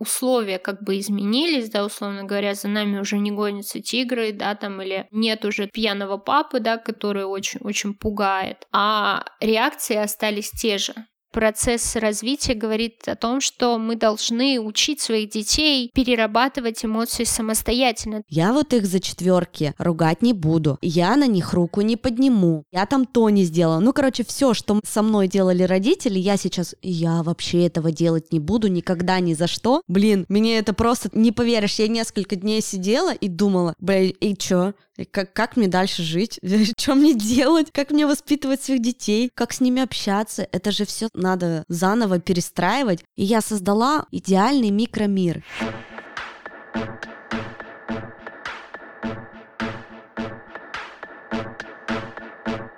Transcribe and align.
условия 0.00 0.58
как 0.58 0.82
бы 0.82 0.98
изменились, 0.98 1.70
да, 1.70 1.84
условно 1.84 2.24
говоря, 2.24 2.54
за 2.54 2.68
нами 2.68 2.98
уже 2.98 3.18
не 3.18 3.30
гонятся 3.30 3.80
тигры, 3.80 4.32
да, 4.32 4.54
там, 4.56 4.82
или 4.82 5.06
нет 5.12 5.44
уже 5.44 5.68
пьяного 5.68 6.16
папы, 6.16 6.58
да, 6.58 6.78
который 6.78 7.24
очень-очень 7.24 7.94
пугает, 7.94 8.66
а 8.72 9.24
реакции 9.40 9.96
остались 9.96 10.50
те 10.50 10.78
же 10.78 10.94
процесс 11.30 11.96
развития 11.96 12.54
говорит 12.54 13.06
о 13.06 13.16
том, 13.16 13.40
что 13.40 13.78
мы 13.78 13.96
должны 13.96 14.60
учить 14.60 15.00
своих 15.00 15.30
детей 15.30 15.90
перерабатывать 15.94 16.84
эмоции 16.84 17.24
самостоятельно. 17.24 18.22
Я 18.28 18.52
вот 18.52 18.72
их 18.72 18.86
за 18.86 19.00
четверки 19.00 19.74
ругать 19.78 20.22
не 20.22 20.32
буду. 20.32 20.78
Я 20.80 21.16
на 21.16 21.26
них 21.26 21.52
руку 21.52 21.80
не 21.80 21.96
подниму. 21.96 22.64
Я 22.72 22.86
там 22.86 23.06
то 23.06 23.30
не 23.30 23.44
сделала. 23.44 23.80
Ну, 23.80 23.92
короче, 23.92 24.24
все, 24.24 24.54
что 24.54 24.80
со 24.84 25.02
мной 25.02 25.28
делали 25.28 25.62
родители, 25.62 26.18
я 26.18 26.36
сейчас, 26.36 26.74
я 26.82 27.22
вообще 27.22 27.66
этого 27.66 27.92
делать 27.92 28.32
не 28.32 28.40
буду 28.40 28.68
никогда 28.68 29.20
ни 29.20 29.34
за 29.34 29.46
что. 29.46 29.82
Блин, 29.88 30.24
мне 30.28 30.58
это 30.58 30.72
просто, 30.72 31.10
не 31.12 31.32
поверишь, 31.32 31.74
я 31.74 31.88
несколько 31.88 32.36
дней 32.36 32.60
сидела 32.60 33.12
и 33.12 33.28
думала, 33.28 33.74
блин, 33.78 34.14
и 34.20 34.36
чё? 34.36 34.74
Как, 35.10 35.32
как 35.32 35.56
мне 35.56 35.68
дальше 35.68 36.02
жить? 36.02 36.38
Что 36.78 36.94
мне 36.94 37.14
делать? 37.14 37.70
Как 37.72 37.90
мне 37.90 38.06
воспитывать 38.06 38.62
своих 38.62 38.82
детей? 38.82 39.30
Как 39.34 39.52
с 39.52 39.60
ними 39.60 39.82
общаться? 39.82 40.46
Это 40.52 40.70
же 40.70 40.84
все 40.84 41.08
надо 41.20 41.64
заново 41.68 42.18
перестраивать. 42.18 43.04
И 43.16 43.24
я 43.24 43.40
создала 43.40 44.06
идеальный 44.10 44.70
микромир. 44.70 45.44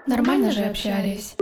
Нормально 0.06 0.52
же 0.52 0.60
общались. 0.60 1.36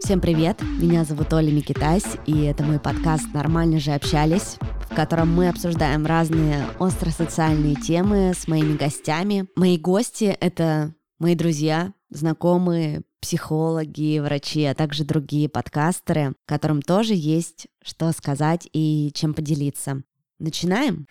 Всем 0.00 0.20
привет, 0.20 0.60
меня 0.62 1.04
зовут 1.04 1.32
Оля 1.32 1.52
Микитась, 1.52 2.16
и 2.26 2.42
это 2.42 2.64
мой 2.64 2.80
подкаст 2.80 3.32
«Нормально 3.32 3.78
же 3.78 3.92
общались», 3.92 4.56
в 4.90 4.94
котором 4.94 5.32
мы 5.32 5.48
обсуждаем 5.48 6.04
разные 6.04 6.66
остросоциальные 6.78 7.76
темы 7.76 8.32
с 8.34 8.48
моими 8.48 8.76
гостями. 8.76 9.46
Мои 9.56 9.78
гости— 9.78 10.36
это 10.40 10.94
мои 11.18 11.34
друзья, 11.34 11.92
знакомые, 12.08 13.02
психологи, 13.20 14.18
врачи, 14.18 14.64
а 14.64 14.74
также 14.74 15.04
другие 15.04 15.48
подкастеры, 15.48 16.34
которым 16.46 16.82
тоже 16.82 17.14
есть 17.14 17.68
что 17.82 18.10
сказать 18.12 18.68
и 18.72 19.10
чем 19.14 19.34
поделиться. 19.34 20.02
Начинаем? 20.38 21.06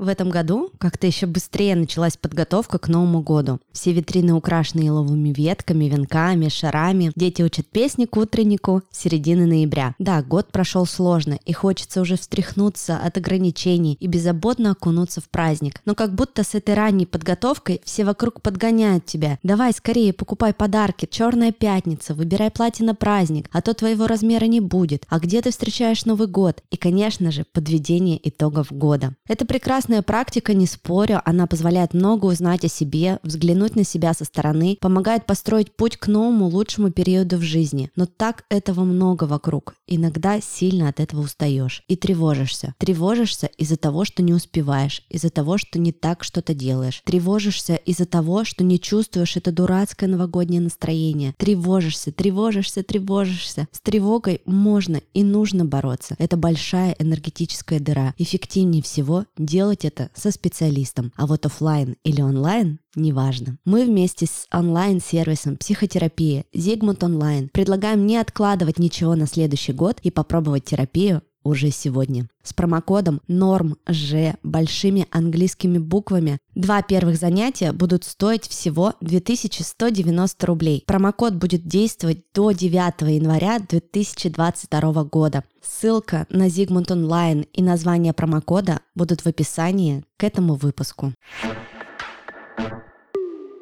В 0.00 0.08
этом 0.08 0.30
году 0.30 0.70
как-то 0.78 1.06
еще 1.06 1.26
быстрее 1.26 1.76
началась 1.76 2.16
подготовка 2.16 2.78
к 2.78 2.88
Новому 2.88 3.20
году. 3.20 3.60
Все 3.70 3.92
витрины 3.92 4.32
украшены 4.32 4.80
еловыми 4.80 5.28
ветками, 5.28 5.84
венками, 5.84 6.48
шарами. 6.48 7.12
Дети 7.16 7.42
учат 7.42 7.66
песни 7.66 8.06
к 8.06 8.16
утреннику 8.16 8.80
середины 8.90 9.44
ноября. 9.44 9.94
Да, 9.98 10.22
год 10.22 10.50
прошел 10.52 10.86
сложно, 10.86 11.38
и 11.44 11.52
хочется 11.52 12.00
уже 12.00 12.16
встряхнуться 12.16 12.96
от 12.96 13.18
ограничений 13.18 13.98
и 14.00 14.06
беззаботно 14.06 14.70
окунуться 14.70 15.20
в 15.20 15.28
праздник. 15.28 15.82
Но 15.84 15.94
как 15.94 16.14
будто 16.14 16.44
с 16.44 16.54
этой 16.54 16.74
ранней 16.74 17.04
подготовкой 17.04 17.82
все 17.84 18.06
вокруг 18.06 18.40
подгоняют 18.40 19.04
тебя. 19.04 19.38
Давай 19.42 19.74
скорее 19.74 20.14
покупай 20.14 20.54
подарки, 20.54 21.06
черная 21.10 21.52
пятница, 21.52 22.14
выбирай 22.14 22.50
платье 22.50 22.86
на 22.86 22.94
праздник, 22.94 23.50
а 23.52 23.60
то 23.60 23.74
твоего 23.74 24.06
размера 24.06 24.46
не 24.46 24.60
будет. 24.60 25.04
А 25.10 25.18
где 25.18 25.42
ты 25.42 25.50
встречаешь 25.50 26.06
Новый 26.06 26.26
год? 26.26 26.62
И, 26.70 26.78
конечно 26.78 27.30
же, 27.30 27.44
подведение 27.52 28.18
итогов 28.26 28.72
года. 28.72 29.14
Это 29.28 29.44
прекрасно 29.44 29.89
Классная 29.90 30.02
практика, 30.06 30.54
не 30.54 30.66
спорю, 30.66 31.20
она 31.24 31.48
позволяет 31.48 31.94
много 31.94 32.26
узнать 32.26 32.64
о 32.64 32.68
себе, 32.68 33.18
взглянуть 33.24 33.74
на 33.74 33.82
себя 33.82 34.14
со 34.14 34.24
стороны, 34.24 34.78
помогает 34.80 35.26
построить 35.26 35.74
путь 35.74 35.96
к 35.96 36.06
новому 36.06 36.46
лучшему 36.46 36.92
периоду 36.92 37.38
в 37.38 37.42
жизни. 37.42 37.90
Но 37.96 38.06
так 38.06 38.44
этого 38.50 38.84
много 38.84 39.24
вокруг. 39.24 39.74
Иногда 39.88 40.40
сильно 40.40 40.88
от 40.88 41.00
этого 41.00 41.22
устаешь 41.22 41.82
и 41.88 41.96
тревожишься. 41.96 42.76
Тревожишься 42.78 43.48
из-за 43.58 43.76
того, 43.76 44.04
что 44.04 44.22
не 44.22 44.32
успеваешь, 44.32 45.02
из-за 45.08 45.28
того, 45.28 45.58
что 45.58 45.80
не 45.80 45.90
так 45.90 46.22
что-то 46.22 46.54
делаешь. 46.54 47.02
Тревожишься 47.04 47.74
из-за 47.74 48.06
того, 48.06 48.44
что 48.44 48.62
не 48.62 48.78
чувствуешь 48.78 49.36
это 49.36 49.50
дурацкое 49.50 50.08
новогоднее 50.08 50.60
настроение. 50.60 51.34
Тревожишься, 51.36 52.12
тревожишься, 52.12 52.84
тревожишься. 52.84 53.66
С 53.72 53.80
тревогой 53.80 54.40
можно 54.44 55.00
и 55.14 55.24
нужно 55.24 55.64
бороться. 55.64 56.14
Это 56.20 56.36
большая 56.36 56.94
энергетическая 57.00 57.80
дыра. 57.80 58.14
Эффективнее 58.18 58.84
всего 58.84 59.24
делать 59.36 59.79
делать 59.80 59.84
это 59.84 60.10
со 60.14 60.30
специалистом, 60.30 61.12
а 61.16 61.26
вот 61.26 61.46
офлайн 61.46 61.96
или 62.04 62.20
онлайн 62.20 62.78
неважно. 62.94 63.58
Мы 63.64 63.84
вместе 63.84 64.26
с 64.26 64.46
онлайн-сервисом 64.52 65.56
психотерапии 65.56 66.44
Зигмунд 66.52 67.02
Онлайн 67.04 67.48
предлагаем 67.48 68.06
не 68.06 68.16
откладывать 68.16 68.78
ничего 68.78 69.14
на 69.14 69.26
следующий 69.26 69.72
год 69.72 69.98
и 70.02 70.10
попробовать 70.10 70.64
терапию 70.64 71.22
уже 71.42 71.70
сегодня. 71.70 72.28
С 72.42 72.52
промокодом 72.52 73.20
NORMJ 73.28 74.36
большими 74.42 75.06
английскими 75.10 75.78
буквами 75.78 76.38
два 76.54 76.82
первых 76.82 77.16
занятия 77.16 77.72
будут 77.72 78.04
стоить 78.04 78.46
всего 78.46 78.94
2190 79.00 80.46
рублей. 80.46 80.84
Промокод 80.86 81.34
будет 81.34 81.66
действовать 81.66 82.24
до 82.34 82.52
9 82.52 83.02
января 83.14 83.58
2022 83.58 85.04
года. 85.04 85.44
Ссылка 85.62 86.26
на 86.30 86.48
Zigmund 86.48 86.88
Online 86.88 87.46
и 87.52 87.62
название 87.62 88.12
промокода 88.12 88.80
будут 88.94 89.22
в 89.22 89.26
описании 89.26 90.04
к 90.16 90.24
этому 90.24 90.54
выпуску. 90.54 91.12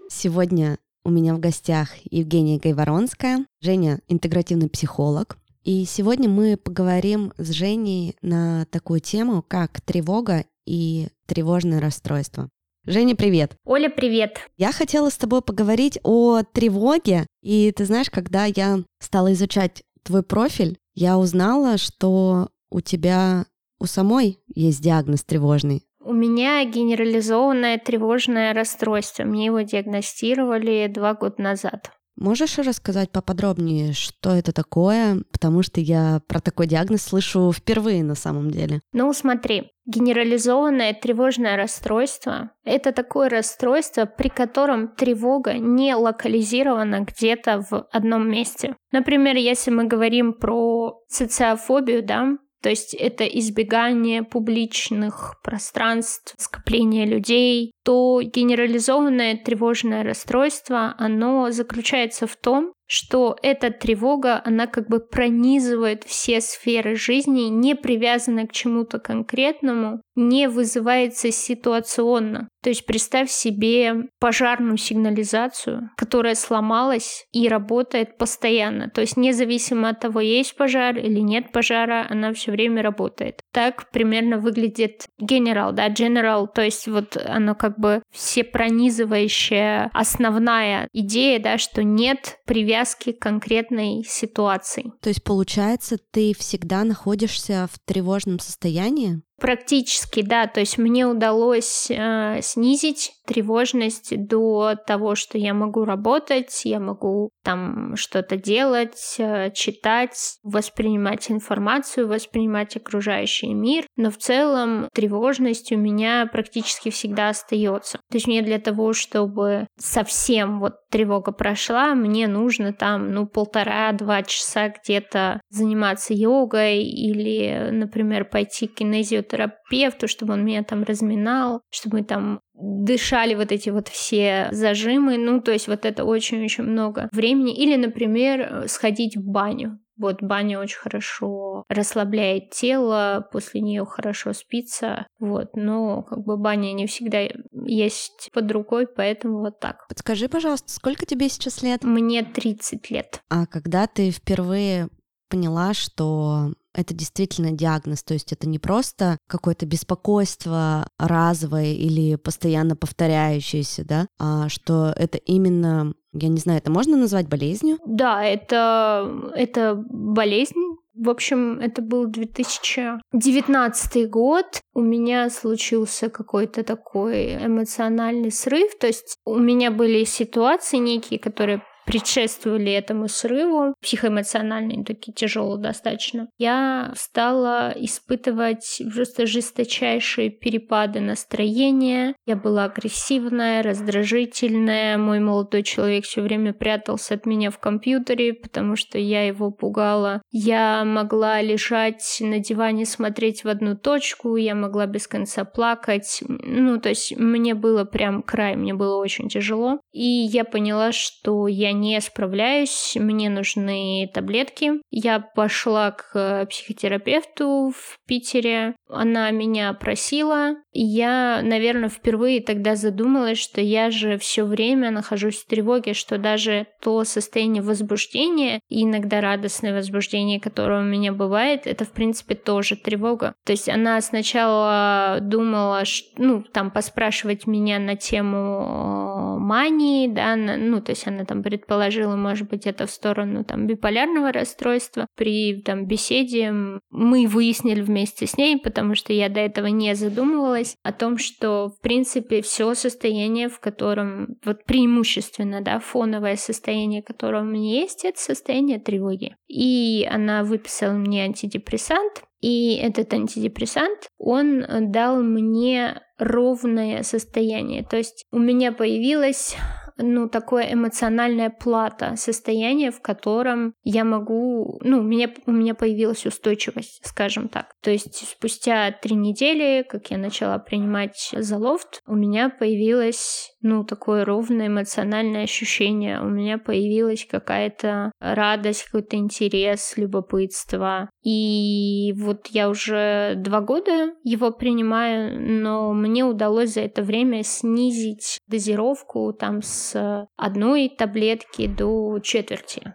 Сегодня 0.08 0.78
у 1.04 1.10
меня 1.10 1.34
в 1.34 1.40
гостях 1.40 1.90
Евгения 2.10 2.58
Гайворонская. 2.58 3.46
Женя– 3.62 4.00
интегративный 4.08 4.68
психолог, 4.68 5.37
и 5.68 5.84
сегодня 5.84 6.30
мы 6.30 6.56
поговорим 6.56 7.34
с 7.36 7.50
Женей 7.50 8.16
на 8.22 8.64
такую 8.70 9.00
тему, 9.00 9.44
как 9.46 9.82
тревога 9.82 10.46
и 10.66 11.08
тревожное 11.26 11.78
расстройство. 11.78 12.48
Женя, 12.86 13.14
привет. 13.14 13.54
Оля, 13.66 13.90
привет. 13.90 14.38
Я 14.56 14.72
хотела 14.72 15.10
с 15.10 15.18
тобой 15.18 15.42
поговорить 15.42 15.98
о 16.04 16.42
тревоге. 16.42 17.26
И 17.42 17.70
ты 17.72 17.84
знаешь, 17.84 18.08
когда 18.08 18.46
я 18.46 18.78
стала 18.98 19.30
изучать 19.34 19.82
твой 20.04 20.22
профиль, 20.22 20.78
я 20.94 21.18
узнала, 21.18 21.76
что 21.76 22.48
у 22.70 22.80
тебя 22.80 23.44
у 23.78 23.84
самой 23.84 24.38
есть 24.46 24.80
диагноз 24.80 25.22
тревожный. 25.22 25.84
У 26.00 26.14
меня 26.14 26.64
генерализованное 26.64 27.76
тревожное 27.76 28.54
расстройство. 28.54 29.24
Мне 29.24 29.44
его 29.46 29.60
диагностировали 29.60 30.86
два 30.86 31.12
года 31.12 31.42
назад. 31.42 31.92
Можешь 32.20 32.58
рассказать 32.58 33.12
поподробнее, 33.12 33.92
что 33.92 34.30
это 34.30 34.52
такое? 34.52 35.22
Потому 35.30 35.62
что 35.62 35.80
я 35.80 36.20
про 36.26 36.40
такой 36.40 36.66
диагноз 36.66 37.02
слышу 37.02 37.52
впервые 37.52 38.02
на 38.02 38.16
самом 38.16 38.50
деле. 38.50 38.80
Ну, 38.92 39.12
смотри, 39.12 39.70
генерализованное 39.86 40.94
тревожное 40.94 41.56
расстройство– 41.56 42.50
это 42.64 42.90
такое 42.90 43.28
расстройство, 43.28 44.04
при 44.04 44.28
котором 44.30 44.88
тревога 44.88 45.54
не 45.54 45.94
локализирована 45.94 47.00
где-то 47.00 47.64
в 47.70 47.86
одном 47.92 48.28
месте. 48.28 48.74
Например, 48.90 49.36
если 49.36 49.70
мы 49.70 49.84
говорим 49.84 50.32
про 50.32 51.00
социофобию, 51.08 52.04
да, 52.04 52.36
то 52.62 52.68
есть 52.70 52.94
это 52.94 53.24
избегание 53.24 54.22
публичных 54.22 55.36
пространств, 55.42 56.34
скопление 56.38 57.06
людей, 57.06 57.72
то 57.84 58.20
генерализованное 58.22 59.36
тревожное 59.36 60.02
расстройство, 60.02 60.94
оно 60.98 61.50
заключается 61.50 62.26
в 62.26 62.36
том, 62.36 62.72
что 62.88 63.36
эта 63.42 63.70
тревога, 63.70 64.40
она 64.44 64.66
как 64.66 64.88
бы 64.88 64.98
пронизывает 64.98 66.04
все 66.04 66.40
сферы 66.40 66.96
жизни, 66.96 67.42
не 67.42 67.74
привязана 67.74 68.46
к 68.46 68.52
чему-то 68.52 68.98
конкретному, 68.98 70.00
не 70.16 70.48
вызывается 70.48 71.30
ситуационно. 71.30 72.48
То 72.62 72.70
есть 72.70 72.86
представь 72.86 73.30
себе 73.30 74.08
пожарную 74.18 74.78
сигнализацию, 74.78 75.90
которая 75.96 76.34
сломалась 76.34 77.26
и 77.32 77.48
работает 77.48 78.16
постоянно. 78.16 78.88
То 78.88 79.02
есть 79.02 79.16
независимо 79.16 79.90
от 79.90 80.00
того, 80.00 80.20
есть 80.20 80.56
пожар 80.56 80.96
или 80.96 81.20
нет 81.20 81.52
пожара, 81.52 82.06
она 82.08 82.32
все 82.32 82.50
время 82.50 82.82
работает. 82.82 83.40
Так 83.58 83.90
примерно 83.90 84.38
выглядит 84.38 85.08
генерал, 85.18 85.72
да, 85.72 85.88
general, 85.88 86.46
то 86.46 86.62
есть 86.62 86.86
вот 86.86 87.16
оно 87.16 87.56
как 87.56 87.76
бы 87.76 88.04
все 88.12 88.44
пронизывающая 88.44 89.90
основная 89.92 90.88
идея, 90.92 91.40
да, 91.40 91.58
что 91.58 91.82
нет 91.82 92.38
привязки 92.46 93.10
к 93.10 93.18
конкретной 93.18 94.04
ситуации. 94.06 94.92
То 95.02 95.08
есть, 95.08 95.24
получается, 95.24 95.96
ты 96.12 96.34
всегда 96.38 96.84
находишься 96.84 97.68
в 97.72 97.80
тревожном 97.84 98.38
состоянии? 98.38 99.22
Практически, 99.40 100.22
да. 100.22 100.46
То 100.48 100.60
есть 100.60 100.78
мне 100.78 101.06
удалось 101.06 101.90
э, 101.90 102.40
снизить 102.42 103.12
тревожность 103.24 104.26
до 104.26 104.74
того, 104.74 105.14
что 105.14 105.38
я 105.38 105.54
могу 105.54 105.84
работать, 105.84 106.62
я 106.64 106.80
могу 106.80 107.30
там 107.44 107.94
что-то 107.94 108.36
делать, 108.36 109.14
э, 109.18 109.52
читать, 109.52 110.38
воспринимать 110.42 111.30
информацию, 111.30 112.08
воспринимать 112.08 112.76
окружающий 112.76 113.54
мир. 113.54 113.84
Но 113.96 114.10
в 114.10 114.16
целом 114.16 114.88
тревожность 114.92 115.70
у 115.70 115.76
меня 115.76 116.28
практически 116.32 116.90
всегда 116.90 117.28
остается. 117.28 117.98
То 118.10 118.16
есть 118.16 118.26
мне 118.26 118.42
для 118.42 118.58
того, 118.58 118.92
чтобы 118.92 119.68
совсем 119.78 120.58
вот 120.58 120.74
тревога 120.90 121.30
прошла, 121.30 121.94
мне 121.94 122.26
нужно 122.26 122.72
там, 122.72 123.12
ну, 123.12 123.26
полтора-два 123.26 124.22
часа 124.22 124.70
где-то 124.70 125.40
заниматься 125.50 126.14
йогой 126.14 126.82
или, 126.82 127.68
например, 127.70 128.24
пойти 128.24 128.66
к 128.66 128.80
кинезиотерапевту, 129.28 130.08
чтобы 130.08 130.34
он 130.34 130.44
меня 130.44 130.62
там 130.62 130.82
разминал, 130.82 131.62
чтобы 131.70 131.98
мы 131.98 132.04
там 132.04 132.40
дышали 132.54 133.34
вот 133.34 133.52
эти 133.52 133.70
вот 133.70 133.88
все 133.88 134.48
зажимы, 134.50 135.16
ну, 135.16 135.40
то 135.40 135.52
есть 135.52 135.68
вот 135.68 135.84
это 135.84 136.04
очень-очень 136.04 136.64
много 136.64 137.08
времени. 137.12 137.54
Или, 137.54 137.76
например, 137.76 138.64
сходить 138.66 139.16
в 139.16 139.22
баню. 139.22 139.78
Вот 139.96 140.22
баня 140.22 140.60
очень 140.60 140.78
хорошо 140.78 141.64
расслабляет 141.68 142.50
тело, 142.50 143.28
после 143.32 143.60
нее 143.60 143.84
хорошо 143.84 144.32
спится, 144.32 145.08
вот, 145.18 145.56
но 145.56 146.02
как 146.02 146.20
бы 146.20 146.36
баня 146.36 146.72
не 146.72 146.86
всегда 146.86 147.22
есть 147.64 148.30
под 148.32 148.50
рукой, 148.52 148.86
поэтому 148.86 149.40
вот 149.40 149.58
так. 149.58 149.88
Подскажи, 149.88 150.28
пожалуйста, 150.28 150.70
сколько 150.70 151.04
тебе 151.04 151.28
сейчас 151.28 151.62
лет? 151.64 151.82
Мне 151.82 152.22
30 152.22 152.90
лет. 152.90 153.22
А 153.28 153.46
когда 153.46 153.88
ты 153.88 154.12
впервые 154.12 154.88
поняла, 155.28 155.74
что 155.74 156.52
это 156.74 156.94
действительно 156.94 157.52
диагноз, 157.52 158.02
то 158.02 158.14
есть 158.14 158.32
это 158.32 158.48
не 158.48 158.58
просто 158.58 159.18
какое-то 159.28 159.66
беспокойство 159.66 160.88
разовое 160.98 161.72
или 161.72 162.16
постоянно 162.16 162.76
повторяющееся, 162.76 163.84
да, 163.84 164.06
а 164.18 164.48
что 164.48 164.92
это 164.96 165.18
именно, 165.18 165.94
я 166.12 166.28
не 166.28 166.38
знаю, 166.38 166.58
это 166.58 166.70
можно 166.70 166.96
назвать 166.96 167.28
болезнью? 167.28 167.78
Да, 167.86 168.24
это, 168.24 169.30
это 169.34 169.82
болезнь, 169.90 170.78
в 170.98 171.10
общем, 171.10 171.60
это 171.60 171.80
был 171.80 172.06
2019 172.06 174.10
год. 174.10 174.46
У 174.74 174.80
меня 174.80 175.30
случился 175.30 176.10
какой-то 176.10 176.64
такой 176.64 177.36
эмоциональный 177.36 178.32
срыв. 178.32 178.76
То 178.80 178.88
есть 178.88 179.16
у 179.24 179.38
меня 179.38 179.70
были 179.70 180.02
ситуации 180.02 180.78
некие, 180.78 181.20
которые 181.20 181.62
предшествовали 181.88 182.70
этому 182.70 183.08
срыву, 183.08 183.74
психоэмоциональные, 183.80 184.84
такие 184.84 185.12
тяжелые 185.12 185.60
достаточно, 185.60 186.28
я 186.36 186.92
стала 186.94 187.72
испытывать 187.76 188.82
просто 188.94 189.26
жесточайшие 189.26 190.28
перепады 190.28 191.00
настроения. 191.00 192.14
Я 192.26 192.36
была 192.36 192.64
агрессивная, 192.64 193.62
раздражительная. 193.62 194.98
Мой 194.98 195.20
молодой 195.20 195.62
человек 195.62 196.04
все 196.04 196.20
время 196.20 196.52
прятался 196.52 197.14
от 197.14 197.24
меня 197.24 197.50
в 197.50 197.58
компьютере, 197.58 198.34
потому 198.34 198.76
что 198.76 198.98
я 198.98 199.26
его 199.26 199.50
пугала. 199.50 200.20
Я 200.30 200.84
могла 200.84 201.40
лежать 201.40 202.18
на 202.20 202.38
диване, 202.38 202.84
смотреть 202.84 203.44
в 203.44 203.48
одну 203.48 203.76
точку, 203.76 204.36
я 204.36 204.54
могла 204.54 204.86
без 204.86 205.06
конца 205.06 205.44
плакать. 205.44 206.22
Ну, 206.28 206.78
то 206.78 206.90
есть 206.90 207.16
мне 207.16 207.54
было 207.54 207.84
прям 207.84 208.22
край, 208.22 208.56
мне 208.56 208.74
было 208.74 208.96
очень 208.96 209.28
тяжело. 209.28 209.80
И 209.92 210.04
я 210.04 210.44
поняла, 210.44 210.92
что 210.92 211.48
я 211.48 211.72
не 211.80 212.00
справляюсь, 212.00 212.96
мне 212.96 213.30
нужны 213.30 214.10
таблетки. 214.12 214.72
Я 214.90 215.20
пошла 215.20 215.92
к 215.92 216.46
психотерапевту 216.46 217.72
в 217.74 217.98
Питере, 218.06 218.74
она 218.88 219.30
меня 219.30 219.72
просила. 219.72 220.56
Я, 220.72 221.40
наверное, 221.42 221.88
впервые 221.88 222.40
тогда 222.40 222.76
задумалась, 222.76 223.38
что 223.38 223.60
я 223.60 223.90
же 223.90 224.18
все 224.18 224.44
время 224.44 224.90
нахожусь 224.90 225.36
в 225.36 225.46
тревоге, 225.46 225.94
что 225.94 226.18
даже 226.18 226.66
то 226.80 227.04
состояние 227.04 227.62
возбуждения 227.62 228.60
и 228.68 228.84
иногда 228.84 229.20
радостное 229.20 229.74
возбуждение, 229.74 230.40
которое 230.40 230.80
у 230.80 230.84
меня 230.84 231.12
бывает, 231.12 231.66
это, 231.66 231.84
в 231.84 231.92
принципе, 231.92 232.34
тоже 232.34 232.76
тревога. 232.76 233.34
То 233.44 233.52
есть 233.52 233.68
она 233.68 234.00
сначала 234.00 235.18
думала, 235.20 235.82
ну, 236.16 236.42
там, 236.42 236.70
поспрашивать 236.70 237.46
меня 237.46 237.78
на 237.78 237.96
тему 237.96 239.38
мании, 239.40 240.06
да, 240.08 240.36
ну, 240.36 240.80
то 240.80 240.92
есть 240.92 241.06
она 241.06 241.24
там 241.24 241.42
предположила, 241.42 242.16
может 242.16 242.48
быть, 242.48 242.66
это 242.66 242.86
в 242.86 242.90
сторону 242.90 243.44
там 243.44 243.66
биполярного 243.66 244.32
расстройства. 244.32 245.06
При 245.16 245.60
там 245.62 245.86
беседе 245.86 246.52
мы 246.90 247.26
выяснили 247.26 247.80
вместе 247.80 248.26
с 248.26 248.36
ней, 248.36 248.58
потому 248.58 248.77
что 248.94 249.12
я 249.12 249.28
до 249.28 249.40
этого 249.40 249.66
не 249.66 249.94
задумывалась 249.94 250.76
о 250.82 250.92
том, 250.92 251.18
что, 251.18 251.68
в 251.68 251.80
принципе, 251.80 252.42
все 252.42 252.74
состояние, 252.74 253.48
в 253.48 253.60
котором, 253.60 254.36
вот 254.44 254.64
преимущественно, 254.64 255.60
да, 255.60 255.78
фоновое 255.78 256.36
состояние, 256.36 257.02
которое 257.02 257.42
у 257.42 257.46
меня 257.46 257.80
есть, 257.80 258.04
это 258.04 258.20
состояние 258.20 258.78
тревоги. 258.78 259.36
И 259.48 260.08
она 260.10 260.44
выписала 260.44 260.92
мне 260.92 261.24
антидепрессант, 261.24 262.22
и 262.40 262.76
этот 262.76 263.12
антидепрессант, 263.12 264.08
он 264.16 264.64
дал 264.92 265.22
мне 265.22 266.00
ровное 266.18 267.02
состояние. 267.02 267.84
То 267.84 267.96
есть 267.96 268.26
у 268.30 268.38
меня 268.38 268.72
появилась 268.72 269.56
ну, 269.98 270.28
такое 270.28 270.72
эмоциональная 270.72 271.50
плата, 271.50 272.14
состояние, 272.16 272.90
в 272.90 273.00
котором 273.00 273.74
я 273.82 274.04
могу, 274.04 274.78
ну, 274.82 275.00
у 275.00 275.02
меня, 275.02 275.30
у 275.46 275.52
меня 275.52 275.74
появилась 275.74 276.24
устойчивость, 276.24 277.00
скажем 277.04 277.48
так. 277.48 277.74
То 277.82 277.90
есть 277.90 278.28
спустя 278.28 278.90
три 278.92 279.16
недели, 279.16 279.84
как 279.88 280.10
я 280.10 280.18
начала 280.18 280.58
принимать 280.58 281.30
залофт, 281.36 282.00
у 282.06 282.14
меня 282.14 282.48
появилось, 282.48 283.50
ну, 283.60 283.84
такое 283.84 284.24
ровное 284.24 284.68
эмоциональное 284.68 285.44
ощущение, 285.44 286.20
у 286.20 286.28
меня 286.28 286.58
появилась 286.58 287.26
какая-то 287.28 288.12
радость, 288.20 288.84
какой-то 288.84 289.16
интерес, 289.16 289.94
любопытство. 289.96 291.10
И 291.24 292.14
вот 292.16 292.46
я 292.48 292.68
уже 292.68 293.34
два 293.36 293.60
года 293.60 294.12
его 294.22 294.52
принимаю, 294.52 295.40
но 295.40 295.92
мне 295.92 296.24
удалось 296.24 296.74
за 296.74 296.82
это 296.82 297.02
время 297.02 297.42
снизить 297.42 298.38
дозировку 298.46 299.32
там 299.32 299.60
с 299.62 299.87
одной 299.94 300.88
таблетки 300.88 301.66
до 301.66 302.18
четверти. 302.20 302.94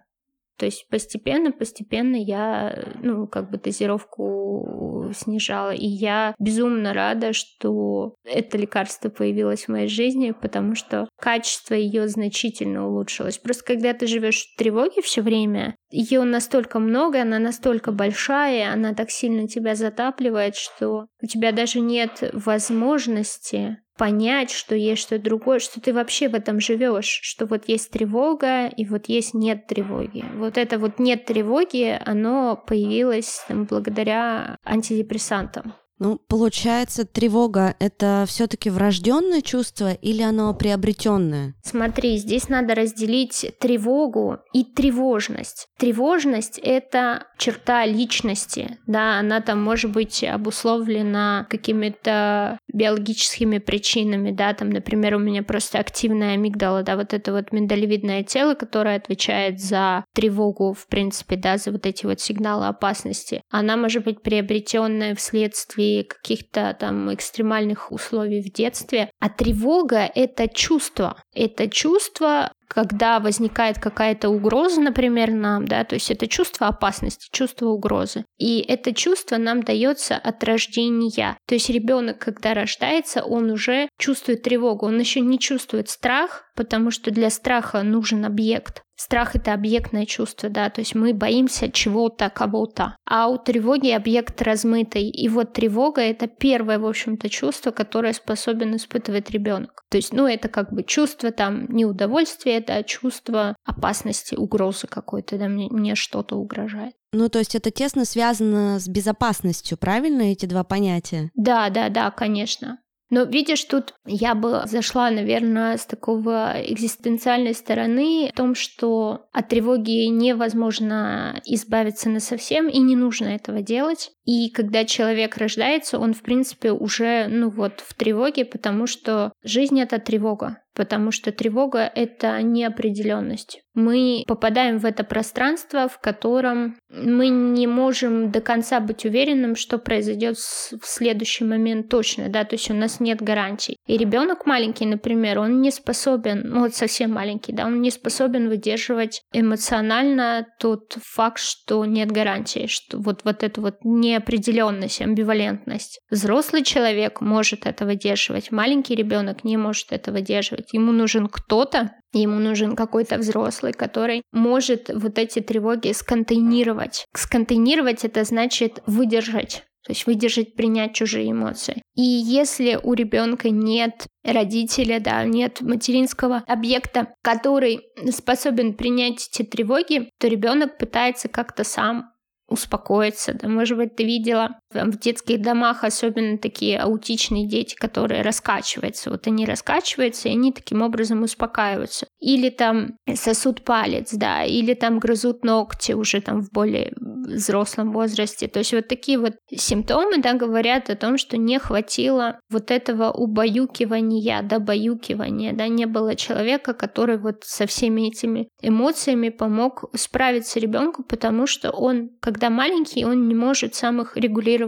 То 0.57 0.67
есть 0.67 0.87
постепенно, 0.89 1.51
постепенно 1.51 2.15
я, 2.15 2.93
ну, 3.01 3.27
как 3.27 3.49
бы 3.49 3.57
дозировку 3.57 5.11
снижала. 5.13 5.71
И 5.71 5.85
я 5.85 6.35
безумно 6.39 6.93
рада, 6.93 7.33
что 7.33 8.15
это 8.23 8.57
лекарство 8.57 9.09
появилось 9.09 9.65
в 9.65 9.69
моей 9.69 9.87
жизни, 9.87 10.31
потому 10.31 10.75
что 10.75 11.09
качество 11.19 11.73
ее 11.73 12.07
значительно 12.07 12.87
улучшилось. 12.87 13.39
Просто 13.39 13.65
когда 13.65 13.93
ты 13.93 14.07
живешь 14.07 14.45
в 14.45 14.57
тревоге 14.57 15.01
все 15.01 15.21
время, 15.21 15.75
ее 15.91 16.23
настолько 16.23 16.79
много, 16.79 17.21
она 17.21 17.39
настолько 17.39 17.91
большая, 17.91 18.71
она 18.71 18.93
так 18.93 19.09
сильно 19.09 19.47
тебя 19.47 19.75
затапливает, 19.75 20.55
что 20.55 21.07
у 21.21 21.25
тебя 21.25 21.51
даже 21.51 21.79
нет 21.79 22.29
возможности 22.33 23.79
понять, 24.03 24.51
что 24.51 24.75
есть 24.75 25.01
что-то 25.03 25.23
другое, 25.23 25.59
что 25.59 25.79
ты 25.79 25.93
вообще 25.93 26.27
в 26.27 26.35
этом 26.35 26.59
живешь, 26.59 27.21
что 27.23 27.45
вот 27.45 27.69
есть 27.69 27.89
тревога 27.89 28.67
и 28.67 28.83
вот 28.85 29.05
есть 29.07 29.33
нет 29.33 29.65
тревоги. 29.65 30.25
Вот 30.35 30.57
это 30.57 30.77
вот 30.77 30.99
нет 30.99 31.23
тревоги, 31.23 31.97
оно 32.05 32.61
появилось 32.67 33.45
там, 33.47 33.63
благодаря 33.63 34.57
антидепрессантам. 34.65 35.75
Ну, 36.03 36.19
получается, 36.27 37.05
тревога 37.05 37.77
это 37.79 38.25
все-таки 38.27 38.69
врожденное 38.69 39.39
чувство 39.39 39.93
или 39.93 40.21
оно 40.21 40.53
приобретенное? 40.53 41.55
Смотри, 41.63 42.17
здесь 42.17 42.49
надо 42.49 42.75
разделить 42.75 43.55
тревогу 43.61 44.39
и 44.51 44.65
тревожность. 44.65 45.69
Тревожность 45.79 46.59
это 46.61 47.27
черта 47.37 47.85
личности, 47.85 48.77
да, 48.85 49.17
она 49.17 49.39
там 49.39 49.63
может 49.63 49.93
быть 49.93 50.25
обусловлена 50.25 51.47
какими-то 51.49 52.59
биологическими 52.67 53.59
причинами, 53.59 54.31
да, 54.31 54.53
там, 54.53 54.71
например, 54.71 55.15
у 55.15 55.19
меня 55.19 55.41
просто 55.41 55.79
активная 55.79 56.33
амигдала, 56.33 56.83
да, 56.83 56.97
вот 56.97 57.13
это 57.13 57.31
вот 57.31 57.53
миндалевидное 57.53 58.23
тело, 58.23 58.55
которое 58.55 58.97
отвечает 58.97 59.61
за 59.61 60.03
тревогу, 60.13 60.73
в 60.73 60.85
принципе, 60.87 61.37
да, 61.37 61.55
за 61.55 61.71
вот 61.71 61.85
эти 61.85 62.05
вот 62.05 62.19
сигналы 62.19 62.67
опасности. 62.67 63.41
Она 63.49 63.77
может 63.77 64.03
быть 64.03 64.21
приобретенная 64.21 65.15
вследствие 65.15 65.92
каких-то 66.01 66.75
там 66.79 67.13
экстремальных 67.13 67.91
условий 67.91 68.41
в 68.41 68.51
детстве. 68.51 69.11
А 69.19 69.29
тревога— 69.29 70.09
это 70.15 70.47
чувство. 70.47 71.21
Это 71.35 71.69
чувство, 71.69 72.51
когда 72.73 73.19
возникает 73.19 73.79
какая-то 73.79 74.29
угроза, 74.29 74.81
например, 74.81 75.31
нам, 75.31 75.65
да, 75.65 75.83
то 75.83 75.95
есть 75.95 76.09
это 76.11 76.27
чувство 76.27 76.67
опасности, 76.67 77.27
чувство 77.31 77.67
угрозы. 77.67 78.25
И 78.37 78.59
это 78.59 78.93
чувство 78.93 79.37
нам 79.37 79.63
дается 79.63 80.15
от 80.15 80.43
рождения. 80.43 81.37
То 81.47 81.55
есть 81.55 81.69
ребенок, 81.69 82.19
когда 82.19 82.53
рождается, 82.53 83.23
он 83.23 83.51
уже 83.51 83.89
чувствует 83.97 84.43
тревогу, 84.43 84.85
он 84.87 84.99
еще 84.99 85.19
не 85.19 85.39
чувствует 85.39 85.89
страх, 85.89 86.43
потому 86.55 86.91
что 86.91 87.11
для 87.11 87.29
страха 87.29 87.83
нужен 87.83 88.25
объект. 88.25 88.83
Страх— 88.95 89.31
это 89.35 89.53
объектное 89.53 90.05
чувство, 90.05 90.49
да, 90.49 90.69
то 90.69 90.79
есть 90.79 90.93
мы 90.93 91.13
боимся 91.13 91.69
чего-то, 91.69 92.29
кого-то. 92.29 92.95
А 93.05 93.27
у 93.27 93.37
тревоги 93.37 93.89
объект 93.89 94.39
размытый. 94.41 95.09
И 95.09 95.27
вот 95.29 95.53
тревога— 95.53 96.01
это 96.01 96.27
первое, 96.27 96.77
в 96.77 96.85
общем-то, 96.85 97.27
чувство, 97.27 97.71
которое 97.71 98.13
способен 98.13 98.75
испытывать 98.75 99.31
ребенок. 99.31 99.83
То 99.89 99.97
есть, 99.97 100.13
ну, 100.13 100.27
это 100.27 100.47
как 100.47 100.71
бы 100.71 100.83
чувство 100.83 101.31
там 101.31 101.65
неудовольствия, 101.69 102.57
это 102.63 102.83
чувство 102.83 103.55
опасности, 103.65 104.35
угрозы 104.35 104.87
какой-то, 104.87 105.37
да, 105.37 105.47
мне, 105.47 105.67
мне 105.69 105.95
что-то 105.95 106.35
угрожает. 106.35 106.93
Ну, 107.11 107.29
то 107.29 107.39
есть 107.39 107.55
это 107.55 107.71
тесно 107.71 108.05
связано 108.05 108.79
с 108.79 108.87
безопасностью, 108.87 109.77
правильно, 109.77 110.23
эти 110.23 110.45
два 110.45 110.63
понятия? 110.63 111.29
Да, 111.35 111.69
да, 111.69 111.89
да, 111.89 112.09
конечно. 112.11 112.79
Но 113.13 113.25
видишь, 113.25 113.63
тут 113.65 113.93
я 114.07 114.33
бы 114.33 114.63
зашла, 114.65 115.11
наверное, 115.11 115.77
с 115.77 115.85
такого 115.85 116.55
экзистенциальной 116.65 117.53
стороны 117.53 118.31
в 118.33 118.35
том, 118.35 118.55
что 118.55 119.27
от 119.31 119.49
тревоги 119.49 120.07
невозможно 120.07 121.39
избавиться 121.45 122.09
на 122.09 122.19
совсем 122.19 122.67
и 122.67 122.79
не 122.79 122.95
нужно 122.95 123.27
этого 123.27 123.61
делать. 123.61 124.09
И 124.25 124.49
когда 124.49 124.83
человек 124.83 125.37
рождается, 125.37 125.99
он, 125.99 126.15
в 126.15 126.23
принципе, 126.23 126.71
уже, 126.71 127.27
ну 127.27 127.51
вот, 127.51 127.81
в 127.81 127.93
тревоге, 127.93 128.45
потому 128.45 128.87
что 128.87 129.31
жизнь— 129.43 129.79
это 129.81 129.99
тревога 129.99 130.62
потому 130.75 131.11
что 131.11 131.31
тревога— 131.31 131.91
это 131.95 132.41
неопределенность. 132.41 133.61
Мы 133.73 134.23
попадаем 134.27 134.77
в 134.77 134.85
это 134.85 135.03
пространство, 135.03 135.87
в 135.87 135.99
котором 135.99 136.77
мы 136.89 137.29
не 137.29 137.65
можем 137.65 138.31
до 138.31 138.39
конца 138.39 138.79
быть 138.79 139.03
уверенным, 139.03 139.55
что 139.55 139.79
произойдет 139.79 140.37
в 140.37 140.85
следующий 140.85 141.43
момент 141.43 141.89
точно, 141.89 142.29
да, 142.29 142.43
то 142.43 142.55
есть 142.55 142.69
у 142.69 142.75
нас 142.75 142.99
нет 142.99 143.21
гарантий. 143.21 143.77
И 143.87 143.97
ребенок 143.97 144.45
маленький, 144.45 144.85
например, 144.85 145.39
он 145.39 145.61
не 145.61 145.71
способен, 145.71 146.41
ну 146.45 146.59
вот 146.61 146.75
совсем 146.75 147.11
маленький, 147.11 147.51
да, 147.51 147.65
он 147.65 147.81
не 147.81 147.89
способен 147.89 148.47
выдерживать 148.47 149.23
эмоционально 149.33 150.45
тот 150.59 150.95
факт, 151.01 151.39
что 151.39 151.83
нет 151.85 152.11
гарантии, 152.11 152.67
что 152.67 152.99
вот, 152.99 153.21
вот 153.23 153.41
эту 153.41 153.61
вот 153.61 153.77
неопределенность, 153.83 155.01
амбивалентность. 155.01 155.99
Взрослый 156.11 156.63
человек 156.63 157.21
может 157.21 157.65
это 157.65 157.85
выдерживать, 157.85 158.51
маленький 158.51 158.93
ребенок 158.93 159.43
не 159.43 159.57
может 159.57 159.91
это 159.91 160.11
выдерживать 160.11 160.62
чувствовать. 160.63 160.73
Ему 160.73 160.91
нужен 160.91 161.27
кто-то, 161.27 161.91
Ему 162.15 162.39
нужен 162.39 162.75
какой-то 162.75 163.17
взрослый, 163.17 163.73
который 163.73 164.21
может 164.31 164.91
вот 164.93 165.17
эти 165.17 165.39
тревоги 165.39 165.93
сконтейнировать. 165.93 167.07
Сконтейнировать 167.15 168.05
это 168.05 168.23
значит 168.23 168.83
выдержать. 168.85 169.63
То 169.83 169.91
есть 169.91 170.05
выдержать, 170.05 170.55
принять 170.55 170.93
чужие 170.93 171.31
эмоции. 171.31 171.81
И 171.95 172.03
если 172.03 172.79
у 172.83 172.93
ребенка 172.93 173.49
нет 173.49 174.05
родителя, 174.23 174.99
да, 174.99 175.23
нет 175.23 175.61
материнского 175.61 176.43
объекта, 176.47 177.15
который 177.23 177.81
способен 178.11 178.75
принять 178.75 179.27
эти 179.31 179.43
тревоги, 179.43 180.11
то 180.19 180.27
ребенок 180.27 180.77
пытается 180.77 181.29
как-то 181.29 181.63
сам 181.63 182.13
успокоиться. 182.47 183.33
Да, 183.33 183.49
может 183.49 183.77
быть, 183.77 183.95
ты 183.95 184.03
видела 184.03 184.59
в 184.73 184.99
детских 184.99 185.41
домах 185.41 185.83
особенно 185.83 186.37
такие 186.37 186.79
аутичные 186.79 187.47
дети, 187.47 187.75
которые 187.75 188.21
раскачиваются. 188.21 189.09
Вот 189.09 189.27
они 189.27 189.45
раскачиваются, 189.45 190.29
и 190.29 190.31
они 190.31 190.51
таким 190.51 190.81
образом 190.81 191.23
успокаиваются. 191.23 192.07
Или 192.19 192.49
там 192.49 192.97
сосут 193.15 193.63
палец, 193.63 194.13
да, 194.13 194.43
или 194.43 194.73
там 194.73 194.99
грызут 194.99 195.43
ногти 195.43 195.93
уже 195.93 196.21
там 196.21 196.41
в 196.41 196.51
более 196.51 196.93
взрослом 197.25 197.91
возрасте. 197.91 198.47
То 198.47 198.59
есть 198.59 198.73
вот 198.73 198.87
такие 198.87 199.17
вот 199.17 199.33
симптомы, 199.51 200.17
да, 200.17 200.33
говорят 200.33 200.89
о 200.89 200.95
том, 200.95 201.17
что 201.17 201.37
не 201.37 201.59
хватило 201.59 202.39
вот 202.49 202.71
этого 202.71 203.11
убаюкивания, 203.11 204.41
добаюкивания, 204.41 205.53
да, 205.53 205.67
не 205.67 205.85
было 205.85 206.15
человека, 206.15 206.73
который 206.73 207.17
вот 207.17 207.43
со 207.43 207.65
всеми 207.65 208.09
этими 208.09 208.47
эмоциями 208.61 209.29
помог 209.29 209.85
справиться 209.95 210.59
ребенку, 210.59 211.03
потому 211.03 211.47
что 211.47 211.71
он, 211.71 212.09
когда 212.21 212.49
маленький, 212.49 213.05
он 213.05 213.27
не 213.27 213.35
может 213.35 213.75
сам 213.75 214.01
их 214.01 214.15
регулировать. 214.17 214.62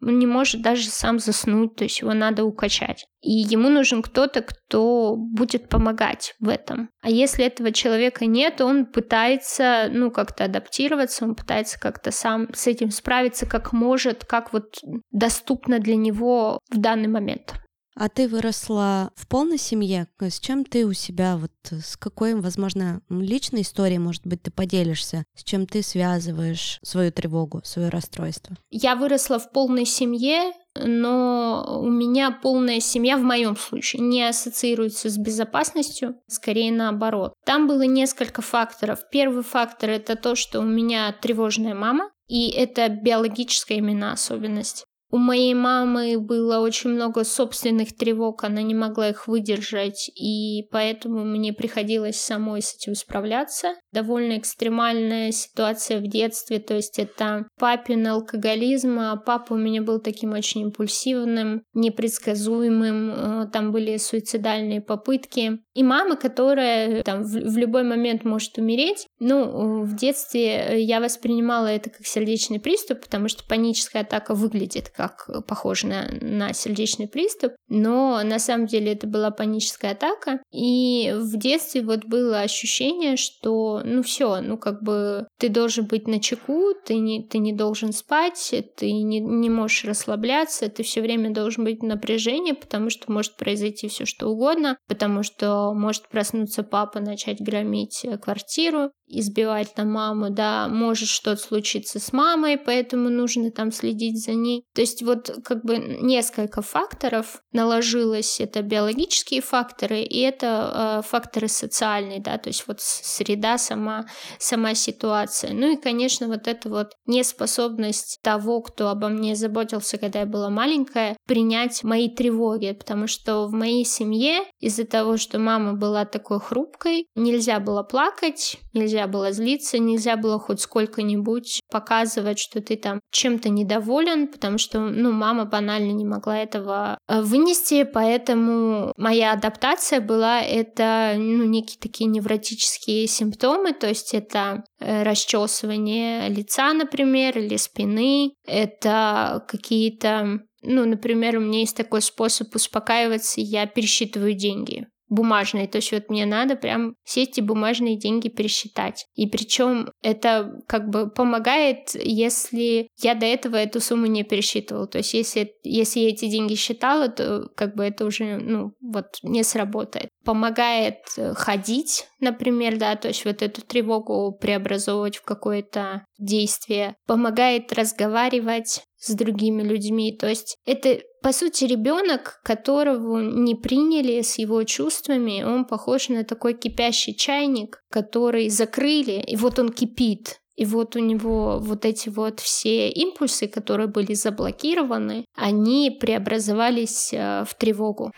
Он 0.00 0.18
не 0.18 0.26
может 0.26 0.62
даже 0.62 0.88
сам 0.88 1.18
заснуть, 1.18 1.74
то 1.74 1.84
есть 1.84 2.00
его 2.00 2.14
надо 2.14 2.44
укачать. 2.44 3.06
И 3.20 3.32
ему 3.32 3.68
нужен 3.68 4.02
кто-то, 4.02 4.42
кто 4.42 5.16
будет 5.16 5.68
помогать 5.68 6.34
в 6.38 6.48
этом. 6.48 6.90
А 7.02 7.10
если 7.10 7.44
этого 7.44 7.72
человека 7.72 8.26
нет, 8.26 8.60
он 8.60 8.86
пытается, 8.86 9.88
ну, 9.90 10.12
как-то 10.12 10.44
адаптироваться, 10.44 11.24
он 11.24 11.34
пытается 11.34 11.80
как-то 11.80 12.12
сам 12.12 12.48
с 12.54 12.68
этим 12.68 12.90
справиться, 12.90 13.44
как 13.44 13.72
может, 13.72 14.24
как 14.24 14.52
вот 14.52 14.76
доступно 15.10 15.80
для 15.80 15.96
него 15.96 16.60
в 16.70 16.78
данный 16.78 17.08
момент. 17.08 17.54
А 18.00 18.08
ты 18.08 18.28
выросла 18.28 19.10
в 19.16 19.26
полной 19.26 19.58
семье? 19.58 20.06
С 20.20 20.38
чем 20.38 20.64
ты 20.64 20.86
у 20.86 20.92
себя, 20.92 21.36
вот 21.36 21.50
с 21.68 21.96
какой, 21.96 22.40
возможно, 22.40 23.00
личной 23.10 23.62
историей, 23.62 23.98
может 23.98 24.24
быть, 24.24 24.40
ты 24.40 24.52
поделишься? 24.52 25.24
С 25.34 25.42
чем 25.42 25.66
ты 25.66 25.82
связываешь 25.82 26.78
свою 26.84 27.10
тревогу, 27.10 27.60
свое 27.64 27.88
расстройство? 27.88 28.56
Я 28.70 28.94
выросла 28.94 29.40
в 29.40 29.50
полной 29.50 29.84
семье, 29.84 30.52
но 30.76 31.80
у 31.82 31.90
меня 31.90 32.30
полная 32.30 32.78
семья 32.78 33.16
в 33.16 33.22
моем 33.22 33.56
случае 33.56 34.02
не 34.02 34.22
ассоциируется 34.22 35.10
с 35.10 35.18
безопасностью, 35.18 36.14
скорее 36.28 36.70
наоборот. 36.70 37.32
Там 37.44 37.66
было 37.66 37.82
несколько 37.82 38.42
факторов. 38.42 39.00
Первый 39.10 39.42
фактор 39.42 39.90
это 39.90 40.14
то, 40.14 40.36
что 40.36 40.60
у 40.60 40.64
меня 40.64 41.12
тревожная 41.20 41.74
мама, 41.74 42.10
и 42.28 42.48
это 42.50 42.88
биологическая 42.88 43.78
именно 43.78 44.12
особенность. 44.12 44.84
У 45.10 45.16
моей 45.16 45.54
мамы 45.54 46.18
было 46.18 46.58
очень 46.58 46.90
много 46.90 47.24
собственных 47.24 47.96
тревог, 47.96 48.44
она 48.44 48.60
не 48.60 48.74
могла 48.74 49.08
их 49.08 49.26
выдержать, 49.26 50.10
и 50.14 50.68
поэтому 50.70 51.24
мне 51.24 51.54
приходилось 51.54 52.20
самой 52.20 52.60
с 52.60 52.74
этим 52.74 52.94
справляться. 52.94 53.74
Довольно 53.90 54.36
экстремальная 54.36 55.32
ситуация 55.32 56.00
в 56.00 56.06
детстве, 56.06 56.58
то 56.58 56.74
есть 56.74 56.98
это 56.98 57.46
папин 57.58 58.06
алкоголизм, 58.06 58.98
а 58.98 59.16
папа 59.16 59.54
у 59.54 59.56
меня 59.56 59.80
был 59.80 59.98
таким 59.98 60.32
очень 60.32 60.62
импульсивным, 60.62 61.62
непредсказуемым, 61.72 63.10
э, 63.10 63.46
там 63.50 63.72
были 63.72 63.96
суицидальные 63.96 64.82
попытки. 64.82 65.60
И 65.72 65.82
мама, 65.82 66.16
которая 66.16 67.02
там 67.02 67.22
в, 67.22 67.30
в 67.30 67.56
любой 67.56 67.82
момент 67.84 68.24
может 68.24 68.58
умереть, 68.58 69.06
ну, 69.20 69.84
в 69.84 69.96
детстве 69.96 70.82
я 70.84 71.00
воспринимала 71.00 71.68
это 71.68 71.88
как 71.88 72.04
сердечный 72.04 72.60
приступ, 72.60 73.00
потому 73.00 73.28
что 73.28 73.44
паническая 73.48 74.02
атака 74.02 74.34
выглядит 74.34 74.90
как 74.98 75.30
похоже 75.46 75.86
на, 75.86 76.08
на 76.20 76.52
сердечный 76.52 77.06
приступ, 77.06 77.52
но 77.68 78.20
на 78.24 78.40
самом 78.40 78.66
деле 78.66 78.94
это 78.94 79.06
была 79.06 79.30
паническая 79.30 79.92
атака. 79.92 80.40
И 80.50 81.14
в 81.16 81.38
детстве 81.38 81.82
вот 81.82 82.04
было 82.04 82.40
ощущение, 82.40 83.16
что 83.16 83.80
ну 83.84 84.02
все, 84.02 84.40
ну 84.40 84.58
как 84.58 84.82
бы 84.82 85.28
ты 85.38 85.50
должен 85.50 85.86
быть 85.86 86.08
на 86.08 86.18
чеку, 86.18 86.74
ты 86.84 86.96
не, 86.96 87.22
ты 87.22 87.38
не 87.38 87.52
должен 87.52 87.92
спать, 87.92 88.52
ты 88.76 88.90
не, 88.90 89.20
не 89.20 89.48
можешь 89.48 89.84
расслабляться, 89.84 90.68
ты 90.68 90.82
все 90.82 91.00
время 91.00 91.32
должен 91.32 91.62
быть 91.62 91.78
в 91.78 91.84
напряжении, 91.84 92.52
потому 92.52 92.90
что 92.90 93.12
может 93.12 93.36
произойти 93.36 93.86
все 93.86 94.04
что 94.04 94.26
угодно, 94.26 94.78
потому 94.88 95.22
что 95.22 95.72
может 95.74 96.08
проснуться 96.08 96.64
папа, 96.64 96.98
начать 96.98 97.40
громить 97.40 98.04
квартиру, 98.20 98.90
избивать 99.08 99.74
там 99.74 99.92
маму, 99.92 100.30
да, 100.30 100.68
может 100.68 101.08
что-то 101.08 101.40
случиться 101.40 101.98
с 101.98 102.12
мамой, 102.12 102.58
поэтому 102.58 103.08
нужно 103.08 103.50
там 103.50 103.72
следить 103.72 104.22
за 104.22 104.32
ней. 104.32 104.64
То 104.74 104.80
вот 105.02 105.30
как 105.44 105.64
бы 105.64 105.78
несколько 105.78 106.62
факторов 106.62 107.42
наложилось. 107.52 108.40
Это 108.40 108.62
биологические 108.62 109.40
факторы 109.40 110.00
и 110.00 110.20
это 110.20 111.00
э, 111.04 111.08
факторы 111.08 111.48
социальные, 111.48 112.20
да, 112.20 112.38
то 112.38 112.48
есть 112.48 112.64
вот 112.66 112.80
среда 112.80 113.58
сама, 113.58 114.06
сама 114.38 114.74
ситуация. 114.74 115.52
Ну 115.52 115.72
и, 115.72 115.76
конечно, 115.76 116.28
вот 116.28 116.46
эта 116.46 116.68
вот 116.68 116.92
неспособность 117.06 118.20
того, 118.22 118.60
кто 118.60 118.88
обо 118.88 119.08
мне 119.08 119.34
заботился, 119.34 119.98
когда 119.98 120.20
я 120.20 120.26
была 120.26 120.50
маленькая, 120.50 121.16
принять 121.26 121.84
мои 121.84 122.08
тревоги, 122.08 122.72
потому 122.72 123.06
что 123.06 123.46
в 123.46 123.52
моей 123.52 123.84
семье 123.84 124.40
из-за 124.60 124.84
того, 124.84 125.16
что 125.16 125.38
мама 125.38 125.74
была 125.74 126.04
такой 126.04 126.40
хрупкой, 126.40 127.06
нельзя 127.14 127.60
было 127.60 127.82
плакать, 127.82 128.58
нельзя 128.78 129.06
было 129.06 129.32
злиться, 129.32 129.78
нельзя 129.78 130.16
было 130.16 130.38
хоть 130.38 130.60
сколько-нибудь 130.60 131.60
показывать, 131.70 132.38
что 132.38 132.60
ты 132.60 132.76
там 132.76 133.00
чем-то 133.10 133.48
недоволен, 133.48 134.28
потому 134.28 134.58
что, 134.58 134.80
ну, 134.80 135.12
мама 135.12 135.44
банально 135.44 135.92
не 135.92 136.04
могла 136.04 136.38
этого 136.38 136.98
э, 137.08 137.20
вынести, 137.20 137.84
поэтому 137.84 138.92
моя 138.96 139.32
адаптация 139.32 140.00
была 140.00 140.40
это, 140.40 141.14
ну, 141.16 141.44
некие 141.44 141.78
такие 141.80 142.08
невротические 142.08 143.06
симптомы, 143.06 143.72
то 143.72 143.88
есть 143.88 144.14
это 144.14 144.64
э, 144.80 145.02
расчесывание 145.02 146.28
лица, 146.28 146.72
например, 146.72 147.38
или 147.38 147.56
спины, 147.56 148.32
это 148.46 149.44
какие-то 149.48 150.40
ну, 150.62 150.84
например, 150.84 151.36
у 151.36 151.40
меня 151.40 151.60
есть 151.60 151.76
такой 151.76 152.02
способ 152.02 152.54
успокаиваться, 152.54 153.40
я 153.40 153.66
пересчитываю 153.66 154.34
деньги. 154.34 154.88
Бумажные. 155.08 155.68
То 155.68 155.76
есть 155.76 155.92
вот 155.92 156.08
мне 156.08 156.26
надо 156.26 156.56
прям 156.56 156.94
сесть 157.04 157.38
и 157.38 157.42
бумажные 157.42 157.98
деньги 157.98 158.28
пересчитать. 158.28 159.06
И 159.14 159.26
причем 159.26 159.90
это 160.02 160.60
как 160.66 160.88
бы 160.88 161.10
помогает, 161.10 161.94
если 161.94 162.88
я 163.00 163.14
до 163.14 163.26
этого 163.26 163.56
эту 163.56 163.80
сумму 163.80 164.06
не 164.06 164.24
пересчитывала. 164.24 164.86
То 164.86 164.98
есть 164.98 165.14
если, 165.14 165.52
если 165.62 166.00
я 166.00 166.08
эти 166.08 166.26
деньги 166.26 166.54
считала, 166.54 167.08
то 167.08 167.48
как 167.56 167.74
бы 167.74 167.84
это 167.84 168.04
уже, 168.04 168.38
ну, 168.38 168.72
вот 168.80 169.18
не 169.22 169.42
сработает. 169.42 170.10
Помогает 170.24 170.98
э, 171.16 171.34
ходить, 171.34 172.06
например, 172.20 172.76
да, 172.76 172.96
то 172.96 173.08
есть 173.08 173.24
вот 173.24 173.42
эту 173.42 173.62
тревогу 173.62 174.36
преобразовывать 174.38 175.16
в 175.16 175.22
какое-то 175.22 176.04
действие. 176.18 176.96
Помогает 177.06 177.72
разговаривать 177.72 178.82
с 178.98 179.14
другими 179.14 179.62
людьми. 179.62 180.16
То 180.16 180.28
есть 180.28 180.56
это, 180.66 181.00
по 181.22 181.32
сути, 181.32 181.64
ребенок, 181.64 182.40
которого 182.42 183.20
не 183.20 183.54
приняли 183.54 184.22
с 184.22 184.38
его 184.38 184.62
чувствами, 184.64 185.42
он 185.42 185.64
похож 185.64 186.08
на 186.08 186.24
такой 186.24 186.54
кипящий 186.54 187.14
чайник, 187.14 187.82
который 187.90 188.48
закрыли, 188.48 189.22
и 189.26 189.36
вот 189.36 189.58
он 189.58 189.70
кипит. 189.70 190.40
И 190.56 190.64
вот 190.64 190.96
у 190.96 190.98
него 190.98 191.60
вот 191.60 191.84
эти 191.84 192.08
вот 192.08 192.40
все 192.40 192.90
импульсы, 192.90 193.46
которые 193.46 193.86
были 193.86 194.14
заблокированы, 194.14 195.24
они 195.36 195.96
преобразовались 196.00 197.12
э, 197.12 197.44
в 197.48 197.54
тревогу. 197.54 198.10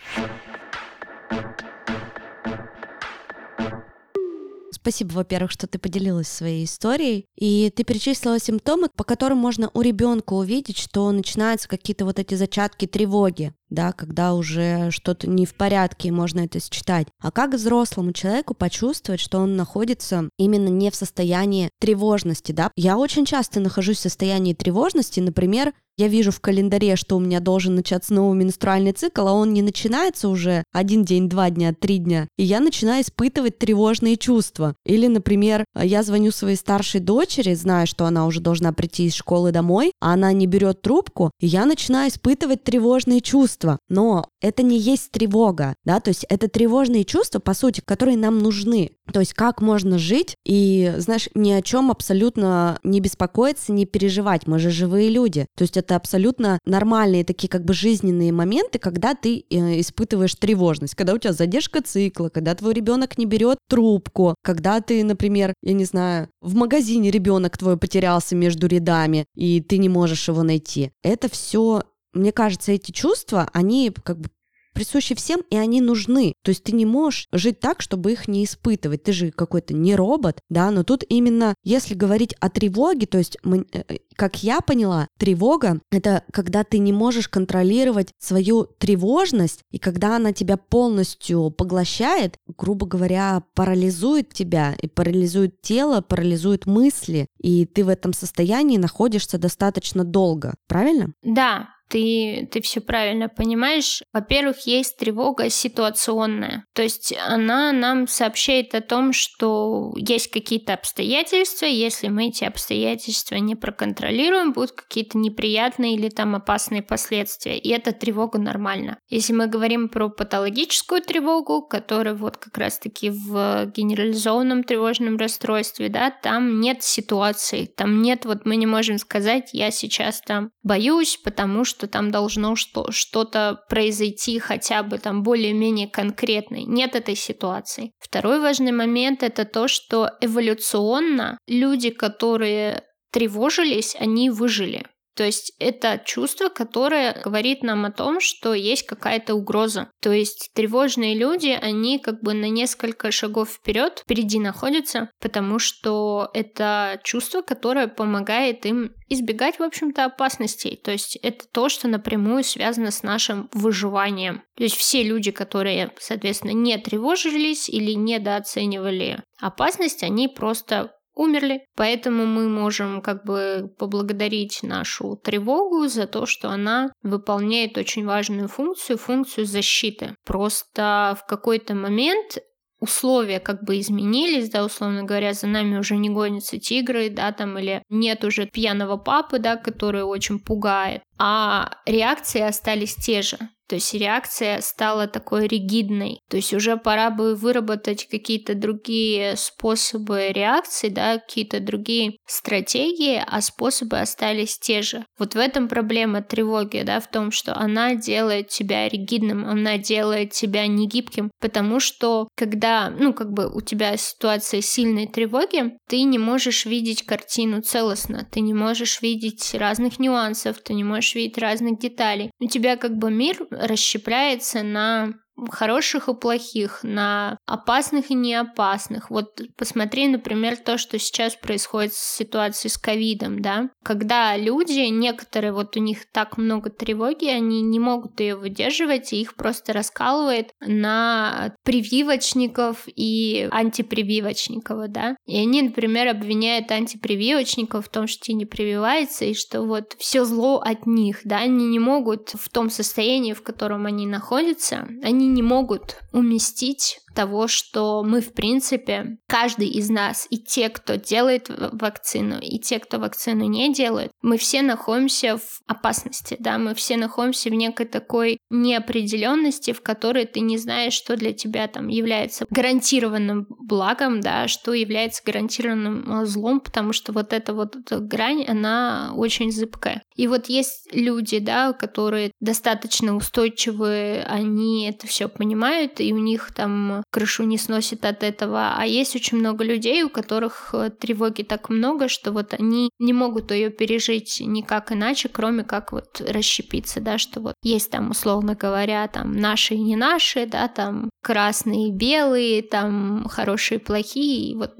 Спасибо, 4.81 5.13
во-первых, 5.13 5.51
что 5.51 5.67
ты 5.67 5.77
поделилась 5.77 6.27
своей 6.27 6.65
историей. 6.65 7.27
И 7.35 7.71
ты 7.75 7.83
перечислила 7.83 8.39
симптомы, 8.39 8.89
по 8.89 9.03
которым 9.03 9.37
можно 9.37 9.69
у 9.73 9.81
ребенка 9.81 10.33
увидеть, 10.33 10.77
что 10.77 11.11
начинаются 11.11 11.69
какие-то 11.69 12.03
вот 12.03 12.17
эти 12.17 12.33
зачатки 12.33 12.87
тревоги 12.87 13.53
да, 13.71 13.91
когда 13.93 14.33
уже 14.33 14.91
что-то 14.91 15.27
не 15.27 15.45
в 15.45 15.55
порядке, 15.55 16.09
и 16.09 16.11
можно 16.11 16.41
это 16.41 16.59
считать. 16.59 17.07
А 17.19 17.31
как 17.31 17.53
взрослому 17.53 18.13
человеку 18.13 18.53
почувствовать, 18.53 19.19
что 19.19 19.39
он 19.39 19.55
находится 19.55 20.29
именно 20.37 20.67
не 20.67 20.91
в 20.91 20.95
состоянии 20.95 21.69
тревожности, 21.79 22.51
да? 22.51 22.71
Я 22.75 22.97
очень 22.97 23.25
часто 23.25 23.59
нахожусь 23.59 23.97
в 23.97 24.01
состоянии 24.01 24.53
тревожности, 24.53 25.19
например, 25.19 25.73
я 26.01 26.07
вижу 26.07 26.31
в 26.31 26.39
календаре, 26.39 26.95
что 26.95 27.17
у 27.17 27.19
меня 27.19 27.39
должен 27.39 27.75
начаться 27.75 28.13
новый 28.13 28.35
менструальный 28.35 28.91
цикл, 28.91 29.27
а 29.27 29.33
он 29.33 29.53
не 29.53 29.61
начинается 29.61 30.29
уже 30.29 30.63
один 30.73 31.03
день, 31.03 31.29
два 31.29 31.51
дня, 31.51 31.73
три 31.73 31.99
дня, 31.99 32.27
и 32.37 32.43
я 32.43 32.59
начинаю 32.59 33.03
испытывать 33.03 33.59
тревожные 33.59 34.17
чувства. 34.17 34.73
Или, 34.83 35.05
например, 35.05 35.63
я 35.75 36.01
звоню 36.01 36.31
своей 36.31 36.55
старшей 36.55 37.01
дочери, 37.01 37.53
зная, 37.53 37.85
что 37.85 38.05
она 38.05 38.25
уже 38.25 38.39
должна 38.39 38.73
прийти 38.73 39.05
из 39.05 39.13
школы 39.13 39.51
домой, 39.51 39.91
а 39.99 40.13
она 40.13 40.31
не 40.33 40.47
берет 40.47 40.81
трубку, 40.81 41.29
и 41.39 41.45
я 41.45 41.65
начинаю 41.65 42.09
испытывать 42.09 42.63
тревожные 42.63 43.21
чувства. 43.21 43.60
Но 43.89 44.25
это 44.41 44.63
не 44.63 44.77
есть 44.77 45.11
тревога, 45.11 45.75
да, 45.85 45.99
то 45.99 46.09
есть 46.09 46.25
это 46.29 46.47
тревожные 46.47 47.05
чувства, 47.05 47.39
по 47.39 47.53
сути, 47.53 47.81
которые 47.81 48.17
нам 48.17 48.39
нужны. 48.39 48.91
То 49.11 49.19
есть 49.19 49.33
как 49.33 49.61
можно 49.61 49.97
жить 49.97 50.35
и, 50.45 50.93
знаешь, 50.97 51.29
ни 51.35 51.51
о 51.51 51.61
чем 51.61 51.91
абсолютно 51.91 52.79
не 52.83 52.99
беспокоиться, 52.99 53.71
не 53.73 53.85
переживать. 53.85 54.47
Мы 54.47 54.59
же 54.59 54.69
живые 54.69 55.09
люди. 55.09 55.47
То 55.57 55.63
есть 55.63 55.77
это 55.77 55.95
абсолютно 55.95 56.59
нормальные 56.65 57.25
такие 57.25 57.49
как 57.49 57.65
бы 57.65 57.73
жизненные 57.73 58.31
моменты, 58.31 58.79
когда 58.79 59.13
ты 59.13 59.43
э, 59.49 59.79
испытываешь 59.79 60.35
тревожность, 60.35 60.95
когда 60.95 61.13
у 61.13 61.17
тебя 61.17 61.33
задержка 61.33 61.81
цикла, 61.81 62.29
когда 62.29 62.55
твой 62.55 62.73
ребенок 62.73 63.17
не 63.17 63.25
берет 63.25 63.57
трубку, 63.69 64.35
когда 64.43 64.79
ты, 64.81 65.03
например, 65.03 65.53
я 65.61 65.73
не 65.73 65.85
знаю, 65.85 66.29
в 66.41 66.55
магазине 66.55 67.11
ребенок 67.11 67.57
твой 67.57 67.77
потерялся 67.77 68.35
между 68.35 68.67
рядами, 68.67 69.25
и 69.35 69.61
ты 69.61 69.77
не 69.77 69.89
можешь 69.89 70.27
его 70.27 70.43
найти. 70.43 70.91
Это 71.03 71.29
все 71.29 71.83
мне 72.13 72.31
кажется, 72.31 72.71
эти 72.71 72.91
чувства, 72.91 73.49
они 73.53 73.91
как 74.03 74.19
бы 74.19 74.29
присущи 74.73 75.15
всем, 75.15 75.41
и 75.49 75.57
они 75.57 75.81
нужны. 75.81 76.33
То 76.43 76.49
есть 76.49 76.63
ты 76.63 76.71
не 76.71 76.85
можешь 76.85 77.27
жить 77.31 77.59
так, 77.59 77.81
чтобы 77.81 78.11
их 78.11 78.27
не 78.27 78.45
испытывать. 78.45 79.03
Ты 79.03 79.11
же 79.13 79.31
какой-то 79.31 79.73
не 79.73 79.95
робот, 79.95 80.39
да, 80.49 80.71
но 80.71 80.83
тут 80.83 81.03
именно, 81.07 81.55
если 81.63 81.93
говорить 81.93 82.33
о 82.39 82.49
тревоге, 82.49 83.05
то 83.05 83.17
есть, 83.17 83.37
мы, 83.43 83.65
э, 83.73 83.83
э, 83.87 83.97
как 84.15 84.43
я 84.43 84.61
поняла, 84.61 85.07
тревога— 85.17 85.81
это 85.91 86.23
когда 86.31 86.63
ты 86.63 86.77
не 86.77 86.93
можешь 86.93 87.27
контролировать 87.27 88.13
свою 88.19 88.65
тревожность, 88.65 89.61
и 89.71 89.79
когда 89.79 90.15
она 90.15 90.33
тебя 90.33 90.57
полностью 90.57 91.49
поглощает, 91.51 92.37
грубо 92.57 92.85
говоря, 92.85 93.43
парализует 93.53 94.33
тебя, 94.33 94.75
и 94.81 94.87
парализует 94.87 95.61
тело, 95.61 96.01
парализует 96.01 96.65
мысли, 96.65 97.27
и 97.39 97.65
ты 97.65 97.83
в 97.83 97.89
этом 97.89 98.13
состоянии 98.13 98.77
находишься 98.77 99.37
достаточно 99.37 100.03
долго, 100.03 100.55
правильно? 100.67 101.13
Да, 101.23 101.69
ты, 101.91 102.47
ты 102.49 102.61
все 102.61 102.79
правильно 102.79 103.27
понимаешь. 103.27 104.01
Во-первых, 104.13 104.65
есть 104.65 104.97
тревога 104.97 105.49
ситуационная. 105.49 106.65
То 106.73 106.81
есть 106.81 107.13
она 107.27 107.73
нам 107.73 108.07
сообщает 108.07 108.73
о 108.73 108.81
том, 108.81 109.11
что 109.11 109.91
есть 109.97 110.31
какие-то 110.31 110.73
обстоятельства, 110.73 111.65
если 111.65 112.07
мы 112.07 112.27
эти 112.27 112.45
обстоятельства 112.45 113.35
не 113.35 113.55
проконтролируем, 113.55 114.53
будут 114.53 114.71
какие-то 114.71 115.17
неприятные 115.17 115.95
или 115.95 116.07
там 116.07 116.33
опасные 116.33 116.81
последствия. 116.81 117.57
И 117.57 117.69
эта 117.69 117.91
тревога 117.91 118.39
нормальна. 118.39 118.97
Если 119.09 119.33
мы 119.33 119.47
говорим 119.47 119.89
про 119.89 120.09
патологическую 120.09 121.01
тревогу, 121.01 121.61
которая 121.61 122.15
вот 122.15 122.37
как 122.37 122.57
раз-таки 122.57 123.09
в 123.09 123.65
генерализованном 123.75 124.63
тревожном 124.63 125.17
расстройстве, 125.17 125.89
да, 125.89 126.09
там 126.09 126.61
нет 126.61 126.83
ситуации, 126.83 127.65
там 127.65 128.01
нет, 128.01 128.23
вот 128.23 128.45
мы 128.45 128.55
не 128.55 128.65
можем 128.65 128.97
сказать, 128.97 129.49
я 129.51 129.71
сейчас 129.71 130.21
там 130.21 130.51
боюсь, 130.63 131.19
потому 131.21 131.65
что 131.65 131.80
что 131.81 131.87
там 131.87 132.11
должно 132.11 132.55
что- 132.55 132.91
что-то 132.91 133.63
произойти 133.67 134.37
хотя 134.37 134.83
бы 134.83 134.99
там 134.99 135.23
более-менее 135.23 135.87
конкретной. 135.87 136.63
Нет 136.65 136.95
этой 136.95 137.15
ситуации. 137.15 137.91
Второй 137.99 138.39
важный 138.39 138.71
момент 138.71 139.23
это 139.23 139.45
то, 139.45 139.67
что 139.67 140.11
эволюционно 140.21 141.39
люди, 141.47 141.89
которые 141.89 142.83
тревожились, 143.11 143.95
они 143.99 144.29
выжили. 144.29 144.85
То 145.15 145.23
есть 145.23 145.53
это 145.59 146.01
чувство, 146.05 146.49
которое 146.49 147.19
говорит 147.21 147.63
нам 147.63 147.85
о 147.85 147.91
том, 147.91 148.19
что 148.19 148.53
есть 148.53 148.85
какая-то 148.85 149.35
угроза. 149.35 149.89
То 150.01 150.11
есть 150.11 150.51
тревожные 150.53 151.15
люди, 151.15 151.49
они 151.49 151.99
как 151.99 152.21
бы 152.21 152.33
на 152.33 152.49
несколько 152.49 153.11
шагов 153.11 153.49
вперед, 153.49 154.03
впереди 154.03 154.39
находятся, 154.39 155.09
потому 155.19 155.59
что 155.59 156.29
это 156.33 156.99
чувство, 157.03 157.41
которое 157.41 157.87
помогает 157.87 158.65
им 158.65 158.93
избегать, 159.09 159.59
в 159.59 159.63
общем-то, 159.63 160.05
опасностей. 160.05 160.79
То 160.81 160.91
есть 160.91 161.17
это 161.17 161.45
то, 161.51 161.67
что 161.67 161.87
напрямую 161.87 162.43
связано 162.43 162.91
с 162.91 163.03
нашим 163.03 163.49
выживанием. 163.51 164.43
То 164.55 164.63
есть 164.63 164.77
все 164.77 165.03
люди, 165.03 165.31
которые, 165.31 165.91
соответственно, 165.99 166.51
не 166.51 166.77
тревожились 166.77 167.67
или 167.67 167.91
недооценивали 167.91 169.23
опасность, 169.39 170.03
они 170.03 170.29
просто 170.29 170.93
умерли. 171.15 171.61
Поэтому 171.75 172.25
мы 172.25 172.47
можем 172.49 173.01
как 173.01 173.25
бы 173.25 173.71
поблагодарить 173.77 174.63
нашу 174.63 175.17
тревогу 175.23 175.87
за 175.87 176.07
то, 176.07 176.25
что 176.25 176.49
она 176.49 176.91
выполняет 177.03 177.77
очень 177.77 178.05
важную 178.05 178.47
функцию, 178.47 178.97
функцию 178.97 179.45
защиты. 179.45 180.15
Просто 180.25 181.17
в 181.19 181.25
какой-то 181.25 181.75
момент 181.75 182.39
условия 182.81 183.39
как 183.39 183.63
бы 183.63 183.79
изменились, 183.79 184.49
да, 184.49 184.65
условно 184.65 185.03
говоря, 185.03 185.33
за 185.33 185.47
нами 185.47 185.77
уже 185.77 185.95
не 185.97 186.09
гонятся 186.09 186.57
тигры, 186.57 187.09
да, 187.09 187.31
там, 187.31 187.57
или 187.57 187.83
нет 187.89 188.25
уже 188.25 188.47
пьяного 188.47 188.97
папы, 188.97 189.37
да, 189.37 189.55
который 189.55 190.03
очень 190.03 190.39
пугает, 190.39 191.03
а 191.23 191.69
реакции 191.85 192.41
остались 192.41 192.95
те 192.95 193.21
же. 193.21 193.37
То 193.71 193.75
есть 193.75 193.93
реакция 193.93 194.59
стала 194.59 195.07
такой 195.07 195.47
ригидной. 195.47 196.19
То 196.29 196.35
есть 196.35 196.53
уже 196.53 196.75
пора 196.75 197.09
бы 197.09 197.35
выработать 197.35 198.05
какие-то 198.11 198.53
другие 198.53 199.37
способы 199.37 200.27
реакции, 200.33 200.89
да, 200.89 201.19
какие-то 201.19 201.61
другие 201.61 202.17
стратегии, 202.27 203.23
а 203.25 203.39
способы 203.39 204.01
остались 204.01 204.59
те 204.59 204.81
же. 204.81 205.05
Вот 205.17 205.35
в 205.35 205.37
этом 205.37 205.69
проблема 205.69 206.21
тревоги, 206.21 206.81
да, 206.85 206.99
в 206.99 207.09
том, 207.09 207.31
что 207.31 207.55
она 207.55 207.95
делает 207.95 208.49
тебя 208.49 208.89
ригидным, 208.89 209.45
она 209.45 209.77
делает 209.77 210.31
тебя 210.31 210.67
негибким, 210.67 211.31
потому 211.39 211.79
что 211.79 212.27
когда, 212.35 212.89
ну, 212.89 213.13
как 213.13 213.31
бы 213.31 213.49
у 213.49 213.61
тебя 213.61 213.95
ситуация 213.95 214.59
сильной 214.59 215.07
тревоги, 215.07 215.77
ты 215.87 216.03
не 216.03 216.19
можешь 216.19 216.65
видеть 216.65 217.03
картину 217.03 217.61
целостно, 217.61 218.27
ты 218.29 218.41
не 218.41 218.53
можешь 218.53 219.01
видеть 219.01 219.53
разных 219.53 219.97
нюансов, 219.97 220.57
ты 220.61 220.73
не 220.73 220.83
можешь 220.83 221.10
видеть 221.15 221.37
разных 221.37 221.79
деталей. 221.79 222.31
У 222.39 222.47
тебя 222.47 222.77
как 222.77 222.97
бы 222.97 223.11
мир 223.11 223.47
расщепляется 223.49 224.63
на 224.63 225.20
хороших 225.49 226.07
и 226.09 226.13
плохих, 226.13 226.79
на 226.83 227.37
опасных 227.45 228.11
и 228.11 228.13
неопасных. 228.13 229.09
Вот 229.09 229.41
посмотри, 229.57 230.07
например, 230.07 230.57
то, 230.57 230.77
что 230.77 230.99
сейчас 230.99 231.35
происходит 231.35 231.93
с 231.93 232.17
ситуацией 232.17 232.71
с 232.71 232.77
ковидом, 232.77 233.41
да, 233.41 233.69
когда 233.83 234.37
люди, 234.37 234.87
некоторые, 234.89 235.53
вот 235.53 235.77
у 235.77 235.79
них 235.79 236.11
так 236.11 236.37
много 236.37 236.69
тревоги, 236.69 237.25
они 237.25 237.61
не 237.61 237.79
могут 237.79 238.19
ее 238.19 238.35
выдерживать, 238.35 239.13
и 239.13 239.21
их 239.21 239.35
просто 239.35 239.73
раскалывает 239.73 240.51
на 240.59 241.55
прививочников 241.63 242.83
и 242.87 243.47
антипрививочников, 243.51 244.89
да. 244.89 245.15
И 245.25 245.37
они, 245.37 245.61
например, 245.61 246.09
обвиняют 246.09 246.71
антипрививочников 246.71 247.85
в 247.85 247.89
том, 247.89 248.07
что 248.07 248.25
те 248.25 248.33
не 248.33 248.45
прививаются, 248.45 249.25
и 249.25 249.33
что 249.33 249.63
вот 249.63 249.95
все 249.97 250.25
зло 250.25 250.59
от 250.59 250.85
них, 250.85 251.21
да, 251.23 251.37
они 251.39 251.67
не 251.67 251.79
могут 251.79 252.29
в 252.29 252.49
том 252.49 252.69
состоянии, 252.69 253.33
в 253.33 253.41
котором 253.41 253.85
они 253.85 254.05
находятся, 254.05 254.87
они 255.03 255.27
не 255.33 255.41
могут 255.41 255.97
уместить 256.11 257.00
того, 257.13 257.47
что 257.47 258.03
мы, 258.03 258.21
в 258.21 258.33
принципе, 258.33 259.17
каждый 259.27 259.67
из 259.67 259.89
нас, 259.89 260.27
и 260.29 260.37
те, 260.37 260.69
кто 260.69 260.95
делает 260.95 261.47
вакцину, 261.49 262.39
и 262.41 262.59
те, 262.59 262.79
кто 262.79 262.99
вакцину 262.99 263.45
не 263.45 263.73
делает, 263.73 264.11
мы 264.21 264.37
все 264.37 264.61
находимся 264.61 265.37
в 265.37 265.61
опасности, 265.67 266.35
да, 266.39 266.57
мы 266.57 266.75
все 266.75 266.97
находимся 266.97 267.49
в 267.49 267.53
некой 267.53 267.85
такой 267.85 268.39
неопределенности, 268.49 269.73
в 269.73 269.81
которой 269.81 270.25
ты 270.25 270.39
не 270.39 270.57
знаешь, 270.57 270.93
что 270.93 271.15
для 271.15 271.33
тебя 271.33 271.67
там 271.67 271.87
является 271.87 272.45
гарантированным 272.49 273.47
благом, 273.49 274.21
да, 274.21 274.47
что 274.47 274.73
является 274.73 275.23
гарантированным 275.25 276.25
злом, 276.25 276.59
потому 276.59 276.93
что 276.93 277.13
вот 277.13 277.33
эта 277.33 277.53
вот 277.53 277.75
эта 277.75 277.99
грань, 277.99 278.45
она 278.47 279.13
очень 279.15 279.51
зыбкая. 279.51 280.03
И 280.15 280.27
вот 280.27 280.47
есть 280.47 280.89
люди, 280.93 281.39
да, 281.39 281.73
которые 281.73 282.31
достаточно 282.39 283.15
устойчивые, 283.15 284.23
они 284.23 284.87
это 284.87 285.07
все 285.07 285.27
понимают, 285.27 285.99
и 285.99 286.13
у 286.13 286.17
них 286.17 286.53
там 286.53 287.00
крышу 287.09 287.43
не 287.43 287.57
сносит 287.57 288.05
от 288.05 288.23
этого. 288.23 288.73
А 288.77 288.85
есть 288.85 289.15
очень 289.15 289.37
много 289.37 289.63
людей, 289.63 290.03
у 290.03 290.09
которых 290.09 290.73
э, 290.73 290.89
тревоги 290.89 291.43
так 291.43 291.69
много, 291.69 292.07
что 292.07 292.31
вот 292.31 292.53
они 292.53 292.89
не 292.99 293.13
могут 293.13 293.51
ее 293.51 293.69
пережить 293.69 294.41
никак 294.45 294.91
иначе, 294.91 295.29
кроме 295.29 295.63
как 295.63 295.91
вот 295.91 296.21
расщепиться, 296.21 296.99
да, 296.99 297.17
что 297.17 297.39
вот 297.39 297.55
есть 297.63 297.91
там, 297.91 298.11
условно 298.11 298.55
говоря, 298.55 299.07
там 299.07 299.33
наши 299.33 299.75
и 299.75 299.79
не 299.79 299.95
наши, 299.95 300.45
да, 300.45 300.67
там 300.67 301.09
красные 301.23 301.89
и 301.89 301.91
белые, 301.91 302.61
там 302.61 303.27
хорошие 303.29 303.79
и 303.79 303.83
плохие, 303.83 304.51
и 304.51 304.55
вот 304.55 304.73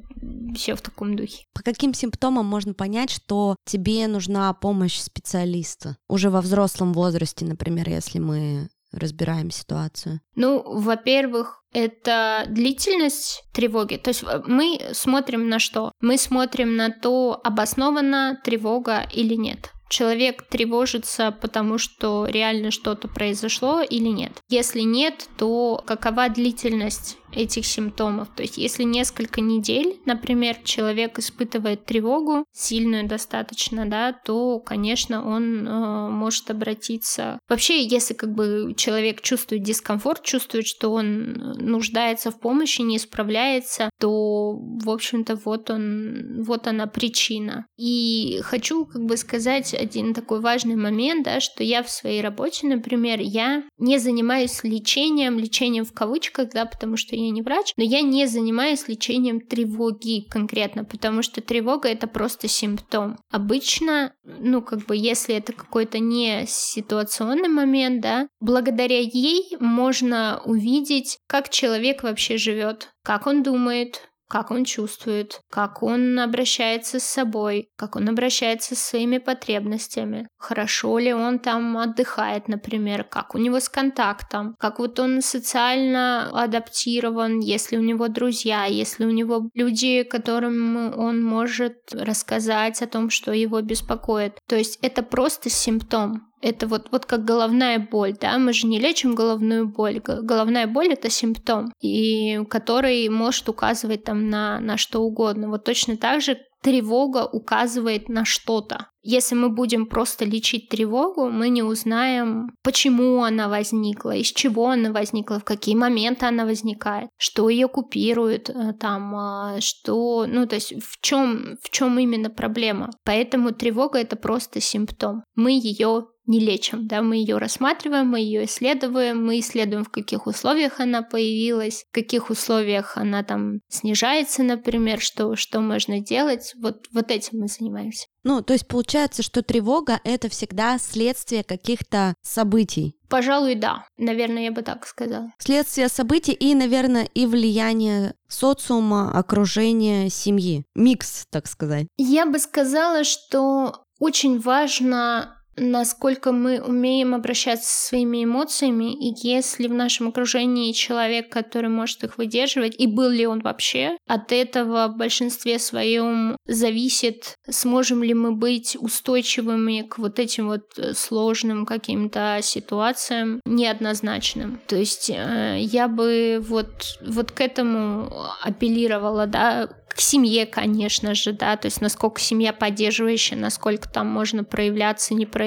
все 0.56 0.76
в 0.76 0.82
таком 0.82 1.16
духе. 1.16 1.46
По 1.54 1.64
каким 1.64 1.94
симптомам 1.94 2.46
можно 2.46 2.74
понять, 2.74 3.10
что 3.10 3.56
тебе 3.66 4.08
нужна 4.08 4.54
помощь 4.54 5.00
специалиста? 5.00 5.98
Уже 6.10 6.30
во 6.30 6.42
взрослом 6.42 6.94
возрасте, 6.94 7.46
например, 7.46 7.90
если 7.90 8.20
мы 8.20 8.70
разбираем 8.92 9.52
ситуацию? 9.52 10.22
Ну, 10.36 10.64
во-первых, 10.66 11.64
это 11.74 12.46
длительность 12.48 13.44
тревоги. 13.54 13.98
То 13.98 14.10
есть 14.10 14.24
э, 14.24 14.42
мы 14.46 14.80
смотрим 14.94 15.50
на 15.50 15.60
что? 15.60 15.92
Мы 16.02 16.18
смотрим 16.18 16.76
на 16.76 16.90
то, 16.90 17.40
обоснована 17.44 18.40
тревога 18.44 19.08
или 19.12 19.36
нет 19.36 19.72
человек 19.92 20.44
тревожится, 20.48 21.32
потому 21.32 21.78
что 21.78 22.26
реально 22.26 22.72
что-то 22.72 23.08
произошло 23.08 23.82
или 23.82 24.08
нет. 24.08 24.32
Если 24.48 24.82
нет, 24.82 25.28
то 25.38 25.84
какова 25.86 26.30
длительность 26.30 27.18
этих 27.34 27.65
симптомов. 27.65 28.30
То 28.36 28.44
есть 28.44 28.58
если 28.58 28.84
несколько 28.84 29.41
недель, 29.41 30.00
например, 30.06 30.58
человек 30.63 31.20
испытывает 31.20 31.86
тревогу, 31.86 32.46
сильную 32.54 33.08
достаточно, 33.08 33.86
да, 33.86 34.13
то, 34.13 34.60
конечно, 34.60 35.28
он 35.28 35.67
э, 35.67 36.10
может 36.10 36.50
обратиться. 36.50 37.39
Вообще, 37.50 37.84
если 37.84 38.13
как 38.13 38.34
бы 38.34 38.74
человек 38.76 39.22
чувствует 39.22 39.63
дискомфорт, 39.63 40.24
чувствует, 40.24 40.65
что 40.67 40.91
он 40.91 41.34
нуждается 41.58 42.32
в 42.32 42.39
помощи, 42.39 42.82
не 42.82 43.00
справляется, 43.00 43.89
то, 44.00 44.54
в 44.54 44.89
общем-то, 44.89 45.39
вот 45.46 45.70
он, 45.70 46.44
вот 46.44 46.67
она 46.67 46.88
причина. 46.88 47.65
И 47.78 48.39
хочу 48.44 48.86
как 48.86 49.04
бы 49.04 49.17
сказать 49.17 49.74
один 49.74 50.13
такой 50.13 50.41
важный 50.41 50.76
момент, 50.76 51.26
да, 51.26 51.39
что 51.39 51.63
я 51.63 51.84
в 51.84 51.89
своей 51.89 52.22
работе, 52.22 52.67
например, 52.67 53.20
я 53.20 53.63
не 53.78 53.98
занимаюсь 53.98 54.63
лечением, 54.63 55.39
лечением 55.39 55.86
в 55.86 55.94
кавычках, 55.94 56.50
да, 56.54 56.65
потому 56.65 56.98
что 56.98 57.15
я 57.26 57.32
не 57.32 57.42
врач, 57.42 57.74
но 57.78 57.84
я 57.84 58.02
не 58.02 58.26
занимаюсь 58.28 58.88
лечением 58.88 59.42
тревоги 59.42 60.28
конкретно, 60.30 60.84
потому 60.84 61.22
что 61.22 61.42
тревога 61.42 61.90
это 61.90 62.08
просто 62.08 62.48
симптом. 62.48 63.18
Обычно, 63.30 64.14
ну, 64.24 64.62
как 64.62 64.86
бы, 64.86 64.96
если 64.96 65.36
это 65.36 65.54
какой-то 65.54 66.00
не 66.00 66.46
ситуационный 66.48 67.50
момент, 67.50 68.02
да, 68.02 68.28
благодаря 68.40 69.00
ей 69.00 69.56
можно 69.60 70.42
увидеть, 70.46 71.20
как 71.28 71.50
человек 71.50 72.04
вообще 72.04 72.38
живет, 72.38 72.90
как 73.04 73.28
он 73.28 73.44
думает, 73.44 74.11
как 74.32 74.50
он 74.50 74.63
чувствует, 74.63 75.41
как 75.52 75.84
он 75.84 76.17
обращается 76.17 77.02
с 77.02 77.04
собой, 77.04 77.67
как 77.76 77.98
он 77.98 78.08
обращается 78.08 78.76
со 78.76 78.82
своими 78.82 79.17
потребностями, 79.17 80.26
хорошо 80.38 81.00
ли 81.00 81.13
он 81.13 81.38
там 81.38 81.78
отдыхает, 81.78 82.48
например, 82.48 83.04
как 83.04 83.36
у 83.36 83.38
него 83.38 83.60
с 83.60 83.67
контактом, 83.67 84.56
как 84.58 84.80
вот 84.80 85.02
он 85.02 85.22
социально 85.22 86.30
адаптирован, 86.32 87.39
если 87.39 87.76
у 87.76 87.82
него 87.82 88.08
друзья, 88.08 88.63
если 88.63 89.04
у 89.04 89.12
него 89.12 89.50
люди, 89.54 90.04
которым 90.04 90.98
он 90.98 91.22
может 91.22 91.76
рассказать 91.91 92.82
о 92.82 92.88
том, 92.88 93.10
что 93.10 93.34
его 93.34 93.60
беспокоит. 93.60 94.39
То 94.48 94.56
есть 94.56 94.80
это 94.82 95.04
просто 95.04 95.50
симптом, 95.50 96.31
это 96.42 96.68
вот, 96.68 96.88
вот 96.92 97.06
как 97.06 97.24
головная 97.24 97.80
боль, 97.80 98.16
да, 98.20 98.38
мы 98.38 98.54
же 98.54 98.68
не 98.68 98.80
лечим 98.80 99.16
головную 99.16 99.68
боль. 99.68 100.00
Головная 100.00 100.68
боль— 100.68 100.88
это 100.94 101.10
симптом, 101.10 101.74
и 101.82 102.40
который 102.50 103.08
может 103.10 103.48
указывать 103.50 104.04
там 104.04 104.30
на, 104.30 104.60
на 104.60 104.78
что 104.78 105.02
угодно. 105.02 105.50
Вот 105.50 105.64
точно 105.64 105.98
так 105.98 106.22
же 106.22 106.38
тревога 106.62 107.26
указывает 107.26 108.10
на 108.10 108.26
что-то. 108.26 108.88
Если 109.04 109.36
мы 109.36 109.50
будем 109.50 109.88
просто 109.88 110.26
лечить 110.26 110.70
тревогу, 110.70 111.30
мы 111.30 111.50
не 111.50 111.64
узнаем, 111.64 112.52
почему 112.64 113.24
она 113.24 113.50
возникла, 113.50 114.16
из 114.16 114.28
чего 114.28 114.70
она 114.70 114.92
возникла, 114.92 115.40
в 115.40 115.44
какие 115.44 115.76
моменты 115.76 116.26
она 116.26 116.46
возникает, 116.46 117.10
что 117.18 117.50
ее 117.50 117.68
купирует, 117.68 118.50
э, 118.50 118.74
там, 118.80 119.16
а, 119.16 119.62
что, 119.62 120.26
ну, 120.28 120.46
то 120.46 120.56
есть 120.56 120.74
в 120.84 121.02
чем, 121.02 121.58
в 121.62 121.70
чем 121.70 121.98
именно 122.00 122.30
проблема. 122.30 122.92
Поэтому 123.04 123.52
тревога 123.52 124.00
это 124.00 124.16
просто 124.16 124.62
симптом. 124.62 125.24
Мы 125.36 125.52
ее 125.52 126.06
не 126.28 126.40
лечим, 126.40 126.88
да, 126.88 127.02
мы 127.02 127.18
ее 127.18 127.38
рассматриваем, 127.38 128.08
мы 128.08 128.20
ее 128.20 128.46
исследуем, 128.46 129.26
мы 129.26 129.40
исследуем, 129.40 129.84
в 129.84 129.90
каких 129.90 130.28
условиях 130.28 130.80
она 130.80 131.02
появилась, 131.02 131.86
в 131.90 131.94
каких 131.94 132.30
условиях 132.30 132.98
она 132.98 133.24
там 133.24 133.60
снижается, 133.68 134.44
например, 134.44 135.00
что, 135.02 135.36
что 135.36 135.60
можно 135.60 136.00
делать, 136.00 136.54
вот, 136.62 136.86
вот 136.94 137.12
этим 137.12 137.40
мы 137.40 137.48
занимаемся. 137.48 138.08
Ну, 138.24 138.42
то 138.44 138.54
есть 138.54 138.68
получается, 138.68 138.91
что 139.24 139.42
тревога— 139.42 140.00
это 140.04 140.30
всегда 140.30 140.78
следствие 140.78 141.44
каких-то 141.44 142.16
событий. 142.22 142.96
Пожалуй, 143.10 143.56
да. 143.56 143.86
Наверное, 143.98 144.44
я 144.44 144.52
бы 144.52 144.62
так 144.62 144.88
сказала. 144.88 145.32
Следствие 145.38 145.90
событий 145.90 146.32
и, 146.32 146.56
наверное, 146.56 147.04
и 147.14 147.26
влияние 147.26 148.14
социума, 148.30 149.18
окружения, 149.18 150.10
семьи. 150.10 150.64
Микс, 150.76 151.26
так 151.30 151.48
сказать. 151.48 151.88
Я 151.98 152.26
бы 152.26 152.40
сказала, 152.40 153.04
что 153.04 153.84
очень 154.00 154.40
важно 154.40 155.41
насколько 155.58 156.32
мы 156.32 156.62
умеем 156.62 157.14
обращаться 157.14 157.68
со 157.68 157.88
своими 157.88 158.24
эмоциями, 158.24 158.94
и 158.94 159.14
если 159.28 159.68
в 159.68 159.74
нашем 159.74 160.10
окружении 160.10 160.72
человек, 160.72 161.30
который 161.30 161.70
может 161.70 162.04
их 162.04 162.18
выдерживать, 162.18 162.76
и 162.80 162.88
был 162.88 163.10
ли 163.10 163.28
он 163.28 163.42
вообще, 163.42 163.98
от 164.08 164.32
этого 164.32 164.88
в 164.88 164.98
большинстве 164.98 165.60
своем 165.60 166.38
зависит, 166.46 167.36
сможем 167.50 168.04
ли 168.04 168.14
мы 168.14 168.32
быть 168.32 168.78
устойчивыми 168.80 169.82
к 169.82 169.98
вот 169.98 170.20
этим 170.20 170.48
вот 170.48 170.78
э, 170.78 170.94
сложным 170.94 171.66
каким-то 171.66 172.40
ситуациям, 172.42 173.42
неоднозначным. 173.46 174.60
То 174.68 174.76
есть 174.76 175.10
э, 175.10 175.58
я 175.60 175.88
бы 175.88 176.40
вот, 176.42 177.00
вот 177.06 177.32
к 177.32 177.42
этому 177.42 178.12
апеллировала, 178.42 179.28
да, 179.28 179.70
к 179.94 180.00
семье, 180.00 180.46
конечно 180.46 181.14
же, 181.16 181.34
да, 181.34 181.58
то 181.58 181.66
есть 181.66 181.82
насколько 181.82 182.22
семья 182.22 182.54
поддерживающая, 182.54 183.38
насколько 183.38 183.90
там 183.90 184.08
можно 184.08 184.44
проявляться, 184.44 185.14
не 185.14 185.26
проявляться, 185.26 185.41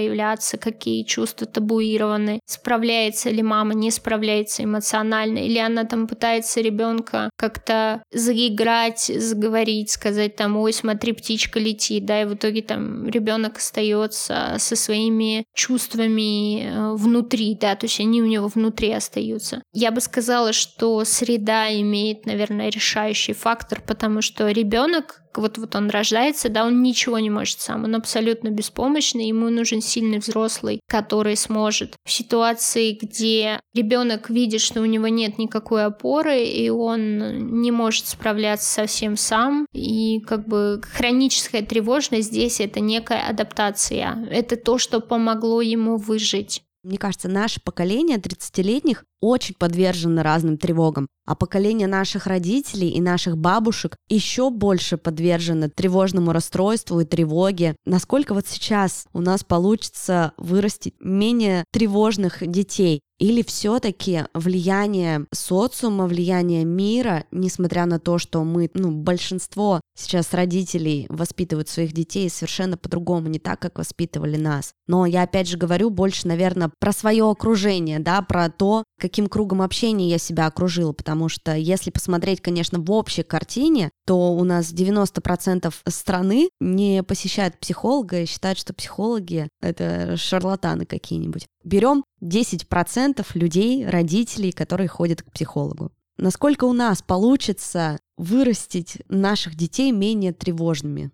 какие 0.59 1.05
чувства 1.05 1.47
табуированы, 1.47 2.41
справляется 2.47 3.31
ли 3.31 3.43
мама, 3.43 3.75
не 3.75 3.91
справляется 3.91 4.65
эмоционально, 4.65 5.39
или 5.39 5.59
она 5.59 5.85
там 5.85 6.07
пытается 6.07 6.61
ребенка 6.61 7.31
как-то 7.37 8.03
заиграть, 8.13 9.11
заговорить, 9.17 9.91
сказать 9.91 10.37
там, 10.37 10.57
ой, 10.57 10.73
смотри, 10.73 11.13
птичка 11.13 11.59
летит, 11.59 12.05
да, 12.05 12.23
и 12.23 12.25
в 12.25 12.35
итоге 12.35 12.63
там 12.63 13.09
ребенок 13.09 13.59
остается 13.59 14.57
со 14.59 14.77
своими 14.77 15.45
чувствами 15.55 16.65
э, 16.65 16.95
внутри, 16.95 17.57
да, 17.61 17.77
то 17.77 17.87
есть 17.87 18.01
они 18.01 18.23
у 18.23 18.27
него 18.27 18.49
внутри 18.49 18.93
остаются. 18.93 19.63
Я 19.73 19.91
бы 19.91 20.01
сказала, 20.01 20.53
что 20.53 21.05
среда 21.05 21.73
имеет, 21.81 22.27
наверное, 22.27 22.71
решающий 22.71 23.33
фактор, 23.33 23.81
потому 23.81 24.23
что 24.23 24.49
ребенок, 24.51 25.23
вот, 25.39 25.59
вот 25.59 25.75
он 25.77 25.91
рождается, 25.91 26.49
да, 26.49 26.65
он 26.65 26.83
ничего 26.83 27.19
не 27.19 27.31
может 27.31 27.61
сам, 27.61 27.85
он 27.85 27.95
абсолютно 27.95 28.49
беспомощный, 28.49 29.29
ему 29.29 29.51
нужен 29.51 29.81
сильный 29.81 30.19
взрослый, 30.19 30.81
который 30.89 31.37
сможет 31.37 31.97
в 32.05 32.11
ситуации, 32.11 32.99
где 33.01 33.61
ребенок 33.75 34.31
видит, 34.31 34.61
что 34.61 34.81
у 34.81 34.87
него 34.87 35.09
нет 35.09 35.39
никакой 35.39 35.85
опоры, 35.85 36.45
и 36.45 36.69
он 36.71 37.61
не 37.61 37.71
может 37.71 38.07
справляться 38.07 38.73
совсем 38.73 39.17
сам, 39.17 39.67
и 39.73 40.21
как 40.21 40.47
бы 40.47 40.81
хроническая 40.83 41.63
тревожность 41.63 42.29
здесь 42.29 42.61
это 42.61 42.81
некая 42.81 43.29
адаптация, 43.29 44.27
это 44.31 44.57
то, 44.57 44.79
что 44.79 45.01
помогло 45.01 45.61
ему 45.61 45.97
выжить. 45.97 46.63
Мне 46.85 46.99
кажется, 46.99 47.29
наше 47.29 47.61
поколение 47.63 48.19
30-летних 48.19 49.05
очень 49.25 49.55
подвержены 49.55 50.23
разным 50.23 50.59
тревогам. 50.59 51.09
А 51.27 51.35
поколение 51.35 51.89
наших 51.89 52.27
родителей 52.27 52.91
и 52.91 53.01
наших 53.01 53.39
бабушек 53.39 53.97
еще 54.09 54.51
больше 54.51 54.99
подвержено 54.99 55.71
тревожному 55.71 56.33
расстройству 56.33 57.01
и 57.01 57.07
тревоге. 57.07 57.77
Насколько 57.87 58.35
вот 58.35 58.47
сейчас 58.47 59.07
у 59.15 59.21
нас 59.21 59.43
получится 59.43 60.33
вырастить 60.37 60.95
менее 61.01 61.65
тревожных 61.73 62.47
детей? 62.47 63.01
Или 63.21 63.43
все-таки 63.43 64.25
влияние 64.35 65.27
социума, 65.33 66.07
влияние 66.07 66.65
мира, 66.65 67.25
несмотря 67.31 67.87
на 67.87 68.01
то, 68.01 68.19
что 68.19 68.43
мы, 68.43 68.69
ну, 68.75 68.91
большинство 68.91 69.81
сейчас 69.97 70.35
родителей 70.35 71.07
воспитывают 71.09 71.69
своих 71.69 71.93
детей 71.93 72.29
совершенно 72.29 72.77
по-другому, 72.77 73.29
не 73.29 73.39
так, 73.39 73.61
как 73.61 73.79
воспитывали 73.79 74.37
нас. 74.37 74.73
Но 74.89 75.07
я 75.07 75.23
опять 75.23 75.49
же 75.49 75.57
говорю 75.57 75.91
больше, 75.91 76.27
наверное, 76.27 76.73
про 76.81 76.93
свое 76.93 77.31
окружение, 77.31 78.01
да, 78.01 78.21
про 78.21 78.51
то, 78.51 78.83
каким 79.15 79.29
кругом 79.29 79.63
общения 79.63 80.09
я 80.09 80.19
себя 80.19 80.47
окружила, 80.47 80.93
потому 80.93 81.29
что 81.29 81.55
если 81.55 81.91
посмотреть, 81.91 82.41
конечно, 82.41 82.81
в 82.81 82.91
общей 82.91 83.23
картине, 83.23 83.93
то 84.09 84.35
у 84.35 84.43
нас 84.43 84.73
90% 84.73 85.73
страны 85.87 86.49
не 86.61 87.05
посещают 87.05 87.57
психолога 87.61 88.23
и 88.23 88.27
считают, 88.27 88.59
что 88.59 88.75
психологи— 88.75 89.49
это 89.63 90.17
шарлатаны 90.17 90.85
какие-нибудь. 90.85 91.47
Берем 91.63 92.03
10% 92.25 93.25
людей, 93.35 93.87
родителей, 93.87 94.51
которые 94.51 94.89
ходят 94.89 95.23
к 95.23 95.31
психологу. 95.31 95.93
Насколько 96.19 96.65
у 96.65 96.73
нас 96.73 97.01
получится 97.01 98.01
вырастить 98.17 98.99
наших 99.09 99.55
детей 99.55 99.93
менее 99.93 100.33
тревожными? 100.33 101.13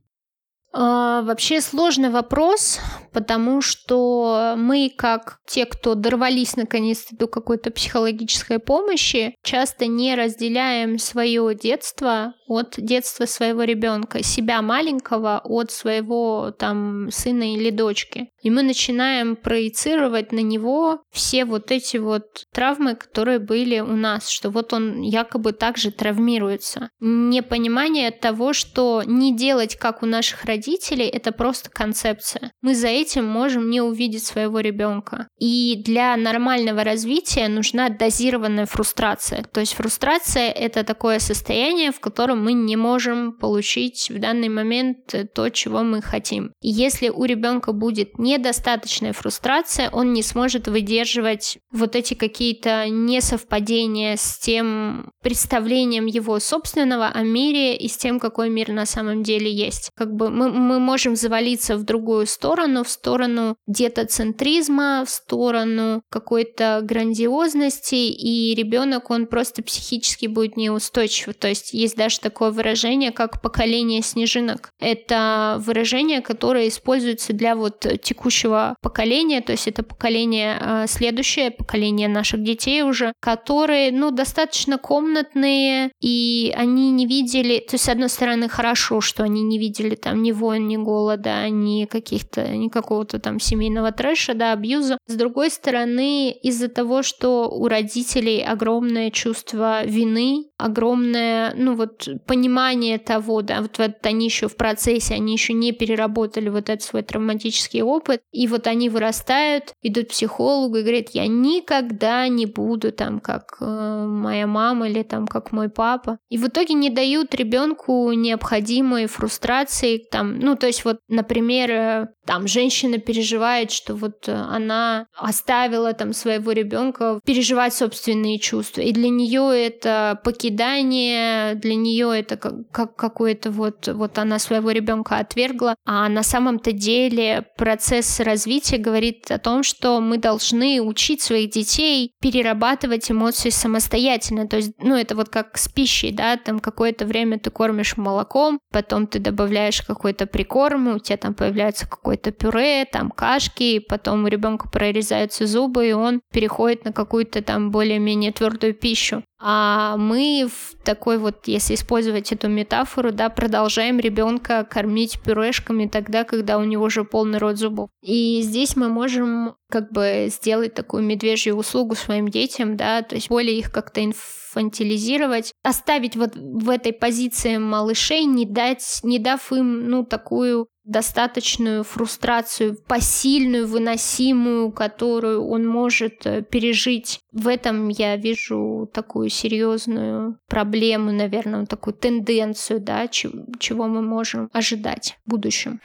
А, 0.73 1.23
вообще 1.23 1.61
сложный 1.61 2.11
вопрос, 2.11 2.81
потому 3.13 3.61
что 3.61 4.55
мы, 4.57 4.93
как 4.97 5.39
те, 5.47 5.67
кто 5.67 5.95
дорвались 5.95 6.57
наконец-то 6.57 7.17
до 7.17 7.27
какой-то 7.27 7.71
психологической 7.71 8.61
помощи, 8.61 9.35
часто 9.43 9.87
не 9.87 10.15
разделяем 10.15 10.99
свое 10.99 11.55
детство 11.55 12.35
от 12.47 12.75
детства 12.79 13.27
своего 13.27 13.65
ребенка, 13.65 14.23
себя 14.23 14.63
маленького 14.63 15.41
от 15.45 15.71
своего 15.71 16.53
там 16.57 17.11
сына 17.11 17.55
или 17.55 17.71
дочки. 17.71 18.31
И 18.43 18.51
мы 18.51 18.63
начинаем 18.63 19.37
проецировать 19.37 20.33
на 20.33 20.41
него 20.41 21.03
все 21.13 21.45
вот 21.45 21.71
эти 21.71 21.97
вот 21.97 22.47
травмы, 22.53 22.95
которые 22.95 23.39
были 23.39 23.81
у 23.81 23.95
нас, 23.97 24.29
что 24.29 24.51
вот 24.51 24.73
он 24.73 25.03
якобы 25.03 25.53
также 25.53 25.91
травмируется. 25.91 26.91
Непонимание 27.01 28.11
того, 28.11 28.53
что 28.53 29.03
не 29.05 29.37
делать 29.37 29.77
как 29.77 30.03
у 30.03 30.07
наших 30.07 30.45
родителей, 30.45 30.60
родителей 30.61 31.07
это 31.07 31.33
просто 31.33 31.71
концепция. 31.71 32.53
Мы 32.61 32.75
за 32.75 32.89
этим 32.89 33.25
можем 33.25 33.71
не 33.71 33.81
увидеть 33.81 34.25
своего 34.25 34.61
ребенка. 34.61 35.29
И 35.39 35.83
для 35.85 36.17
нормального 36.17 36.85
развития 36.85 37.49
нужна 37.49 37.89
дозированная 37.89 38.67
фрустрация. 38.67 39.45
То 39.53 39.61
есть 39.61 39.75
фрустрация 39.75 40.51
это 40.51 40.85
такое 40.85 41.19
состояние, 41.19 41.93
в 41.93 42.01
котором 42.01 42.45
мы 42.45 42.53
не 42.53 42.77
можем 42.77 43.33
получить 43.33 44.11
в 44.11 44.19
данный 44.19 44.49
момент 44.49 45.15
то, 45.35 45.49
чего 45.49 45.83
мы 45.83 46.03
хотим. 46.03 46.53
И 46.61 46.69
если 46.69 47.09
у 47.09 47.25
ребенка 47.25 47.73
будет 47.73 48.19
недостаточная 48.19 49.13
фрустрация, 49.13 49.89
он 49.91 50.13
не 50.13 50.23
сможет 50.23 50.69
выдерживать 50.69 51.59
вот 51.73 51.97
эти 51.97 52.15
какие-то 52.15 52.87
несовпадения 52.89 54.17
с 54.17 54.39
тем 54.39 55.11
представлением 55.23 56.07
его 56.07 56.39
собственного 56.39 57.07
о 57.07 57.23
мире 57.23 57.77
и 57.77 57.89
с 57.89 57.97
тем, 57.97 58.21
какой 58.21 58.51
мир 58.51 58.71
на 58.71 58.85
самом 58.85 59.23
деле 59.23 59.51
есть. 59.51 59.91
Как 59.97 60.13
бы 60.13 60.29
мы, 60.51 60.81
можем 60.81 61.17
завалиться 61.17 61.77
в 61.77 61.85
другую 61.85 62.27
сторону, 62.27 62.85
в 62.85 62.89
сторону 62.89 63.57
детоцентризма, 63.67 65.05
в 65.07 65.11
сторону 65.11 66.03
какой-то 66.11 66.81
грандиозности, 66.83 67.95
и 67.95 68.55
ребенок, 68.55 69.11
он 69.11 69.27
просто 69.27 69.63
психически 69.63 70.27
будет 70.27 70.57
неустойчив. 70.57 71.35
То 71.35 71.49
есть 71.49 71.73
есть 71.73 71.97
даже 71.97 72.21
такое 72.21 72.51
выражение, 72.51 73.13
как 73.13 73.41
поколение 73.41 74.03
снежинок. 74.03 74.71
Это 74.81 75.57
выражение, 75.61 76.21
которое 76.21 76.69
используется 76.69 77.33
для 77.33 77.55
вот 77.57 77.87
текущего 78.03 78.77
поколения, 78.83 79.41
то 79.41 79.53
есть 79.53 79.69
это 79.69 79.83
поколение 79.83 80.59
а, 80.61 80.87
следующее, 80.87 81.51
поколение 81.51 82.09
наших 82.09 82.43
детей 82.43 82.83
уже, 82.83 83.13
которые, 83.21 83.93
ну, 83.93 84.11
достаточно 84.11 84.79
комнатные, 84.79 85.93
и 86.01 86.53
они 86.57 86.91
не 86.91 87.07
видели, 87.07 87.59
то 87.59 87.75
есть, 87.75 87.85
с 87.85 87.89
одной 87.89 88.09
стороны, 88.09 88.49
хорошо, 88.49 89.01
что 89.01 89.23
они 89.23 89.43
не 89.43 89.59
видели 89.59 89.95
там 89.95 90.23
ни 90.23 90.33
войн, 90.41 90.67
ни 90.67 90.77
голода, 90.77 91.49
ни 91.49 91.85
каких-то, 91.85 92.49
ни 92.49 92.69
какого-то 92.69 93.19
там 93.19 93.39
семейного 93.39 93.93
трэша, 93.93 94.35
да, 94.35 94.53
абьюза. 94.53 94.99
С 95.07 95.15
другой 95.15 95.51
стороны, 95.51 96.33
из-за 96.33 96.69
того, 96.69 97.03
что 97.03 97.49
у 97.49 97.69
родителей 97.69 98.43
огромное 98.43 99.11
чувство 99.11 99.85
вины, 99.85 100.50
огромное, 100.61 101.53
ну 101.57 101.75
вот, 101.75 102.09
понимание 102.27 102.99
того, 102.99 103.43
да, 103.43 103.63
вот, 103.63 103.79
вот 103.79 103.93
они 104.03 104.27
еще 104.27 104.49
в 104.49 104.57
процессе, 104.57 105.15
они 105.15 105.33
еще 105.33 105.53
не 105.53 105.73
переработали 105.73 106.49
вот 106.49 106.69
этот 106.69 106.83
свой 106.83 107.03
травматический 107.03 107.83
опыт, 107.83 108.23
и 108.33 108.47
вот 108.47 108.67
они 108.67 108.89
вырастают, 108.89 109.75
идут 109.83 110.07
к 110.07 110.11
психологу 110.11 110.77
и 110.77 110.83
говорят, 110.83 111.11
я 111.13 111.27
никогда 111.27 112.29
не 112.29 112.47
буду 112.47 112.93
там, 112.93 113.21
как 113.21 113.57
э, 113.61 114.07
моя 114.07 114.47
мама 114.47 114.89
или 114.89 115.03
там, 115.03 115.27
как 115.27 115.53
мой 115.53 115.69
папа. 115.69 116.19
И 116.29 116.39
в 116.39 116.47
итоге 116.47 116.75
не 116.75 116.91
дают 116.91 117.35
ребенку 117.35 118.13
необходимой 118.13 119.07
фрустрации, 119.07 119.99
там, 119.99 120.39
ну, 120.39 120.57
то 120.57 120.67
есть 120.67 120.85
вот, 120.85 121.01
например, 121.09 121.71
э, 121.71 122.09
там 122.31 122.47
женщина 122.47 122.99
переживает, 122.99 123.73
что 123.73 123.97
вот 123.97 124.29
э, 124.29 124.33
она 124.33 125.09
оставила 125.17 125.93
там 125.95 126.13
своего 126.13 126.53
ребенка 126.53 127.19
переживать 127.25 127.75
собственные 127.75 128.39
чувства, 128.39 128.83
и 128.83 128.93
для 128.93 129.09
нее 129.09 129.51
это 129.67 130.21
покидание, 130.23 131.57
для 131.57 131.75
нее 131.75 132.17
это 132.17 132.37
как, 132.37 132.71
как 132.71 132.95
какое-то 132.95 133.51
вот, 133.51 133.89
вот 133.89 134.17
она 134.19 134.39
своего 134.39 134.71
ребенка 134.71 135.17
отвергла, 135.17 135.75
а 135.85 136.09
на 136.09 136.23
самом-то 136.23 136.71
деле 136.71 137.47
процесс 137.57 138.21
развития 138.21 138.79
говорит 138.79 139.29
о 139.33 139.39
том, 139.39 139.65
что 139.65 140.01
мы 140.01 140.17
должны 140.17 140.81
учить 140.81 141.23
своих 141.23 141.51
детей 141.51 142.13
перерабатывать 142.21 143.11
эмоции 143.11 143.51
самостоятельно, 143.51 144.47
то 144.47 144.59
есть, 144.59 144.71
ну, 144.79 144.95
это 144.95 145.17
вот 145.17 145.31
как 145.31 145.59
с 145.59 145.67
пищей, 145.67 146.13
да, 146.13 146.37
там 146.37 146.61
какое-то 146.61 147.07
время 147.07 147.41
ты 147.41 147.51
кормишь 147.51 147.97
молоком, 147.97 148.61
потом 148.71 149.09
ты 149.09 149.19
добавляешь 149.19 149.83
какой-то 149.83 150.27
прикол 150.27 150.61
корм, 150.61 150.89
у 150.89 150.99
тебя 150.99 151.17
там 151.17 151.33
появляется 151.33 151.87
какое-то 152.21 152.33
пюре, 152.33 152.85
там 152.85 153.11
кашки, 153.11 153.79
потом 153.79 154.25
у 154.25 154.29
ребенка 154.29 154.69
прорезаются 154.69 155.47
зубы, 155.47 155.89
и 155.89 155.93
он 155.93 156.21
переходит 156.33 156.85
на 156.85 156.93
какую-то 156.93 157.43
там 157.43 157.71
более-менее 157.71 158.33
твердую 158.33 158.75
пищу. 158.75 159.23
А 159.43 159.97
мы 159.97 160.49
в 160.51 160.77
такой 160.85 161.19
вот, 161.19 161.47
если 161.49 161.75
использовать 161.75 162.31
эту 162.31 162.49
метафору, 162.49 163.11
да, 163.11 163.31
продолжаем 163.31 163.99
ребенка 163.99 164.67
кормить 164.69 165.21
пюрешками 165.23 165.87
тогда, 165.87 166.25
когда 166.25 166.59
у 166.59 166.65
него 166.65 166.85
уже 166.85 167.05
полный 167.05 167.39
рот 167.39 167.57
зубов. 167.57 167.89
И 168.03 168.43
здесь 168.43 168.77
мы 168.77 168.89
можем 168.89 169.55
как 169.71 169.93
бы 169.93 170.27
сделать 170.29 170.75
такую 170.75 171.05
медвежью 171.05 171.55
услугу 171.55 171.95
своим 171.95 172.29
детям, 172.29 172.77
да, 172.77 173.03
то 173.03 173.15
есть 173.15 173.31
более 173.31 173.57
их 173.57 173.73
как-то 173.73 174.05
инфантилизировать, 174.05 175.53
оставить 175.63 176.17
вот 176.17 176.33
в 176.35 176.69
этой 176.69 176.93
позиции 176.93 177.57
малышей, 177.57 178.25
не 178.25 178.45
дать, 178.45 179.01
не 179.05 179.19
дав 179.19 179.53
им, 179.53 179.89
ну, 179.89 180.05
такую 180.05 180.67
достаточную 180.91 181.85
фрустрацию, 181.85 182.77
посильную, 182.87 183.67
выносимую, 183.67 184.73
которую 184.73 185.47
он 185.47 185.67
может 185.67 186.27
э, 186.27 186.43
пережить. 186.43 187.21
В 187.33 187.47
этом 187.47 187.89
я 187.89 188.17
вижу 188.17 188.91
такую 188.93 189.29
серьезную 189.29 190.39
проблему, 190.49 191.13
наверное, 191.13 191.67
такую 191.67 191.95
тенденцию, 191.95 192.81
да, 192.81 193.07
чего 193.09 193.87
мы 193.87 194.03
можем 194.03 194.51
ожидать 194.53 195.17
в 195.25 195.31
будущем. 195.31 195.81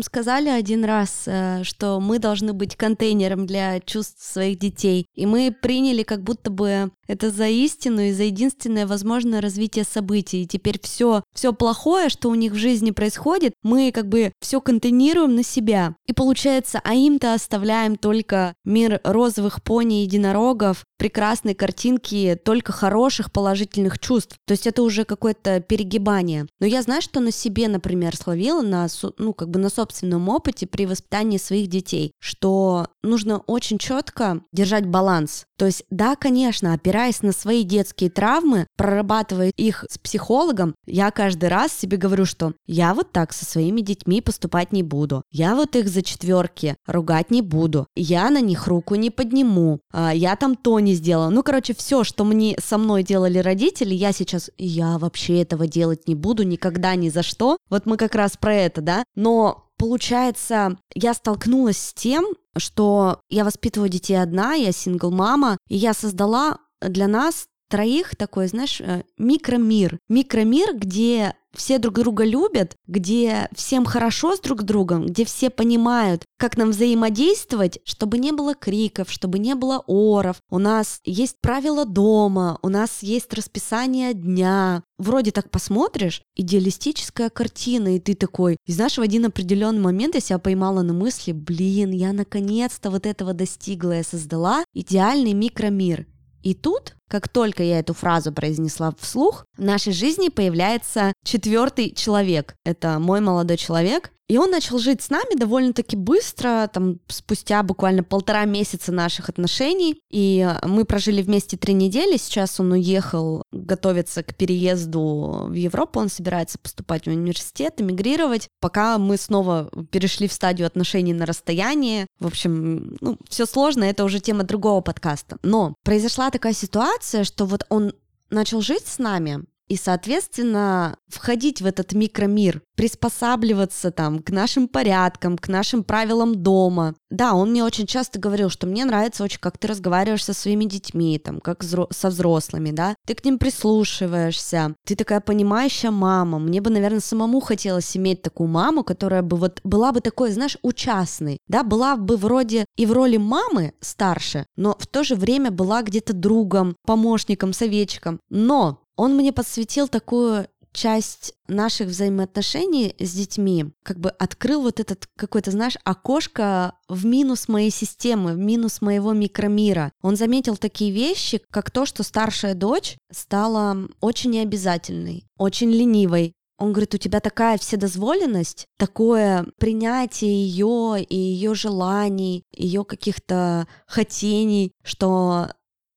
Нам 0.00 0.04
сказали 0.04 0.48
один 0.48 0.86
раз, 0.86 1.24
э, 1.26 1.62
что 1.62 2.00
мы 2.00 2.18
должны 2.18 2.54
быть 2.54 2.74
контейнером 2.74 3.44
для 3.44 3.80
чувств 3.80 4.24
своих 4.24 4.58
детей, 4.58 5.04
и 5.14 5.26
мы 5.26 5.52
приняли 5.52 6.04
как 6.04 6.22
будто 6.22 6.50
бы 6.50 6.90
это 7.06 7.30
за 7.30 7.48
истину 7.48 8.00
и 8.02 8.12
за 8.12 8.22
единственное 8.22 8.86
возможное 8.86 9.40
развитие 9.40 9.84
событий. 9.84 10.42
И 10.42 10.46
теперь 10.46 10.78
все, 10.80 11.24
все 11.34 11.52
плохое, 11.52 12.08
что 12.08 12.30
у 12.30 12.34
них 12.34 12.52
в 12.52 12.56
жизни 12.56 12.92
происходит, 12.92 13.52
мы 13.62 13.90
как 13.92 14.08
бы 14.08 14.32
все 14.40 14.60
контейнируем 14.60 15.34
на 15.34 15.42
себя. 15.42 15.96
И 16.06 16.12
получается, 16.12 16.80
а 16.84 16.94
им-то 16.94 17.34
оставляем 17.34 17.96
только 17.96 18.54
мир 18.64 19.00
розовых 19.02 19.62
пони 19.62 20.00
и 20.00 20.04
единорогов, 20.04 20.84
прекрасные 20.98 21.56
картинки 21.56 22.38
только 22.44 22.72
хороших 22.72 23.32
положительных 23.32 23.98
чувств. 23.98 24.36
То 24.46 24.52
есть 24.52 24.68
это 24.68 24.82
уже 24.82 25.04
какое-то 25.04 25.60
перегибание. 25.60 26.46
Но 26.60 26.66
я 26.66 26.80
знаю, 26.82 27.02
что 27.02 27.18
на 27.18 27.32
себе, 27.32 27.66
например, 27.66 28.16
словила 28.16 28.62
на, 28.62 28.86
ну, 29.18 29.32
как 29.32 29.48
бы 29.50 29.58
на 29.58 29.68
собственном 29.68 29.89
опыте 30.28 30.66
при 30.66 30.86
воспитании 30.86 31.38
своих 31.38 31.68
детей, 31.68 32.12
что 32.20 32.88
нужно 33.02 33.38
очень 33.38 33.78
четко 33.78 34.42
держать 34.52 34.86
баланс. 34.86 35.44
То 35.60 35.66
есть, 35.66 35.84
да, 35.90 36.16
конечно, 36.16 36.72
опираясь 36.72 37.20
на 37.20 37.32
свои 37.32 37.64
детские 37.64 38.08
травмы, 38.08 38.66
прорабатывая 38.78 39.52
их 39.56 39.84
с 39.90 39.98
психологом, 39.98 40.74
я 40.86 41.10
каждый 41.10 41.50
раз 41.50 41.72
себе 41.72 41.98
говорю, 41.98 42.24
что 42.24 42.54
я 42.66 42.94
вот 42.94 43.12
так 43.12 43.34
со 43.34 43.44
своими 43.44 43.82
детьми 43.82 44.22
поступать 44.22 44.72
не 44.72 44.82
буду. 44.82 45.22
Я 45.30 45.54
вот 45.54 45.76
их 45.76 45.88
за 45.88 46.00
четверки 46.02 46.76
ругать 46.86 47.30
не 47.30 47.42
буду. 47.42 47.86
Я 47.94 48.30
на 48.30 48.40
них 48.40 48.66
руку 48.66 48.94
не 48.94 49.10
подниму. 49.10 49.80
А, 49.92 50.14
я 50.14 50.34
там 50.36 50.56
то 50.56 50.80
не 50.80 50.94
сделала. 50.94 51.28
Ну, 51.28 51.42
короче, 51.42 51.74
все, 51.74 52.04
что 52.04 52.24
мне 52.24 52.56
со 52.58 52.78
мной 52.78 53.02
делали 53.02 53.38
родители, 53.38 53.94
я 53.94 54.12
сейчас, 54.12 54.50
я 54.56 54.98
вообще 54.98 55.42
этого 55.42 55.66
делать 55.66 56.08
не 56.08 56.14
буду 56.14 56.42
никогда 56.42 56.94
ни 56.94 57.10
за 57.10 57.22
что. 57.22 57.58
Вот 57.68 57.84
мы 57.84 57.98
как 57.98 58.14
раз 58.14 58.38
про 58.38 58.54
это, 58.54 58.80
да. 58.80 59.04
Но 59.14 59.66
получается, 59.80 60.76
я 60.94 61.14
столкнулась 61.14 61.78
с 61.78 61.94
тем, 61.94 62.26
что 62.56 63.22
я 63.30 63.44
воспитываю 63.44 63.88
детей 63.88 64.20
одна, 64.20 64.52
я 64.52 64.72
сингл-мама, 64.72 65.56
и 65.68 65.76
я 65.76 65.94
создала 65.94 66.58
для 66.82 67.08
нас 67.08 67.46
троих 67.70 68.16
такой, 68.16 68.48
знаешь, 68.48 68.80
э, 68.80 69.04
микромир. 69.16 69.98
Микромир, 70.08 70.76
где 70.76 71.34
все 71.54 71.78
друг 71.78 71.94
друга 71.94 72.24
любят, 72.24 72.76
где 72.86 73.48
всем 73.54 73.84
хорошо 73.84 74.36
с 74.36 74.40
друг 74.40 74.62
другом, 74.62 75.06
где 75.06 75.24
все 75.24 75.50
понимают, 75.50 76.24
как 76.38 76.56
нам 76.56 76.70
взаимодействовать, 76.70 77.80
чтобы 77.84 78.18
не 78.18 78.32
было 78.32 78.54
криков, 78.54 79.10
чтобы 79.10 79.38
не 79.38 79.54
было 79.54 79.82
оров. 79.86 80.36
У 80.50 80.58
нас 80.58 81.00
есть 81.04 81.36
правила 81.40 81.84
дома, 81.84 82.58
у 82.62 82.68
нас 82.68 83.02
есть 83.02 83.32
расписание 83.34 84.14
дня. 84.14 84.82
Вроде 84.98 85.30
так 85.32 85.50
посмотришь, 85.50 86.22
идеалистическая 86.36 87.30
картина, 87.30 87.96
и 87.96 88.00
ты 88.00 88.14
такой, 88.14 88.58
и 88.66 88.72
знаешь, 88.72 88.98
в 88.98 89.02
один 89.02 89.24
определенный 89.24 89.80
момент 89.80 90.14
я 90.14 90.20
себя 90.20 90.38
поймала 90.38 90.82
на 90.82 90.92
мысли, 90.92 91.32
блин, 91.32 91.90
я 91.90 92.12
наконец-то 92.12 92.90
вот 92.90 93.06
этого 93.06 93.32
достигла, 93.32 93.92
я 93.92 94.04
создала 94.04 94.64
идеальный 94.74 95.32
микромир. 95.32 96.06
И 96.42 96.54
тут, 96.54 96.96
как 97.08 97.28
только 97.28 97.62
я 97.62 97.78
эту 97.80 97.94
фразу 97.94 98.32
произнесла 98.32 98.92
вслух, 98.98 99.44
в 99.56 99.62
нашей 99.62 99.92
жизни 99.92 100.28
появляется 100.28 101.12
четвертый 101.24 101.94
человек. 101.94 102.54
Это 102.64 102.98
мой 102.98 103.20
молодой 103.20 103.56
человек, 103.56 104.10
и 104.30 104.38
он 104.38 104.52
начал 104.52 104.78
жить 104.78 105.02
с 105.02 105.10
нами 105.10 105.36
довольно-таки 105.36 105.96
быстро, 105.96 106.70
там, 106.72 107.00
спустя 107.08 107.64
буквально 107.64 108.04
полтора 108.04 108.44
месяца 108.44 108.92
наших 108.92 109.28
отношений. 109.28 110.00
И 110.08 110.48
мы 110.62 110.84
прожили 110.84 111.20
вместе 111.20 111.56
три 111.56 111.74
недели. 111.74 112.16
Сейчас 112.16 112.60
он 112.60 112.70
уехал 112.70 113.42
готовиться 113.50 114.22
к 114.22 114.36
переезду 114.36 115.46
в 115.48 115.54
Европу. 115.54 115.98
Он 115.98 116.08
собирается 116.08 116.60
поступать 116.60 117.06
в 117.06 117.10
университет, 117.10 117.80
эмигрировать. 117.80 118.46
Пока 118.60 118.98
мы 118.98 119.16
снова 119.16 119.68
перешли 119.90 120.28
в 120.28 120.32
стадию 120.32 120.68
отношений 120.68 121.12
на 121.12 121.26
расстоянии. 121.26 122.06
В 122.20 122.28
общем, 122.28 122.98
ну, 123.00 123.18
все 123.28 123.46
сложно, 123.46 123.82
это 123.82 124.04
уже 124.04 124.20
тема 124.20 124.44
другого 124.44 124.80
подкаста. 124.80 125.38
Но 125.42 125.74
произошла 125.82 126.30
такая 126.30 126.52
ситуация, 126.52 127.24
что 127.24 127.46
вот 127.46 127.66
он 127.68 127.94
начал 128.30 128.60
жить 128.60 128.86
с 128.86 128.98
нами, 128.98 129.44
и, 129.70 129.76
соответственно, 129.76 130.96
входить 131.06 131.62
в 131.62 131.66
этот 131.66 131.92
микромир, 131.92 132.60
приспосабливаться 132.74 133.92
там 133.92 134.18
к 134.18 134.30
нашим 134.30 134.66
порядкам, 134.66 135.38
к 135.38 135.46
нашим 135.46 135.84
правилам 135.84 136.34
дома. 136.34 136.96
Да, 137.08 137.34
он 137.34 137.52
мне 137.52 137.62
очень 137.62 137.86
часто 137.86 138.18
говорил, 138.18 138.50
что 138.50 138.66
мне 138.66 138.84
нравится 138.84 139.22
очень, 139.22 139.38
как 139.38 139.58
ты 139.58 139.68
разговариваешь 139.68 140.24
со 140.24 140.34
своими 140.34 140.64
детьми, 140.64 141.20
там, 141.20 141.38
как 141.38 141.62
со 141.62 142.08
взрослыми, 142.08 142.72
да, 142.72 142.96
ты 143.06 143.14
к 143.14 143.24
ним 143.24 143.38
прислушиваешься, 143.38 144.74
ты 144.84 144.96
такая 144.96 145.20
понимающая 145.20 145.92
мама. 145.92 146.40
Мне 146.40 146.60
бы, 146.60 146.70
наверное, 146.70 146.98
самому 146.98 147.38
хотелось 147.38 147.96
иметь 147.96 148.22
такую 148.22 148.48
маму, 148.48 148.82
которая 148.82 149.22
бы 149.22 149.36
вот 149.36 149.60
была 149.62 149.92
бы 149.92 150.00
такой, 150.00 150.32
знаешь, 150.32 150.58
участной, 150.62 151.38
да, 151.46 151.62
была 151.62 151.96
бы 151.96 152.16
вроде 152.16 152.64
и 152.76 152.86
в 152.86 152.92
роли 152.92 153.18
мамы 153.18 153.74
старше, 153.80 154.46
но 154.56 154.74
в 154.80 154.88
то 154.88 155.04
же 155.04 155.14
время 155.14 155.52
была 155.52 155.82
где-то 155.82 156.12
другом, 156.12 156.74
помощником, 156.84 157.52
советчиком. 157.52 158.18
Но 158.30 158.80
он 159.00 159.16
мне 159.16 159.32
подсветил 159.32 159.88
такую 159.88 160.46
часть 160.72 161.32
наших 161.48 161.88
взаимоотношений 161.88 162.94
с 162.98 163.14
детьми, 163.14 163.72
как 163.82 163.98
бы 163.98 164.10
открыл 164.10 164.60
вот 164.60 164.78
этот 164.78 165.08
какой-то, 165.16 165.50
знаешь, 165.52 165.78
окошко 165.84 166.74
в 166.86 167.06
минус 167.06 167.48
моей 167.48 167.70
системы, 167.70 168.34
в 168.34 168.36
минус 168.36 168.82
моего 168.82 169.14
микромира. 169.14 169.90
Он 170.02 170.16
заметил 170.16 170.58
такие 170.58 170.92
вещи, 170.92 171.40
как 171.50 171.70
то, 171.70 171.86
что 171.86 172.02
старшая 172.02 172.52
дочь 172.52 172.98
стала 173.10 173.88
очень 174.00 174.32
необязательной, 174.32 175.24
очень 175.38 175.70
ленивой, 175.70 176.34
он 176.58 176.72
говорит, 176.72 176.94
у 176.94 176.98
тебя 176.98 177.20
такая 177.20 177.56
вседозволенность, 177.56 178.66
такое 178.76 179.46
принятие 179.58 180.44
ее 180.44 181.02
и 181.02 181.16
ее 181.16 181.54
желаний, 181.54 182.44
ее 182.52 182.84
каких-то 182.84 183.66
хотений, 183.86 184.72
что 184.84 185.48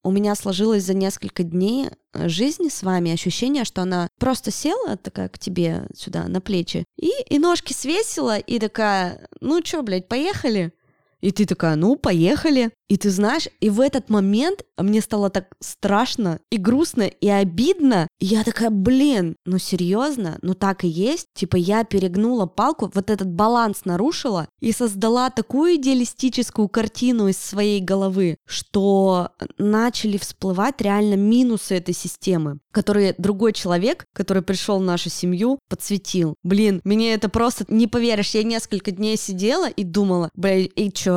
у 0.03 0.11
меня 0.11 0.35
сложилось 0.35 0.83
за 0.83 0.93
несколько 0.93 1.43
дней 1.43 1.89
э, 2.13 2.27
жизни 2.27 2.69
с 2.69 2.83
вами 2.83 3.11
ощущение, 3.11 3.63
что 3.63 3.81
она 3.81 4.09
просто 4.19 4.51
села 4.51 4.97
такая 4.97 5.29
к 5.29 5.39
тебе 5.39 5.87
сюда 5.95 6.27
на 6.27 6.41
плечи 6.41 6.85
и, 6.97 7.11
и 7.29 7.39
ножки 7.39 7.73
свесила 7.73 8.37
и 8.37 8.59
такая, 8.59 9.27
ну 9.39 9.61
чё, 9.61 9.81
блядь, 9.81 10.07
поехали? 10.07 10.73
И 11.23 11.31
ты 11.31 11.45
такая, 11.45 11.77
ну, 11.77 11.95
поехали. 11.95 12.71
И 12.89 12.97
ты 12.97 13.09
знаешь, 13.09 13.47
и 13.61 13.69
в 13.69 13.79
этот 13.79 14.09
момент 14.09 14.65
мне 14.77 15.01
стало 15.01 15.29
так 15.29 15.47
страшно 15.61 16.39
и 16.51 16.57
грустно 16.57 17.03
и 17.03 17.29
обидно. 17.29 18.07
И 18.19 18.25
я 18.25 18.43
такая, 18.43 18.69
блин, 18.69 19.35
ну 19.45 19.57
серьезно, 19.57 20.37
ну 20.41 20.53
так 20.53 20.83
и 20.83 20.87
есть. 20.89 21.27
Типа 21.33 21.55
я 21.55 21.85
перегнула 21.85 22.45
палку, 22.45 22.91
вот 22.93 23.09
этот 23.09 23.29
баланс 23.29 23.85
нарушила 23.85 24.47
и 24.59 24.73
создала 24.73 25.29
такую 25.29 25.77
идеалистическую 25.77 26.67
картину 26.67 27.29
из 27.29 27.37
своей 27.37 27.79
головы, 27.79 28.35
что 28.45 29.29
начали 29.57 30.17
всплывать 30.17 30.81
реально 30.81 31.15
минусы 31.15 31.75
этой 31.75 31.95
системы, 31.95 32.59
которые 32.71 33.15
другой 33.17 33.53
человек, 33.53 34.05
который 34.13 34.43
пришел 34.43 34.77
в 34.79 34.83
нашу 34.83 35.09
семью, 35.09 35.57
подсветил. 35.69 36.35
Блин, 36.43 36.81
мне 36.83 37.13
это 37.13 37.29
просто 37.29 37.65
не 37.69 37.87
поверишь. 37.87 38.35
Я 38.35 38.43
несколько 38.43 38.91
дней 38.91 39.17
сидела 39.17 39.69
и 39.69 39.83
думала, 39.83 40.29
бля, 40.35 40.59
и 40.59 40.91
чё? 40.91 41.12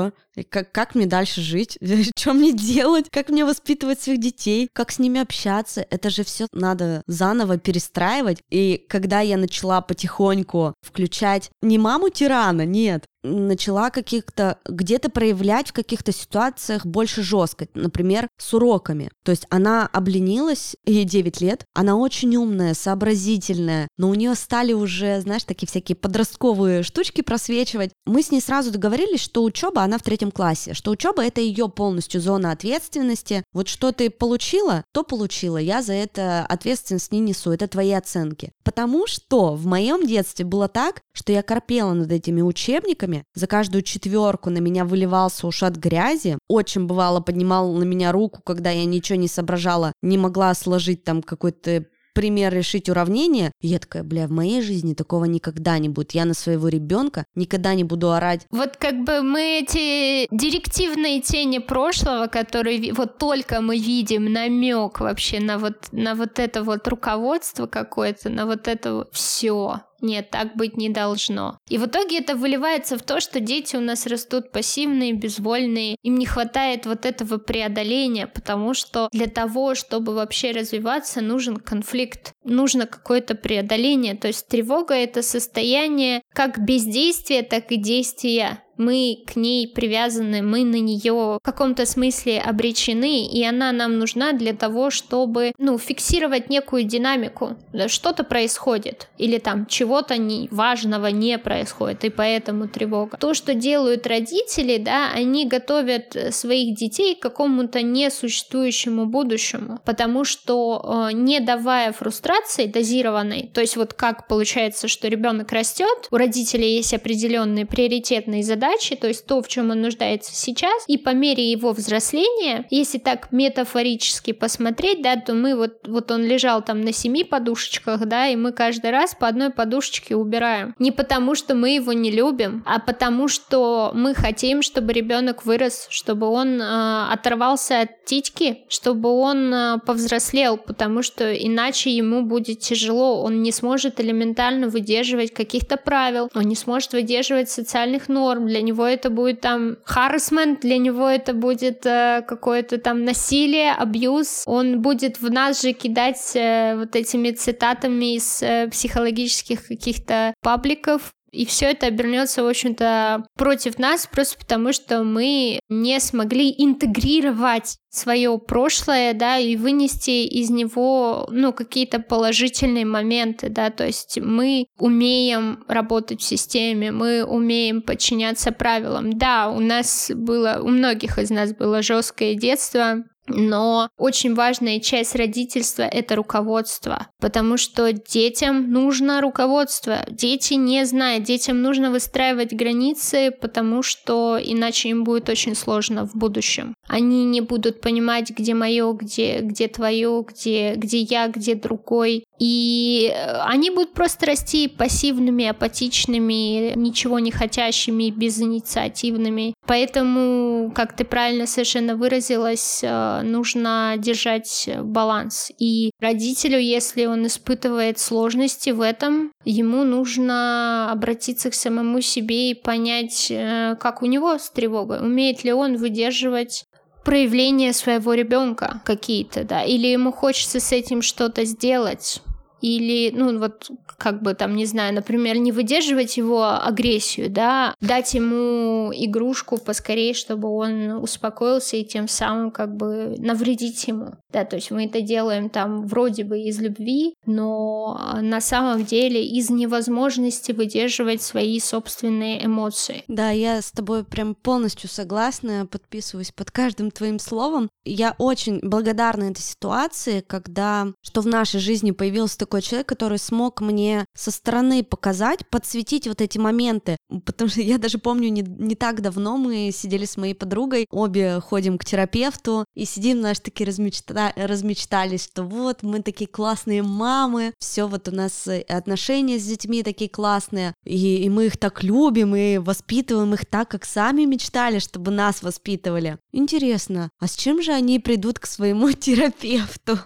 Как, 0.51 0.73
как 0.73 0.95
мне 0.95 1.07
дальше 1.07 1.41
жить? 1.41 1.79
Что 2.17 2.33
мне 2.33 2.53
делать? 2.53 3.07
Как 3.11 3.29
мне 3.29 3.45
воспитывать 3.45 4.01
своих 4.01 4.21
детей? 4.21 4.69
Как 4.73 4.91
с 4.91 4.99
ними 4.99 5.21
общаться? 5.21 5.87
Это 5.91 6.11
же 6.11 6.25
все 6.25 6.47
надо 6.53 7.03
заново 7.07 7.59
перестраивать. 7.59 8.43
И 8.51 8.85
когда 8.89 9.21
я 9.21 9.37
начала 9.37 9.81
потихоньку 9.81 10.75
включать 10.83 11.51
не 11.63 11.79
маму 11.79 12.11
тирана, 12.11 12.65
нет, 12.65 13.05
начала 13.27 13.91
каких-то 13.91 14.59
где-то 14.67 15.11
проявлять 15.11 15.69
в 15.69 15.73
каких-то 15.73 16.13
ситуациях 16.13 16.87
больше 16.87 17.23
жесткость, 17.23 17.71
например, 17.75 18.29
с 18.39 18.55
уроками. 18.55 19.11
То 19.25 19.31
есть 19.31 19.47
она 19.51 19.87
обленилась, 19.87 20.77
ей 20.85 21.05
9 21.05 21.41
лет, 21.41 21.65
она 21.75 21.97
очень 21.97 22.37
умная, 22.37 22.75
сообразительная, 22.75 23.89
но 23.97 24.09
у 24.09 24.15
нее 24.15 24.35
стали 24.35 24.73
уже, 24.73 25.21
знаешь, 25.21 25.45
такие 25.45 25.67
всякие 25.67 25.97
подростковые 25.97 26.83
штучки 26.83 27.23
просвечивать. 27.23 27.93
Мы 28.05 28.23
с 28.23 28.31
ней 28.31 28.41
сразу 28.41 28.71
договорились, 28.71 29.21
что 29.21 29.43
учеба, 29.43 29.83
она 29.83 29.99
в 29.99 30.03
третьем 30.03 30.31
классе, 30.31 30.75
что 30.75 30.91
учеба 30.91 31.25
это 31.25 31.41
ее 31.41 31.69
полностью 31.69 32.21
зона 32.21 32.53
ответственности. 32.53 33.43
Вот 33.53 33.69
что 33.69 33.93
ты 33.93 34.11
получила, 34.11 34.85
то 34.93 35.03
получила. 35.03 35.59
Я 35.59 35.83
за 35.83 35.95
это 35.95 36.45
ответственность 36.47 37.13
не 37.13 37.21
несу, 37.21 37.51
это 37.51 37.67
твои 37.69 37.93
оценки. 37.93 38.53
Потому 38.65 39.07
что 39.07 39.55
в 39.55 39.67
моем 39.67 40.07
детстве 40.07 40.45
было 40.45 40.69
так, 40.69 41.01
что 41.13 41.33
я 41.33 41.43
корпела 41.43 41.93
над 41.93 42.13
этими 42.13 42.43
учебниками, 42.43 43.16
время. 43.17 43.25
За 43.35 43.47
каждую 43.47 43.83
четверку 43.83 44.51
на 44.51 44.59
меня 44.59 44.85
выливался 44.85 45.47
ушат 45.47 45.77
грязи. 45.77 46.39
Очень 46.49 46.87
бывало 46.87 47.21
поднимал 47.21 47.73
на 47.73 47.85
меня 47.85 48.13
руку, 48.13 48.41
когда 48.45 48.71
я 48.71 48.85
ничего 48.85 49.19
не 49.19 49.29
соображала, 49.29 49.93
не 50.03 50.19
могла 50.19 50.55
сложить 50.55 51.05
там 51.05 51.23
какой-то 51.23 51.87
пример 52.15 52.55
решить 52.55 52.89
уравнение. 52.89 53.53
И 53.61 53.69
я 53.69 53.79
такая, 53.79 54.03
бля, 54.03 54.27
в 54.27 54.31
моей 54.31 54.63
жизни 54.63 54.95
такого 54.95 55.27
никогда 55.27 55.79
не 55.79 55.91
будет. 55.91 56.13
Я 56.13 56.25
на 56.25 56.33
своего 56.33 56.69
ребенка 56.69 57.27
никогда 57.35 57.75
не 57.75 57.85
буду 57.85 58.11
орать. 58.11 58.47
Вот 58.51 58.79
как 58.79 59.05
бы 59.05 59.21
мы 59.21 59.61
эти 59.61 60.27
директивные 60.35 61.21
тени 61.21 61.59
прошлого, 61.59 62.27
которые 62.29 62.95
вот 62.95 63.19
только 63.19 63.61
мы 63.61 63.77
видим 63.77 64.33
намек 64.33 65.01
вообще 65.01 65.41
на 65.41 65.59
вот, 65.59 65.89
на 65.93 66.15
вот 66.15 66.39
это 66.39 66.63
вот 66.63 66.89
руководство 66.89 67.67
какое-то, 67.67 68.31
на 68.31 68.47
вот 68.47 68.67
это 68.67 69.07
все 69.13 69.83
нет, 70.01 70.31
так 70.31 70.57
быть 70.57 70.77
не 70.77 70.89
должно. 70.89 71.59
И 71.69 71.79
в 71.79 71.87
итоге 71.87 72.19
это 72.19 72.37
выливается 72.37 72.99
в 72.99 73.03
то, 73.03 73.21
что 73.21 73.41
дети 73.41 73.77
у 73.77 73.81
нас 73.81 74.07
растут 74.07 74.53
пассивные, 74.53 75.13
безвольные, 75.13 75.97
им 76.03 76.17
не 76.17 76.27
хватает 76.27 76.87
вот 76.87 77.07
этого 77.07 77.39
преодоления, 77.39 78.27
потому 78.27 78.75
что 78.75 79.09
для 79.13 79.27
того, 79.27 79.75
чтобы 79.75 80.15
вообще 80.15 80.53
развиваться, 80.53 81.21
нужен 81.21 81.57
конфликт, 81.57 82.33
нужно 82.45 82.87
какое-то 82.87 83.35
преодоление. 83.35 84.15
То 84.15 84.29
есть 84.29 84.49
тревога— 84.49 84.95
это 84.95 85.23
состояние 85.23 86.23
как 86.33 86.65
бездействия, 86.65 87.43
так 87.43 87.73
и 87.73 87.77
действия 87.77 88.63
мы 88.77 89.19
к 89.27 89.37
ней 89.37 89.67
привязаны, 89.69 90.43
мы 90.43 90.65
на 90.65 90.81
нее 90.81 91.13
в 91.13 91.41
каком-то 91.43 91.87
смысле 91.87 92.41
обречены, 92.41 93.27
и 93.27 93.45
она 93.45 93.73
нам 93.73 93.99
нужна 93.99 94.33
для 94.33 94.53
того, 94.53 94.91
чтобы, 94.91 95.53
ну, 95.59 95.79
фиксировать 95.79 96.51
некую 96.51 96.85
динамику. 96.85 97.57
Что-то 97.87 98.25
происходит, 98.25 99.09
или 99.19 99.39
там 99.39 99.67
чего-то 99.67 100.17
не, 100.17 100.49
важного 100.51 101.07
не 101.07 101.39
происходит, 101.39 102.05
и 102.05 102.11
поэтому 102.11 102.69
тревога. 102.69 103.17
То, 103.19 103.35
что 103.35 103.55
делают 103.55 104.07
родители, 104.07 104.79
да, 104.79 105.11
они 105.13 105.47
готовят 105.47 106.17
своих 106.31 106.77
детей 106.77 107.15
к 107.15 107.21
какому-то 107.21 107.83
несуществующему 107.83 109.07
будущему, 109.07 109.81
потому 109.85 110.25
что 110.25 111.09
э, 111.11 111.13
не 111.15 111.41
давая 111.41 111.93
фрустрации 111.93 112.67
дозированной, 112.67 113.51
то 113.53 113.61
есть 113.61 113.77
вот 113.77 113.95
как 113.95 114.27
получается, 114.29 114.89
что 114.89 115.09
ребенок 115.09 115.53
растет, 115.53 116.09
у 116.11 116.17
родителей 116.17 116.77
есть 116.77 116.95
определенные 116.95 117.67
приоритетные 117.67 118.43
задачи, 118.43 118.66
то 118.97 119.09
есть 119.09 119.27
то, 119.27 119.43
в 119.43 119.49
чем 119.49 119.71
он 119.71 119.81
нуждается 119.83 120.35
сейчас, 120.35 120.85
и 120.87 120.99
по 120.99 121.11
мере 121.11 121.51
его 121.51 121.73
взросления, 121.73 122.67
если 122.71 122.99
так 122.99 123.33
метафорически 123.33 124.33
посмотреть, 124.33 125.03
да, 125.03 125.17
то 125.17 125.35
мы 125.35 125.57
вот, 125.57 125.87
вот 125.87 126.11
он 126.11 126.25
лежал 126.25 126.63
там 126.63 126.81
на 126.81 126.93
семи 126.93 127.25
подушечках, 127.25 128.07
да, 128.07 128.29
и 128.29 128.37
мы 128.37 128.53
каждый 128.53 128.91
раз 128.91 129.15
по 129.15 129.29
одной 129.29 129.51
подушечке 129.51 130.17
убираем. 130.17 130.75
Не 130.79 130.93
потому, 130.93 131.35
что 131.35 131.55
мы 131.55 131.71
его 131.71 131.93
не 131.93 132.11
любим, 132.11 132.63
а 132.67 132.79
потому, 132.79 133.29
что 133.29 133.91
мы 133.95 134.15
хотим, 134.15 134.63
чтобы 134.63 134.93
ребенок 134.93 135.45
вырос, 135.45 135.87
чтобы 135.91 136.27
он 136.29 136.61
э, 136.61 137.07
оторвался 137.13 137.81
от 137.81 138.05
титьки, 138.05 138.65
чтобы 138.69 139.11
он 139.11 139.53
э, 139.53 139.79
повзрослел, 139.85 140.57
потому 140.57 141.03
что 141.03 141.33
иначе 141.33 141.91
ему 141.91 142.23
будет 142.23 142.61
тяжело, 142.61 143.23
он 143.23 143.43
не 143.43 143.53
сможет 143.53 144.01
элементарно 144.01 144.69
выдерживать 144.69 145.33
каких-то 145.33 145.77
правил, 145.77 146.31
он 146.35 146.43
не 146.45 146.57
сможет 146.57 146.93
выдерживать 146.93 147.51
социальных 147.51 148.09
норм, 148.09 148.47
для 148.57 148.63
него 148.63 148.87
это 148.87 149.11
будет 149.11 149.43
там 149.43 149.77
харасмент, 149.85 150.61
для 150.61 150.79
него 150.79 151.07
это 151.07 151.35
будет 151.35 151.85
э, 151.85 152.25
какое-то 152.27 152.79
там 152.79 153.05
насилие, 153.05 153.73
абьюз, 153.73 154.45
он 154.47 154.81
будет 154.81 155.21
в 155.21 155.31
нас 155.31 155.61
же 155.61 155.73
кидать 155.73 156.33
э, 156.35 156.75
вот 156.79 156.97
этими 156.97 157.33
цитатами 157.33 158.15
из 158.15 158.43
э, 158.43 158.69
психологических 158.69 159.67
каких-то 159.67 160.33
пабликов, 160.41 161.13
и 161.37 161.45
все 161.45 161.67
это 161.67 161.87
обернется, 161.87 162.43
в 162.43 162.49
общем-то, 162.49 163.27
против 163.37 163.79
нас, 163.79 164.09
просто 164.11 164.39
потому 164.39 164.73
что 164.73 165.05
мы 165.05 165.61
не 165.69 166.01
смогли 166.01 166.55
интегрировать 166.57 167.77
свое 167.91 168.39
прошлое, 168.39 169.15
да, 169.15 169.39
и 169.39 169.57
вынести 169.57 170.25
из 170.27 170.51
него, 170.51 171.29
ну, 171.31 171.53
какие-то 171.53 171.99
положительные 171.99 172.85
моменты, 172.85 173.49
да, 173.49 173.71
то 173.71 173.87
есть 173.87 174.19
мы 174.21 174.67
умеем 174.79 175.65
работать 175.69 176.21
в 176.21 176.25
системе, 176.25 176.91
мы 176.91 177.25
умеем 177.25 177.83
подчиняться 177.83 178.53
правилам. 178.53 179.13
Да, 179.19 179.51
у 179.51 179.61
нас 179.61 180.11
было, 180.15 180.61
у 180.63 180.69
многих 180.69 181.19
из 181.19 181.31
нас 181.31 181.55
было 181.55 181.83
жесткое 181.83 182.35
детство, 182.35 183.05
но 183.29 183.89
очень 183.97 184.35
важная 184.35 184.81
часть 184.81 185.15
родительства— 185.15 185.83
это 185.91 186.17
руководство, 186.17 187.09
потому 187.21 187.57
что 187.57 187.93
детям 187.93 188.71
нужно 188.71 189.21
руководство. 189.21 190.07
Дети 190.11 190.55
не 190.55 190.85
знают, 190.85 191.25
детям 191.25 191.63
нужно 191.63 191.91
выстраивать 191.91 192.53
границы, 192.53 193.33
потому 193.41 193.83
что 193.83 194.39
иначе 194.43 194.91
им 194.91 195.05
будет 195.05 195.29
очень 195.29 195.55
сложно 195.55 196.07
в 196.07 196.15
будущем. 196.15 196.75
Они 196.89 197.25
не 197.25 197.41
будут 197.41 197.81
понимать, 197.81 198.31
где 198.31 198.55
мое, 198.55 198.93
где, 198.93 199.41
где 199.41 199.69
твое, 199.69 200.25
где, 200.27 200.75
где 200.77 201.01
я, 201.01 201.29
где 201.29 201.55
другой. 201.55 202.25
И 202.39 203.11
э, 203.13 203.41
они 203.43 203.71
будут 203.71 203.95
просто 203.95 204.27
расти 204.27 204.69
пассивными, 204.69 205.47
апатичными, 205.47 206.75
ничего 206.77 207.19
не 207.19 207.31
хотящими, 207.31 208.11
безинициативными. 208.11 209.55
Поэтому, 209.67 210.71
как 210.75 210.95
ты 210.95 211.05
правильно 211.05 211.47
совершенно 211.47 211.97
выразилась, 211.97 212.81
э, 212.83 213.23
нужно 213.23 213.95
держать 213.99 214.69
баланс. 214.83 215.51
И 215.59 215.91
родителю, 216.01 216.59
если 216.59 217.07
он 217.07 217.27
испытывает 217.27 217.99
сложности 217.99 218.71
в 218.71 218.81
этом, 218.81 219.33
ему 219.45 219.85
нужно 219.85 220.91
обратиться 220.93 221.51
к 221.51 221.55
самому 221.55 222.01
себе 222.01 222.51
и 222.51 222.55
понять, 222.55 223.29
э, 223.31 223.77
как 223.81 224.03
у 224.03 224.07
него 224.07 224.39
с 224.39 224.51
тревогой, 224.51 225.01
умеет 225.01 225.45
ли 225.45 225.53
он 225.53 225.77
выдерживать 225.77 226.65
проявления 227.07 227.73
своего 227.73 228.15
ребенка 228.15 228.81
какие-то, 228.85 229.45
да, 229.45 229.63
или 229.63 229.87
ему 229.87 230.11
хочется 230.13 230.59
с 230.59 230.73
этим 230.73 231.03
что-то 231.03 231.45
сделать, 231.45 232.21
или, 232.61 233.11
ну, 233.15 233.39
вот, 233.39 233.71
как 233.99 234.23
бы 234.23 234.35
там, 234.35 234.57
не 234.57 234.67
знаю, 234.67 234.95
например, 234.95 235.37
не 235.39 235.53
выдерживать 235.53 236.17
его 236.17 236.45
агрессию, 236.45 237.31
да, 237.31 237.75
дать 237.81 238.15
ему 238.15 238.93
игрушку 238.95 239.59
поскорее, 239.59 240.15
чтобы 240.15 240.49
он 240.49 240.93
успокоился 241.03 241.77
и 241.77 241.85
тем 241.85 242.09
самым 242.09 242.51
как 242.51 242.75
бы 242.77 243.15
навредить 243.19 243.87
ему. 243.89 244.15
Да, 244.33 244.45
то 244.45 244.57
есть 244.57 244.71
мы 244.71 244.85
это 244.87 245.01
делаем 245.01 245.49
там 245.49 245.87
вроде 245.87 246.25
бы 246.25 246.41
из 246.41 246.61
любви, 246.61 247.15
но 247.25 248.19
на 248.21 248.41
самом 248.41 248.85
деле 248.85 249.25
из 249.25 249.51
невозможности 249.51 250.53
выдерживать 250.53 251.23
свои 251.23 251.59
собственные 251.59 252.45
эмоции. 252.45 253.05
Да, 253.09 253.31
я 253.31 253.63
с 253.63 253.71
тобой 253.71 254.05
прям 254.05 254.35
полностью 254.35 254.91
согласна, 254.91 255.67
подписываюсь 255.67 256.33
под 256.33 256.51
каждым 256.51 256.91
твоим 256.91 257.19
словом. 257.19 257.71
Я 257.85 258.15
очень 258.19 258.61
благодарна 258.61 259.31
этой 259.31 259.43
ситуации, 259.43 260.21
когда 260.21 260.89
что 261.03 261.21
в 261.21 261.27
нашей 261.27 261.61
жизни 261.61 261.93
появился 261.93 262.39
такой 262.47 262.63
человек, 262.63 262.87
который 262.87 263.19
смог 263.19 263.61
мне 263.61 264.05
со 264.15 264.31
стороны 264.31 264.85
показать, 264.85 265.45
подсветить 265.49 266.07
вот 266.07 266.21
эти 266.21 266.39
моменты. 266.39 266.97
Потому 267.25 267.51
что 267.51 267.61
я 267.63 267.79
даже 267.79 267.99
помню, 267.99 268.29
не, 268.29 268.43
не 268.43 268.77
так 268.77 269.03
давно 269.03 269.37
мы 269.37 269.71
сидели 269.73 270.05
с 270.05 270.17
моей 270.17 270.35
подругой, 270.35 270.87
обе 270.91 271.41
ходим 271.41 271.77
к 271.77 271.85
терапевту, 271.85 272.65
и 272.77 272.85
сидим, 272.85 273.19
знаешь, 273.19 273.41
такие 273.41 273.67
размечта... 273.67 274.33
размечтались, 274.37 275.25
что 275.25 275.43
вот 275.43 275.83
мы 275.83 276.03
такие 276.03 276.29
классные 276.29 276.85
мамы, 276.85 277.53
все 277.59 277.89
вот 277.89 278.07
у 278.07 278.13
нас 278.13 278.47
э, 278.47 278.61
отношения 278.61 279.41
с 279.41 279.45
детьми 279.45 279.83
такие 279.83 280.09
классные, 280.09 280.73
и, 280.85 281.25
и 281.25 281.29
мы 281.29 281.47
их 281.47 281.57
так 281.57 281.83
любим, 281.83 282.37
и 282.37 282.59
воспитываем 282.59 283.35
их 283.35 283.45
так, 283.45 283.69
как 283.69 283.85
сами 283.85 284.25
мечтали, 284.25 284.79
чтобы 284.79 285.11
нас 285.11 285.43
воспитывали. 285.43 286.19
Интересно, 286.33 287.11
а 287.19 287.27
с 287.27 287.35
чем 287.35 287.61
же 287.61 287.73
они 287.73 287.99
придут 287.99 288.39
к 288.39 288.47
своему 288.47 288.93
терапевту? 288.93 289.99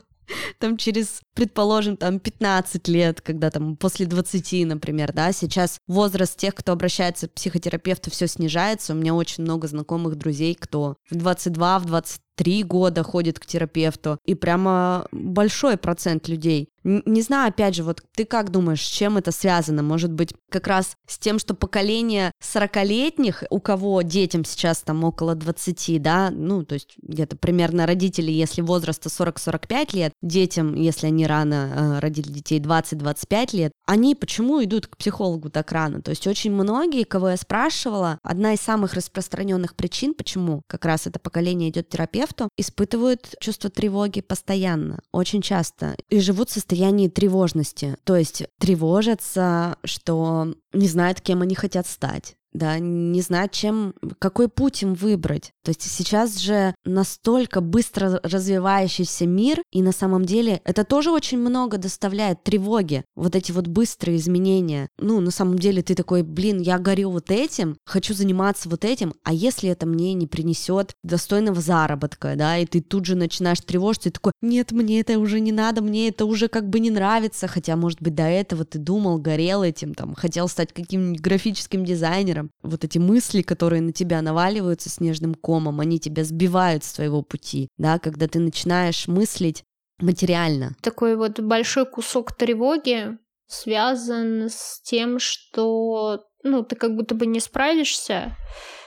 там 0.59 0.77
через, 0.77 1.21
предположим, 1.35 1.97
там 1.97 2.19
15 2.19 2.89
лет, 2.89 3.21
когда 3.21 3.51
там 3.51 3.77
после 3.77 4.07
20, 4.07 4.67
например, 4.67 5.13
да, 5.13 5.33
сейчас 5.33 5.79
возраст 5.87 6.37
тех, 6.37 6.55
кто 6.55 6.73
обращается 6.73 7.29
к 7.29 7.33
психотерапевту, 7.33 8.11
все 8.11 8.27
снижается. 8.27 8.93
У 8.93 8.97
меня 8.97 9.15
очень 9.15 9.45
много 9.45 9.69
знакомых 9.69 10.17
друзей, 10.17 10.55
кто 10.55 10.97
в 11.11 11.15
22, 11.15 11.79
в 11.79 11.85
23 11.87 12.25
три 12.41 12.63
года 12.63 13.03
ходит 13.03 13.39
к 13.39 13.45
терапевту, 13.45 14.17
и 14.25 14.35
прямо 14.35 15.07
большой 15.13 15.77
процент 15.77 16.27
людей. 16.27 16.71
Не 16.83 17.21
знаю, 17.21 17.51
опять 17.51 17.75
же, 17.75 17.83
вот 17.83 18.03
ты 18.17 18.25
как 18.25 18.51
думаешь, 18.51 18.81
с 18.83 18.89
чем 18.89 19.19
это 19.19 19.31
связано? 19.31 19.83
Может 19.83 20.11
быть, 20.11 20.33
как 20.51 20.67
раз 20.67 20.97
с 21.07 21.19
тем, 21.19 21.39
что 21.39 21.53
поколение 21.53 22.33
40-летних, 22.43 23.45
у 23.51 23.61
кого 23.61 24.01
детям 24.01 24.47
сейчас 24.47 24.81
там 24.81 25.05
около 25.05 25.35
20, 25.35 26.01
да, 26.01 26.31
ну, 26.31 26.65
то 26.65 26.77
есть 26.77 26.95
где-то 27.03 27.37
примерно 27.37 27.85
родители, 27.85 28.31
если 28.31 28.63
возраста 28.63 29.11
40-45 29.11 29.95
лет, 29.95 30.13
детям, 30.23 30.75
если 30.75 31.09
они 31.09 31.27
рано 31.31 31.73
э, 31.75 31.99
родили 32.01 32.31
детей 32.31 32.61
20-25 32.61 33.57
лет, 33.57 33.73
они 33.87 34.15
почему 34.15 34.63
идут 34.63 34.87
к 34.87 34.97
психологу 34.97 35.49
так 35.49 35.73
рано? 35.73 36.03
То 36.03 36.11
есть 36.11 36.27
очень 36.27 36.53
многие, 36.53 37.05
кого 37.05 37.31
я 37.31 37.37
спрашивала, 37.37 38.19
одна 38.23 38.53
из 38.53 38.61
самых 38.61 38.95
распространенных 38.95 39.75
причин, 39.75 40.15
почему 40.15 40.63
как 40.67 40.85
раз 40.85 41.07
это 41.07 41.19
поколение 41.19 41.71
идет 41.71 41.87
к 41.87 41.91
терапевту, 41.91 42.49
испытывают 42.59 43.35
чувство 43.41 43.71
тревоги 43.71 44.21
постоянно, 44.21 45.01
очень 45.13 45.41
часто, 45.41 45.97
и 46.09 46.21
живут 46.21 46.51
в 46.51 46.53
состоянии 46.53 47.09
тревожности. 47.09 47.97
То 48.05 48.17
есть 48.17 48.45
тревожатся, 48.59 49.77
что 49.85 50.55
не 50.73 50.89
знают, 50.89 51.21
кем 51.21 51.43
они 51.43 51.55
хотят 51.55 51.87
стать, 51.87 52.37
да, 52.53 52.79
не 52.79 53.21
знать, 53.21 53.53
чем, 53.53 53.95
какой 54.19 54.49
путь 54.49 54.83
им 54.83 54.95
выбрать. 54.95 55.53
То 55.65 55.71
есть 55.71 55.83
сейчас 55.83 56.39
же 56.39 56.75
настолько 56.85 57.61
быстро 57.61 58.21
развивающийся 58.23 59.27
мир, 59.27 59.63
и 59.71 59.83
на 59.83 59.93
самом 59.93 60.25
деле 60.25 60.61
это 60.65 60.85
тоже 60.85 61.11
очень 61.11 61.39
много 61.39 61.79
доставляет 61.79 62.43
тревоги, 62.43 63.05
вот 63.15 63.37
эти 63.37 63.53
вот 63.53 63.69
быстрые 63.69 64.17
изменения. 64.19 64.89
Ну, 64.99 65.21
на 65.21 65.31
самом 65.31 65.59
деле 65.59 65.83
ты 65.83 65.95
такой, 65.95 66.23
блин, 66.23 66.61
я 66.61 66.79
горю 66.79 67.11
вот 67.11 67.31
этим, 67.31 67.77
хочу 67.85 68.15
заниматься 68.15 68.69
вот 68.69 68.85
этим, 68.85 69.15
а 69.23 69.33
если 69.33 69.71
это 69.71 69.87
мне 69.87 70.15
не 70.15 70.27
принесет 70.27 70.95
достойного 71.03 71.61
заработка, 71.61 72.35
да, 72.37 72.59
и 72.59 72.67
ты 72.67 72.81
тут 72.81 73.05
же 73.05 73.15
начинаешь 73.15 73.61
тревожиться, 73.61 74.09
и 74.09 74.13
такой, 74.13 74.33
нет, 74.41 74.73
мне 74.73 75.01
это 75.01 75.19
уже 75.19 75.41
не 75.41 75.53
надо, 75.53 75.83
мне 75.83 76.09
это 76.09 76.25
уже 76.25 76.49
как 76.49 76.69
бы 76.69 76.81
не 76.81 76.91
нравится, 76.91 77.47
хотя, 77.47 77.77
может 77.77 78.01
быть, 78.01 78.15
до 78.15 78.25
этого 78.25 78.65
ты 78.65 78.79
думал, 78.79 79.19
горел 79.19 79.63
этим, 79.63 79.95
там, 79.95 80.15
хотел 80.15 80.49
стать 80.49 80.73
каким-нибудь 80.73 81.21
графическим 81.21 81.85
дизайнером, 81.85 82.40
примером. 82.41 82.51
Вот 82.63 82.85
эти 82.85 82.99
мысли, 82.99 83.43
которые 83.43 83.83
на 83.83 83.93
тебя 83.93 84.23
наваливаются 84.23 84.89
снежным 84.89 85.35
комом, 85.35 85.81
они 85.81 85.99
тебя 85.99 86.25
сбивают 86.25 86.85
с 86.85 86.93
твоего 86.93 87.23
пути, 87.23 87.69
да, 87.79 87.99
когда 87.99 88.27
ты 88.27 88.39
начинаешь 88.39 89.09
мыслить 89.09 89.65
материально. 89.99 90.75
Такой 90.83 91.17
вот 91.17 91.41
большой 91.41 91.87
кусок 91.87 92.33
тревоги 92.33 93.19
связан 93.47 94.49
с 94.49 94.81
тем, 94.83 95.19
что 95.19 96.25
ну, 96.43 96.63
ты 96.63 96.77
как 96.77 96.95
будто 96.95 97.15
бы 97.15 97.27
не 97.27 97.41
справишься, 97.41 98.37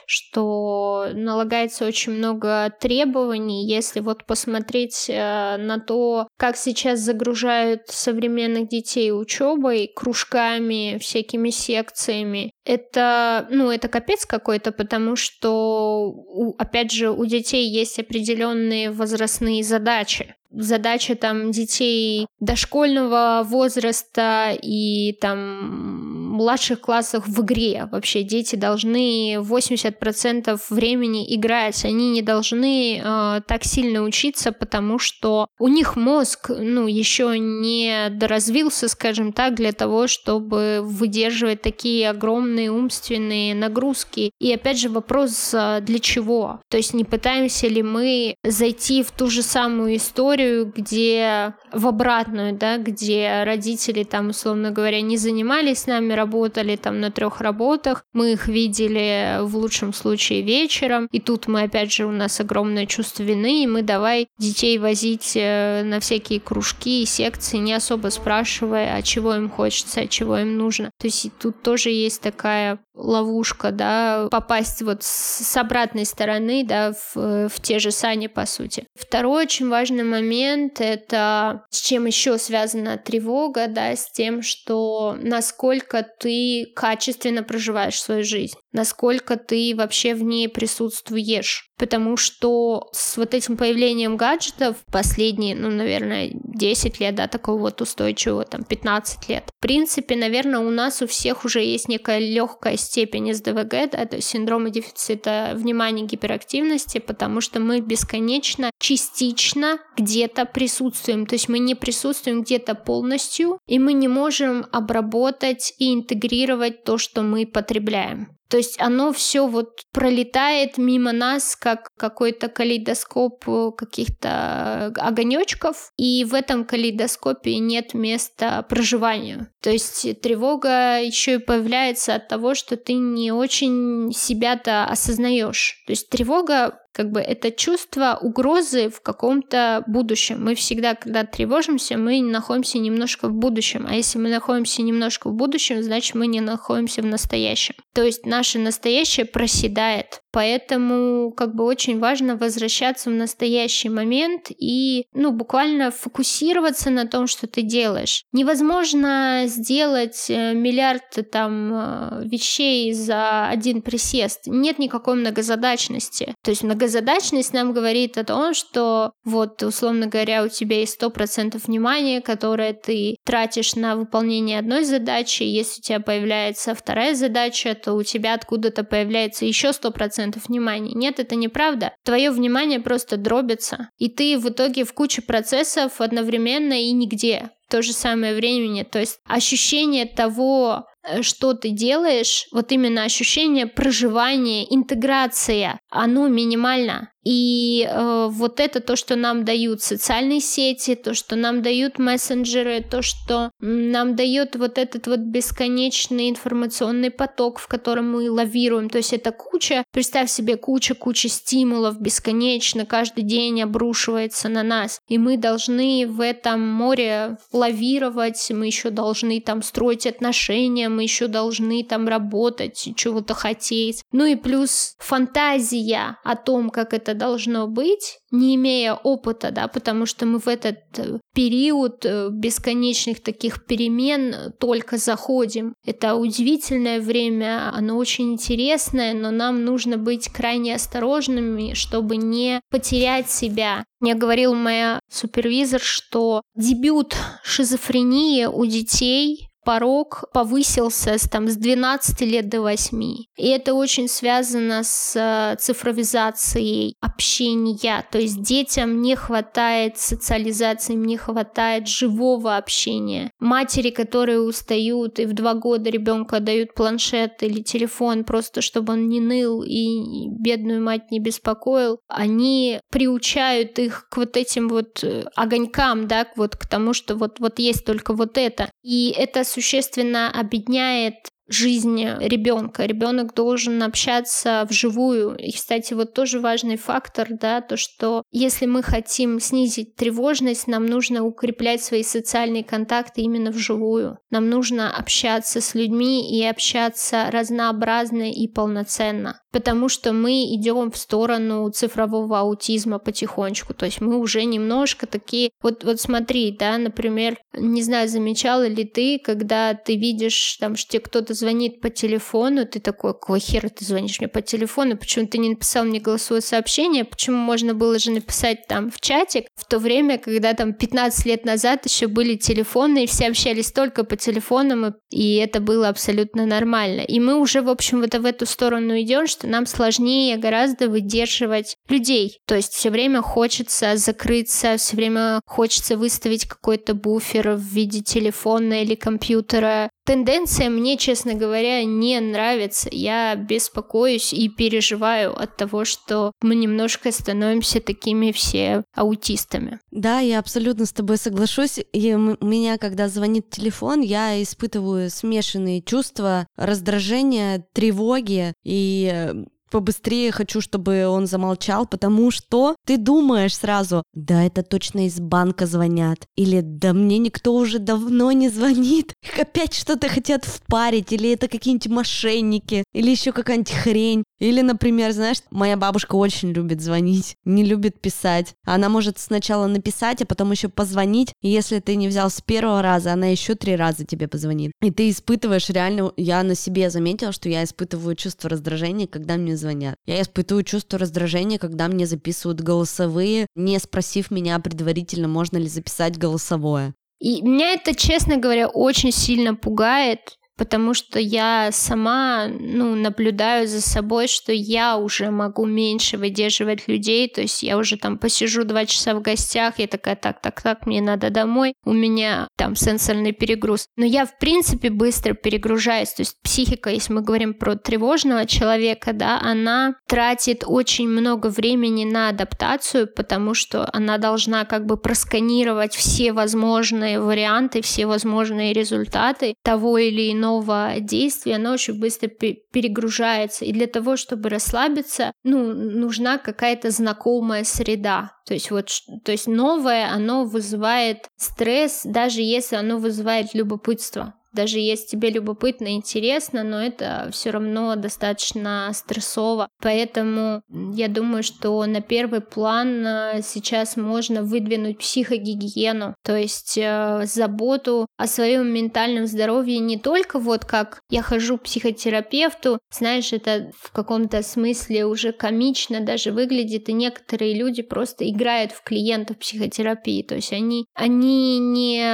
что 0.06 1.08
налагается 1.12 1.86
очень 1.86 2.12
много 2.12 2.72
требований. 2.80 3.66
Если 3.66 4.00
вот 4.00 4.24
посмотреть 4.24 5.06
э, 5.08 5.56
на 5.56 5.78
то, 5.78 6.28
как 6.36 6.56
сейчас 6.56 7.00
загружают 7.00 7.82
современных 7.88 8.68
детей 8.68 9.12
учебой, 9.12 9.90
кружками, 9.94 10.98
всякими 11.00 11.50
секциями, 11.50 12.52
это, 12.64 13.46
ну, 13.50 13.70
это 13.70 13.88
капец 13.88 14.24
какой-то, 14.24 14.72
потому 14.72 15.16
что, 15.16 16.54
опять 16.58 16.90
же, 16.90 17.10
у 17.10 17.24
детей 17.26 17.68
есть 17.68 17.98
определенные 17.98 18.90
возрастные 18.90 19.62
задачи 19.62 20.34
задача 20.54 21.14
там 21.14 21.50
детей 21.50 22.26
дошкольного 22.40 23.42
возраста 23.44 24.56
и 24.60 25.16
там 25.20 26.24
младших 26.34 26.80
классах 26.80 27.26
в 27.26 27.42
игре. 27.42 27.88
Вообще 27.90 28.22
дети 28.22 28.56
должны 28.56 29.36
80% 29.36 30.60
времени 30.70 31.34
играть, 31.34 31.84
они 31.84 32.10
не 32.10 32.22
должны 32.22 32.98
э, 32.98 33.40
так 33.46 33.64
сильно 33.64 34.02
учиться, 34.02 34.52
потому 34.52 34.98
что 34.98 35.46
у 35.58 35.68
них 35.68 35.96
мозг, 35.96 36.50
ну, 36.50 36.86
еще 36.86 37.38
не 37.38 38.08
доразвился, 38.10 38.88
скажем 38.88 39.32
так, 39.32 39.54
для 39.54 39.72
того, 39.72 40.06
чтобы 40.08 40.80
выдерживать 40.82 41.62
такие 41.62 42.10
огромные 42.10 42.70
умственные 42.70 43.54
нагрузки. 43.54 44.32
И 44.40 44.52
опять 44.52 44.78
же 44.78 44.88
вопрос, 44.88 45.54
для 45.82 45.98
чего? 46.00 46.60
То 46.68 46.76
есть 46.76 46.94
не 46.94 47.04
пытаемся 47.04 47.68
ли 47.68 47.82
мы 47.82 48.34
зайти 48.42 49.02
в 49.02 49.12
ту 49.12 49.30
же 49.30 49.42
самую 49.42 49.96
историю, 49.96 50.43
где 50.74 51.54
в 51.72 51.86
обратную, 51.86 52.54
да, 52.54 52.78
где 52.78 53.42
родители 53.44 54.04
там, 54.04 54.28
условно 54.28 54.70
говоря, 54.70 55.00
не 55.00 55.16
занимались 55.16 55.80
с 55.80 55.86
нами, 55.86 56.12
работали 56.12 56.76
там 56.76 57.00
на 57.00 57.10
трех 57.10 57.40
работах, 57.40 58.04
мы 58.12 58.32
их 58.32 58.48
видели 58.48 59.38
в 59.40 59.56
лучшем 59.56 59.92
случае 59.92 60.42
вечером, 60.42 61.08
и 61.12 61.20
тут 61.20 61.46
мы 61.46 61.62
опять 61.62 61.92
же 61.92 62.06
у 62.06 62.12
нас 62.12 62.40
огромное 62.40 62.86
чувство 62.86 63.22
вины, 63.22 63.64
и 63.64 63.66
мы 63.66 63.82
давай 63.82 64.28
детей 64.38 64.78
возить 64.78 65.32
э, 65.36 65.82
на 65.84 66.00
всякие 66.00 66.40
кружки 66.40 67.02
и 67.02 67.06
секции, 67.06 67.58
не 67.58 67.74
особо 67.74 68.08
спрашивая, 68.08 68.96
а 68.96 69.02
чего 69.02 69.34
им 69.34 69.48
хочется, 69.48 70.02
а 70.02 70.06
чего 70.06 70.38
им 70.38 70.56
нужно. 70.56 70.90
То 71.00 71.06
есть 71.06 71.30
тут 71.40 71.62
тоже 71.62 71.90
есть 71.90 72.20
такая 72.20 72.78
ловушка, 72.94 73.70
да, 73.70 74.28
попасть 74.30 74.82
вот 74.82 75.02
с 75.02 75.56
обратной 75.56 76.06
стороны, 76.06 76.64
да, 76.64 76.92
в, 76.92 77.48
в 77.48 77.60
те 77.60 77.78
же 77.78 77.90
сани, 77.90 78.28
по 78.28 78.46
сути. 78.46 78.86
Второй 78.94 79.44
очень 79.44 79.68
важный 79.68 80.04
момент— 80.04 80.74
это 80.80 81.64
с 81.70 81.80
чем 81.80 82.06
еще 82.06 82.38
связана 82.38 82.96
тревога, 82.96 83.66
да, 83.68 83.96
с 83.96 84.10
тем, 84.10 84.42
что 84.42 85.16
насколько 85.20 86.06
ты 86.18 86.66
качественно 86.74 87.42
проживаешь 87.42 88.00
свою 88.00 88.24
жизнь, 88.24 88.56
насколько 88.74 89.36
ты 89.36 89.72
вообще 89.74 90.14
в 90.14 90.22
ней 90.22 90.48
присутствуешь. 90.48 91.70
Потому 91.78 92.16
что 92.16 92.88
с 92.92 93.16
вот 93.16 93.34
этим 93.34 93.56
появлением 93.56 94.16
гаджетов 94.16 94.76
последние, 94.92 95.56
ну, 95.56 95.70
наверное, 95.70 96.30
10 96.32 97.00
лет, 97.00 97.14
да, 97.14 97.26
такого 97.26 97.60
вот 97.60 97.80
устойчивого, 97.80 98.44
там, 98.44 98.64
15 98.64 99.28
лет. 99.28 99.44
В 99.56 99.62
принципе, 99.62 100.16
наверное, 100.16 100.60
у 100.60 100.70
нас 100.70 101.02
у 101.02 101.06
всех 101.06 101.44
уже 101.44 101.62
есть 101.62 101.88
некая 101.88 102.18
легкая 102.18 102.76
степень 102.76 103.32
СДВГ, 103.32 103.90
да, 103.92 104.06
то 104.06 104.20
синдрома 104.20 104.70
дефицита 104.70 105.52
внимания 105.54 106.02
гиперактивности, 106.02 106.98
потому 106.98 107.40
что 107.40 107.60
мы 107.60 107.80
бесконечно, 107.80 108.70
частично 108.78 109.78
где-то 109.96 110.46
присутствуем, 110.46 111.26
то 111.26 111.34
есть 111.34 111.48
мы 111.48 111.58
не 111.60 111.74
присутствуем 111.74 112.42
где-то 112.42 112.74
полностью, 112.74 113.58
и 113.66 113.78
мы 113.78 113.92
не 113.92 114.08
можем 114.08 114.66
обработать 114.72 115.74
и 115.78 115.94
интегрировать 115.94 116.84
то, 116.84 116.98
что 116.98 117.22
мы 117.22 117.46
потребляем. 117.46 118.34
То 118.48 118.56
есть 118.58 118.80
оно 118.80 119.12
все 119.12 119.46
вот 119.46 119.82
пролетает 119.92 120.78
мимо 120.78 121.12
нас, 121.12 121.56
как 121.56 121.88
какой-то 121.98 122.48
калейдоскоп 122.48 123.48
э, 123.48 123.70
каких-то 123.76 124.92
огонечков, 124.96 125.90
и 125.96 126.24
в 126.24 126.34
этом 126.34 126.64
калейдоскопе 126.64 127.58
нет 127.58 127.94
места 127.94 128.62
проживанию. 128.68 129.48
То 129.60 129.70
есть 129.70 130.20
тревога 130.20 131.00
еще 131.00 131.34
и 131.34 131.38
появляется 131.38 132.14
от 132.14 132.28
того, 132.28 132.54
что 132.54 132.76
ты 132.76 132.94
не 132.94 133.32
очень 133.32 134.12
себя-то 134.12 134.84
осознаешь. 134.84 135.82
То 135.86 135.92
есть 135.92 136.10
тревога 136.10 136.78
как 136.94 137.10
бы 137.10 137.20
это 137.20 137.50
чувство 137.50 138.16
угрозы 138.20 138.88
в 138.88 139.00
каком-то 139.00 139.82
будущем. 139.88 140.44
Мы 140.44 140.54
всегда, 140.54 140.94
когда 140.94 141.24
тревожимся, 141.24 141.98
мы 141.98 142.22
находимся 142.22 142.78
немножко 142.78 143.28
в 143.28 143.32
будущем. 143.32 143.86
А 143.88 143.94
если 143.94 144.18
мы 144.18 144.30
находимся 144.30 144.82
немножко 144.82 145.28
в 145.28 145.34
будущем, 145.34 145.82
значит 145.82 146.14
мы 146.14 146.28
не 146.28 146.40
находимся 146.40 147.02
в 147.02 147.06
настоящем. 147.06 147.74
То 147.94 148.04
есть 148.04 148.24
наше 148.24 148.60
настоящее 148.60 149.26
проседает. 149.26 150.20
Поэтому 150.34 151.30
как 151.30 151.54
бы 151.54 151.62
очень 151.62 152.00
важно 152.00 152.36
возвращаться 152.36 153.08
в 153.08 153.12
настоящий 153.12 153.88
момент 153.88 154.50
и, 154.50 155.06
ну, 155.14 155.30
буквально 155.30 155.92
фокусироваться 155.92 156.90
на 156.90 157.06
том, 157.06 157.28
что 157.28 157.46
ты 157.46 157.62
делаешь. 157.62 158.24
Невозможно 158.32 159.44
сделать 159.46 160.26
э, 160.28 160.52
миллиард 160.52 161.04
там 161.30 161.70
э, 161.72 162.22
вещей 162.24 162.92
за 162.92 163.46
один 163.46 163.80
присест. 163.80 164.40
Нет 164.46 164.80
никакой 164.80 165.14
многозадачности. 165.14 166.34
То 166.42 166.50
есть 166.50 166.64
многозадачность 166.64 167.52
нам 167.52 167.72
говорит 167.72 168.18
о 168.18 168.24
том, 168.24 168.54
что 168.54 169.12
вот, 169.24 169.62
условно 169.62 170.08
говоря, 170.08 170.42
у 170.42 170.48
тебя 170.48 170.80
есть 170.80 171.00
100% 171.00 171.64
внимания, 171.64 172.20
которое 172.20 172.72
ты 172.72 173.18
тратишь 173.24 173.76
на 173.76 173.94
выполнение 173.94 174.58
одной 174.58 174.82
задачи. 174.82 175.44
Если 175.44 175.78
у 175.78 175.82
тебя 175.82 176.00
появляется 176.00 176.74
вторая 176.74 177.14
задача, 177.14 177.76
то 177.76 177.92
у 177.92 178.02
тебя 178.02 178.34
откуда-то 178.34 178.82
появляется 178.82 179.44
еще 179.44 179.68
100% 179.68 180.23
процентов 180.24 180.48
внимания. 180.48 180.92
Нет, 180.94 181.20
это 181.20 181.34
неправда. 181.34 181.92
Твое 182.04 182.30
внимание 182.30 182.80
просто 182.80 183.16
дробится, 183.16 183.90
и 183.98 184.08
ты 184.08 184.38
в 184.38 184.48
итоге 184.48 184.84
в 184.84 184.92
куче 184.92 185.22
процессов 185.22 186.00
одновременно 186.00 186.74
и 186.74 186.92
нигде 186.92 187.50
в 187.66 187.70
то 187.70 187.82
же 187.82 187.92
самое 187.92 188.34
времени. 188.34 188.82
То 188.82 189.00
есть 189.00 189.18
ощущение 189.26 190.06
того, 190.06 190.86
Э, 191.04 191.22
что 191.22 191.54
ты 191.54 191.70
делаешь, 191.70 192.46
вот 192.52 192.72
именно 192.72 193.04
ощущение 193.04 193.66
проживания, 193.66 194.64
интеграция, 194.74 195.78
оно 195.90 196.28
минимально. 196.28 197.10
И 197.24 197.88
э, 197.88 198.28
вот 198.30 198.60
это 198.60 198.80
то, 198.80 198.96
что 198.96 199.16
нам 199.16 199.44
дают 199.44 199.80
социальные 199.80 200.40
сети, 200.40 200.94
то, 200.94 201.14
что 201.14 201.36
нам 201.36 201.62
дают 201.62 201.98
мессенджеры, 201.98 202.82
то, 202.82 203.00
что 203.00 203.50
нам 203.60 204.14
дает 204.14 204.56
вот 204.56 204.76
этот 204.76 205.06
вот 205.06 205.20
бесконечный 205.20 206.28
информационный 206.30 207.10
поток, 207.10 207.58
в 207.58 207.66
котором 207.66 208.12
мы 208.12 208.30
лавируем. 208.30 208.90
То 208.90 208.98
есть 208.98 209.14
это 209.14 209.32
куча, 209.32 209.84
представь 209.90 210.30
себе, 210.30 210.56
куча-куча 210.56 211.28
стимулов 211.28 211.98
бесконечно 212.00 212.84
каждый 212.84 213.22
день 213.22 213.62
обрушивается 213.62 214.48
на 214.48 214.62
нас. 214.62 215.00
И 215.08 215.16
мы 215.16 215.38
должны 215.38 216.06
в 216.06 216.20
этом 216.20 216.60
море 216.60 217.38
лавировать, 217.52 218.50
мы 218.50 218.66
еще 218.66 218.90
должны 218.90 219.40
там 219.40 219.62
строить 219.62 220.06
отношения, 220.06 220.88
мы 220.88 221.04
еще 221.04 221.26
должны 221.26 221.84
там 221.84 222.06
работать, 222.06 222.90
чего-то 222.96 223.32
хотеть. 223.34 224.02
Ну 224.12 224.26
и 224.26 224.34
плюс 224.34 224.94
фантазия 224.98 226.18
о 226.22 226.36
том, 226.36 226.68
как 226.68 226.92
это 226.92 227.13
должно 227.14 227.66
быть, 227.66 228.18
не 228.30 228.56
имея 228.56 228.94
опыта, 228.94 229.50
да, 229.50 229.68
потому 229.68 230.06
что 230.06 230.26
мы 230.26 230.38
в 230.38 230.48
этот 230.48 230.78
э, 230.98 231.18
период 231.34 232.04
э, 232.04 232.28
бесконечных 232.30 233.22
таких 233.22 233.66
перемен 233.66 234.52
только 234.58 234.98
заходим. 234.98 235.74
Это 235.84 236.14
удивительное 236.14 237.00
время, 237.00 237.70
оно 237.72 237.96
очень 237.96 238.32
интересное, 238.32 239.14
но 239.14 239.30
нам 239.30 239.64
нужно 239.64 239.96
быть 239.96 240.28
крайне 240.28 240.74
осторожными, 240.74 241.74
чтобы 241.74 242.16
не 242.16 242.60
потерять 242.70 243.30
себя. 243.30 243.84
Мне 244.00 244.14
говорил 244.14 244.54
моя 244.54 245.00
супервизор, 245.10 245.80
что 245.80 246.42
дебют 246.54 247.16
шизофрении 247.42 248.44
у 248.44 248.66
детей 248.66 249.48
порог 249.64 250.24
повысился 250.32 251.18
с, 251.18 251.28
там, 251.28 251.48
с 251.48 251.56
12 251.56 252.20
лет 252.22 252.48
до 252.48 252.60
8. 252.60 253.02
И 253.02 253.48
это 253.48 253.74
очень 253.74 254.08
связано 254.08 254.82
с 254.84 255.16
э, 255.16 255.56
цифровизацией 255.60 256.96
общения. 257.00 258.04
То 258.10 258.18
есть 258.18 258.42
детям 258.42 259.02
не 259.02 259.16
хватает 259.16 259.98
социализации, 259.98 260.94
им 260.94 261.04
не 261.04 261.16
хватает 261.16 261.88
живого 261.88 262.56
общения. 262.56 263.30
Матери, 263.38 263.90
которые 263.90 264.40
устают 264.40 265.18
и 265.18 265.26
в 265.26 265.32
два 265.32 265.54
года 265.54 265.90
ребенка 265.90 266.40
дают 266.40 266.74
планшет 266.74 267.42
или 267.42 267.60
телефон 267.62 268.24
просто, 268.24 268.60
чтобы 268.60 268.94
он 268.94 269.08
не 269.08 269.20
ныл 269.20 269.62
и 269.62 270.28
бедную 270.28 270.82
мать 270.82 271.10
не 271.10 271.20
беспокоил, 271.20 271.98
они 272.08 272.80
приучают 272.90 273.78
их 273.78 274.08
к 274.10 274.16
вот 274.16 274.36
этим 274.36 274.68
вот 274.68 275.02
э, 275.02 275.24
огонькам, 275.34 276.06
да, 276.06 276.26
вот 276.36 276.56
к 276.56 276.66
тому, 276.66 276.92
что 276.92 277.16
вот, 277.16 277.40
вот 277.40 277.58
есть 277.58 277.84
только 277.84 278.12
вот 278.12 278.38
это. 278.38 278.70
И 278.82 279.14
это 279.16 279.44
существенно 279.54 280.30
объединяет 280.30 281.28
жизнь 281.48 282.02
ребенка. 282.20 282.84
Ребенок 282.84 283.34
должен 283.34 283.82
общаться 283.82 284.66
вживую. 284.68 285.36
И, 285.36 285.52
кстати, 285.52 285.94
вот 285.94 286.14
тоже 286.14 286.40
важный 286.40 286.76
фактор, 286.76 287.28
да, 287.30 287.60
то, 287.60 287.76
что 287.76 288.22
если 288.30 288.66
мы 288.66 288.82
хотим 288.82 289.40
снизить 289.40 289.96
тревожность, 289.96 290.66
нам 290.66 290.86
нужно 290.86 291.24
укреплять 291.24 291.82
свои 291.82 292.02
социальные 292.02 292.64
контакты 292.64 293.22
именно 293.22 293.50
вживую. 293.50 294.18
Нам 294.30 294.48
нужно 294.48 294.94
общаться 294.94 295.60
с 295.60 295.74
людьми 295.74 296.38
и 296.38 296.44
общаться 296.44 297.26
разнообразно 297.30 298.30
и 298.30 298.48
полноценно 298.48 299.40
потому 299.54 299.88
что 299.88 300.12
мы 300.12 300.52
идем 300.52 300.90
в 300.90 300.96
сторону 300.96 301.70
цифрового 301.70 302.40
аутизма 302.40 302.98
потихонечку. 302.98 303.72
То 303.72 303.86
есть 303.86 304.00
мы 304.00 304.18
уже 304.18 304.44
немножко 304.44 305.06
такие... 305.06 305.50
Вот, 305.62 305.84
вот 305.84 306.00
смотри, 306.00 306.56
да, 306.58 306.76
например, 306.76 307.38
не 307.56 307.80
знаю, 307.82 308.08
замечала 308.08 308.66
ли 308.66 308.82
ты, 308.82 309.20
когда 309.20 309.74
ты 309.74 309.94
видишь, 309.94 310.56
там, 310.58 310.74
что 310.74 310.90
тебе 310.90 311.00
звонит 311.34 311.80
по 311.80 311.90
телефону, 311.90 312.66
ты 312.66 312.80
такой, 312.80 313.12
какого 313.12 313.38
хера 313.38 313.68
ты 313.68 313.84
звонишь 313.84 314.20
мне 314.20 314.28
по 314.28 314.42
телефону, 314.42 314.96
почему 314.96 315.26
ты 315.26 315.38
не 315.38 315.50
написал 315.50 315.84
мне 315.84 316.00
голосовое 316.00 316.42
сообщение, 316.42 317.04
почему 317.04 317.36
можно 317.36 317.74
было 317.74 317.98
же 317.98 318.10
написать 318.10 318.66
там 318.66 318.90
в 318.90 319.00
чатик, 319.00 319.46
в 319.54 319.64
то 319.66 319.78
время, 319.78 320.18
когда 320.18 320.54
там 320.54 320.72
15 320.72 321.26
лет 321.26 321.44
назад 321.44 321.84
еще 321.84 322.06
были 322.06 322.36
телефоны, 322.36 323.04
и 323.04 323.06
все 323.06 323.28
общались 323.28 323.72
только 323.72 324.04
по 324.04 324.16
телефонам, 324.16 324.94
и 325.10 325.36
это 325.36 325.60
было 325.60 325.88
абсолютно 325.88 326.46
нормально. 326.46 327.00
И 327.02 327.20
мы 327.20 327.36
уже, 327.36 327.62
в 327.62 327.68
общем, 327.68 328.00
вот 328.00 328.14
в 328.14 328.24
эту 328.24 328.46
сторону 328.46 329.00
идем, 329.00 329.26
что 329.26 329.46
нам 329.46 329.66
сложнее 329.66 330.36
гораздо 330.36 330.88
выдерживать 330.88 331.76
людей. 331.88 332.38
То 332.46 332.54
есть 332.54 332.72
все 332.72 332.90
время 332.90 333.20
хочется 333.22 333.96
закрыться, 333.96 334.76
все 334.76 334.96
время 334.96 335.40
хочется 335.46 335.96
выставить 335.96 336.46
какой-то 336.46 336.94
буфер 336.94 337.52
в 337.52 337.60
виде 337.60 338.00
телефона 338.00 338.82
или 338.82 338.94
компьютера. 338.94 339.90
Тенденция 340.04 340.68
мне, 340.68 340.98
честно 340.98 341.34
говоря, 341.34 341.82
не 341.84 342.20
нравится. 342.20 342.88
Я 342.92 343.34
беспокоюсь 343.36 344.34
и 344.34 344.48
переживаю 344.50 345.34
от 345.34 345.56
того, 345.56 345.86
что 345.86 346.32
мы 346.42 346.54
немножко 346.54 347.10
становимся 347.10 347.80
такими 347.80 348.30
все 348.30 348.84
аутистами. 348.94 349.80
Да, 349.90 350.20
я 350.20 350.40
абсолютно 350.40 350.84
с 350.84 350.92
тобой 350.92 351.16
соглашусь. 351.16 351.80
И 351.92 352.14
у 352.14 352.36
меня, 352.44 352.76
когда 352.76 353.08
звонит 353.08 353.48
телефон, 353.48 354.02
я 354.02 354.42
испытываю 354.42 355.08
смешанные 355.08 355.80
чувства 355.80 356.46
раздражения, 356.56 357.64
тревоги 357.72 358.52
и 358.62 359.10
э, 359.10 359.44
побыстрее 359.74 360.30
хочу, 360.30 360.60
чтобы 360.60 361.08
он 361.08 361.26
замолчал, 361.26 361.84
потому 361.84 362.30
что 362.30 362.76
ты 362.86 362.96
думаешь 362.96 363.56
сразу, 363.56 364.04
да, 364.14 364.44
это 364.44 364.62
точно 364.62 365.06
из 365.08 365.18
банка 365.18 365.66
звонят, 365.66 366.18
или 366.36 366.60
да 366.60 366.92
мне 366.92 367.18
никто 367.18 367.52
уже 367.52 367.80
давно 367.80 368.30
не 368.30 368.50
звонит, 368.50 369.14
их 369.20 369.36
опять 369.36 369.74
что-то 369.74 370.08
хотят 370.08 370.44
впарить, 370.44 371.10
или 371.10 371.32
это 371.32 371.48
какие-нибудь 371.48 371.88
мошенники, 371.88 372.84
или 372.92 373.10
еще 373.10 373.32
какая-нибудь 373.32 373.72
хрень. 373.72 374.22
Или, 374.44 374.60
например, 374.60 375.12
знаешь, 375.12 375.38
моя 375.50 375.78
бабушка 375.78 376.16
очень 376.16 376.52
любит 376.52 376.82
звонить, 376.82 377.38
не 377.46 377.64
любит 377.64 377.98
писать. 377.98 378.54
Она 378.66 378.90
может 378.90 379.18
сначала 379.18 379.66
написать, 379.66 380.20
а 380.20 380.26
потом 380.26 380.52
еще 380.52 380.68
позвонить, 380.68 381.32
и 381.40 381.48
если 381.48 381.80
ты 381.80 381.96
не 381.96 382.08
взял 382.08 382.28
с 382.28 382.42
первого 382.42 382.82
раза, 382.82 383.14
она 383.14 383.28
еще 383.28 383.54
три 383.54 383.74
раза 383.74 384.04
тебе 384.04 384.28
позвонит. 384.28 384.72
И 384.82 384.90
ты 384.90 385.08
испытываешь 385.08 385.70
реально, 385.70 386.12
я 386.18 386.42
на 386.42 386.54
себе 386.54 386.90
заметила, 386.90 387.32
что 387.32 387.48
я 387.48 387.64
испытываю 387.64 388.16
чувство 388.16 388.50
раздражения, 388.50 389.06
когда 389.06 389.36
мне 389.36 389.56
звонят. 389.56 389.94
Я 390.04 390.20
испытываю 390.20 390.62
чувство 390.62 390.98
раздражения, 390.98 391.58
когда 391.58 391.88
мне 391.88 392.06
записывают 392.06 392.60
голосовые, 392.60 393.46
не 393.56 393.78
спросив 393.78 394.30
меня 394.30 394.58
предварительно, 394.58 395.26
можно 395.26 395.56
ли 395.56 395.68
записать 395.68 396.18
голосовое. 396.18 396.92
И 397.18 397.40
меня 397.40 397.72
это, 397.72 397.94
честно 397.94 398.36
говоря, 398.36 398.68
очень 398.68 399.10
сильно 399.10 399.54
пугает, 399.54 400.36
потому 400.56 400.94
что 400.94 401.18
я 401.18 401.70
сама, 401.72 402.46
ну, 402.48 402.94
наблюдаю 402.94 403.66
за 403.66 403.80
собой, 403.80 404.28
что 404.28 404.52
я 404.52 404.96
уже 404.96 405.30
могу 405.30 405.66
меньше 405.66 406.16
выдерживать 406.16 406.86
людей, 406.88 407.28
то 407.28 407.40
есть 407.40 407.62
я 407.62 407.76
уже 407.76 407.96
там 407.96 408.18
посижу 408.18 408.64
два 408.64 408.86
часа 408.86 409.14
в 409.14 409.22
гостях, 409.22 409.78
я 409.78 409.86
такая, 409.86 410.16
так, 410.16 410.40
так, 410.40 410.62
так, 410.62 410.86
мне 410.86 411.00
надо 411.00 411.30
домой, 411.30 411.74
у 411.84 411.92
меня 411.92 412.48
там 412.56 412.76
сенсорный 412.76 413.32
перегруз. 413.32 413.86
Но 413.96 414.04
я, 414.04 414.26
в 414.26 414.38
принципе, 414.38 414.90
быстро 414.90 415.34
перегружаюсь, 415.34 416.10
то 416.10 416.22
есть 416.22 416.36
психика, 416.42 416.90
если 416.90 417.12
мы 417.12 417.22
говорим 417.22 417.54
про 417.54 417.74
тревожного 417.74 418.46
человека, 418.46 419.12
да, 419.12 419.40
она 419.40 419.96
тратит 420.06 420.62
очень 420.66 421.08
много 421.08 421.48
времени 421.48 422.04
на 422.04 422.28
адаптацию, 422.28 423.08
потому 423.08 423.54
что 423.54 423.88
она 423.92 424.18
должна 424.18 424.64
как 424.64 424.86
бы 424.86 424.96
просканировать 424.96 425.94
все 425.94 426.32
возможные 426.32 427.20
варианты, 427.20 427.82
все 427.82 428.06
возможные 428.06 428.72
результаты 428.72 429.54
того 429.62 429.98
или 429.98 430.32
иного 430.32 430.43
иного 430.44 431.00
действия, 431.00 431.56
оно 431.56 431.72
очень 431.72 431.98
быстро 431.98 432.28
перегружается. 432.28 433.64
И 433.64 433.72
для 433.72 433.86
того, 433.86 434.16
чтобы 434.16 434.48
расслабиться, 434.48 435.32
ну, 435.42 435.72
нужна 435.72 436.38
какая-то 436.38 436.90
знакомая 436.90 437.64
среда. 437.64 438.32
То 438.46 438.54
есть 438.54 438.70
вот, 438.70 438.90
то 439.24 439.32
есть 439.32 439.46
новое, 439.46 440.10
оно 440.10 440.44
вызывает 440.44 441.28
стресс, 441.36 442.02
даже 442.04 442.42
если 442.42 442.76
оно 442.76 442.98
вызывает 442.98 443.54
любопытство 443.54 444.34
даже 444.54 444.78
если 444.78 445.08
тебе 445.08 445.30
любопытно 445.30 445.88
и 445.88 445.96
интересно, 445.96 446.62
но 446.62 446.82
это 446.82 447.28
все 447.32 447.50
равно 447.50 447.96
достаточно 447.96 448.90
стрессово. 448.94 449.68
Поэтому 449.82 450.62
я 450.94 451.08
думаю, 451.08 451.42
что 451.42 451.84
на 451.86 452.00
первый 452.00 452.40
план 452.40 453.06
э, 453.06 453.42
сейчас 453.42 453.96
можно 453.96 454.42
выдвинуть 454.42 454.98
психогигиену, 454.98 456.14
то 456.24 456.36
есть 456.36 456.78
э, 456.78 457.22
заботу 457.26 458.06
о 458.16 458.26
своем 458.26 458.72
ментальном 458.72 459.26
здоровье 459.26 459.78
не 459.78 459.98
только 459.98 460.38
вот 460.38 460.64
как 460.64 461.00
я 461.10 461.22
хожу 461.22 461.58
к 461.58 461.64
психотерапевту, 461.64 462.78
знаешь, 462.90 463.32
это 463.32 463.72
в 463.76 463.92
каком-то 463.92 464.42
смысле 464.42 465.06
уже 465.06 465.32
комично 465.32 466.00
даже 466.00 466.30
выглядит, 466.32 466.88
и 466.88 466.92
некоторые 466.92 467.54
люди 467.54 467.82
просто 467.82 468.28
играют 468.28 468.72
в 468.72 468.82
клиентов 468.82 469.38
психотерапии, 469.38 470.22
то 470.22 470.36
есть 470.36 470.52
они, 470.52 470.86
они 470.94 471.58
не, 471.58 472.04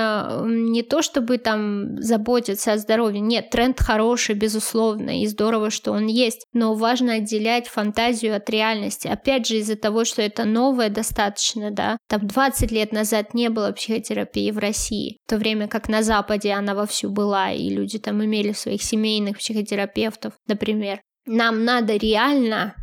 не 0.70 0.82
то 0.82 1.02
чтобы 1.02 1.38
там 1.38 2.00
заботятся 2.00 2.29
заботиться 2.30 2.72
о 2.72 2.78
здоровье. 2.78 3.20
Нет, 3.20 3.50
тренд 3.50 3.80
хороший, 3.80 4.36
безусловно, 4.36 5.20
и 5.20 5.26
здорово, 5.26 5.70
что 5.70 5.90
он 5.92 6.06
есть, 6.06 6.46
но 6.52 6.74
важно 6.74 7.14
отделять 7.14 7.66
фантазию 7.66 8.36
от 8.36 8.48
реальности. 8.48 9.08
Опять 9.08 9.46
же, 9.46 9.56
из-за 9.56 9.76
того, 9.76 10.04
что 10.04 10.22
это 10.22 10.44
новое 10.44 10.90
достаточно, 10.90 11.72
да, 11.72 11.96
там 12.08 12.26
20 12.26 12.70
лет 12.70 12.92
назад 12.92 13.34
не 13.34 13.50
было 13.50 13.72
психотерапии 13.72 14.52
в 14.52 14.58
России, 14.58 15.18
в 15.26 15.30
то 15.30 15.38
время 15.38 15.66
как 15.66 15.88
на 15.88 16.02
Западе 16.02 16.52
она 16.52 16.74
вовсю 16.74 17.10
была, 17.10 17.50
и 17.50 17.68
люди 17.68 17.98
там 17.98 18.24
имели 18.24 18.52
своих 18.52 18.82
семейных 18.82 19.38
психотерапевтов, 19.38 20.34
например. 20.46 21.00
Нам 21.26 21.64
надо 21.64 21.96
реально 21.96 22.74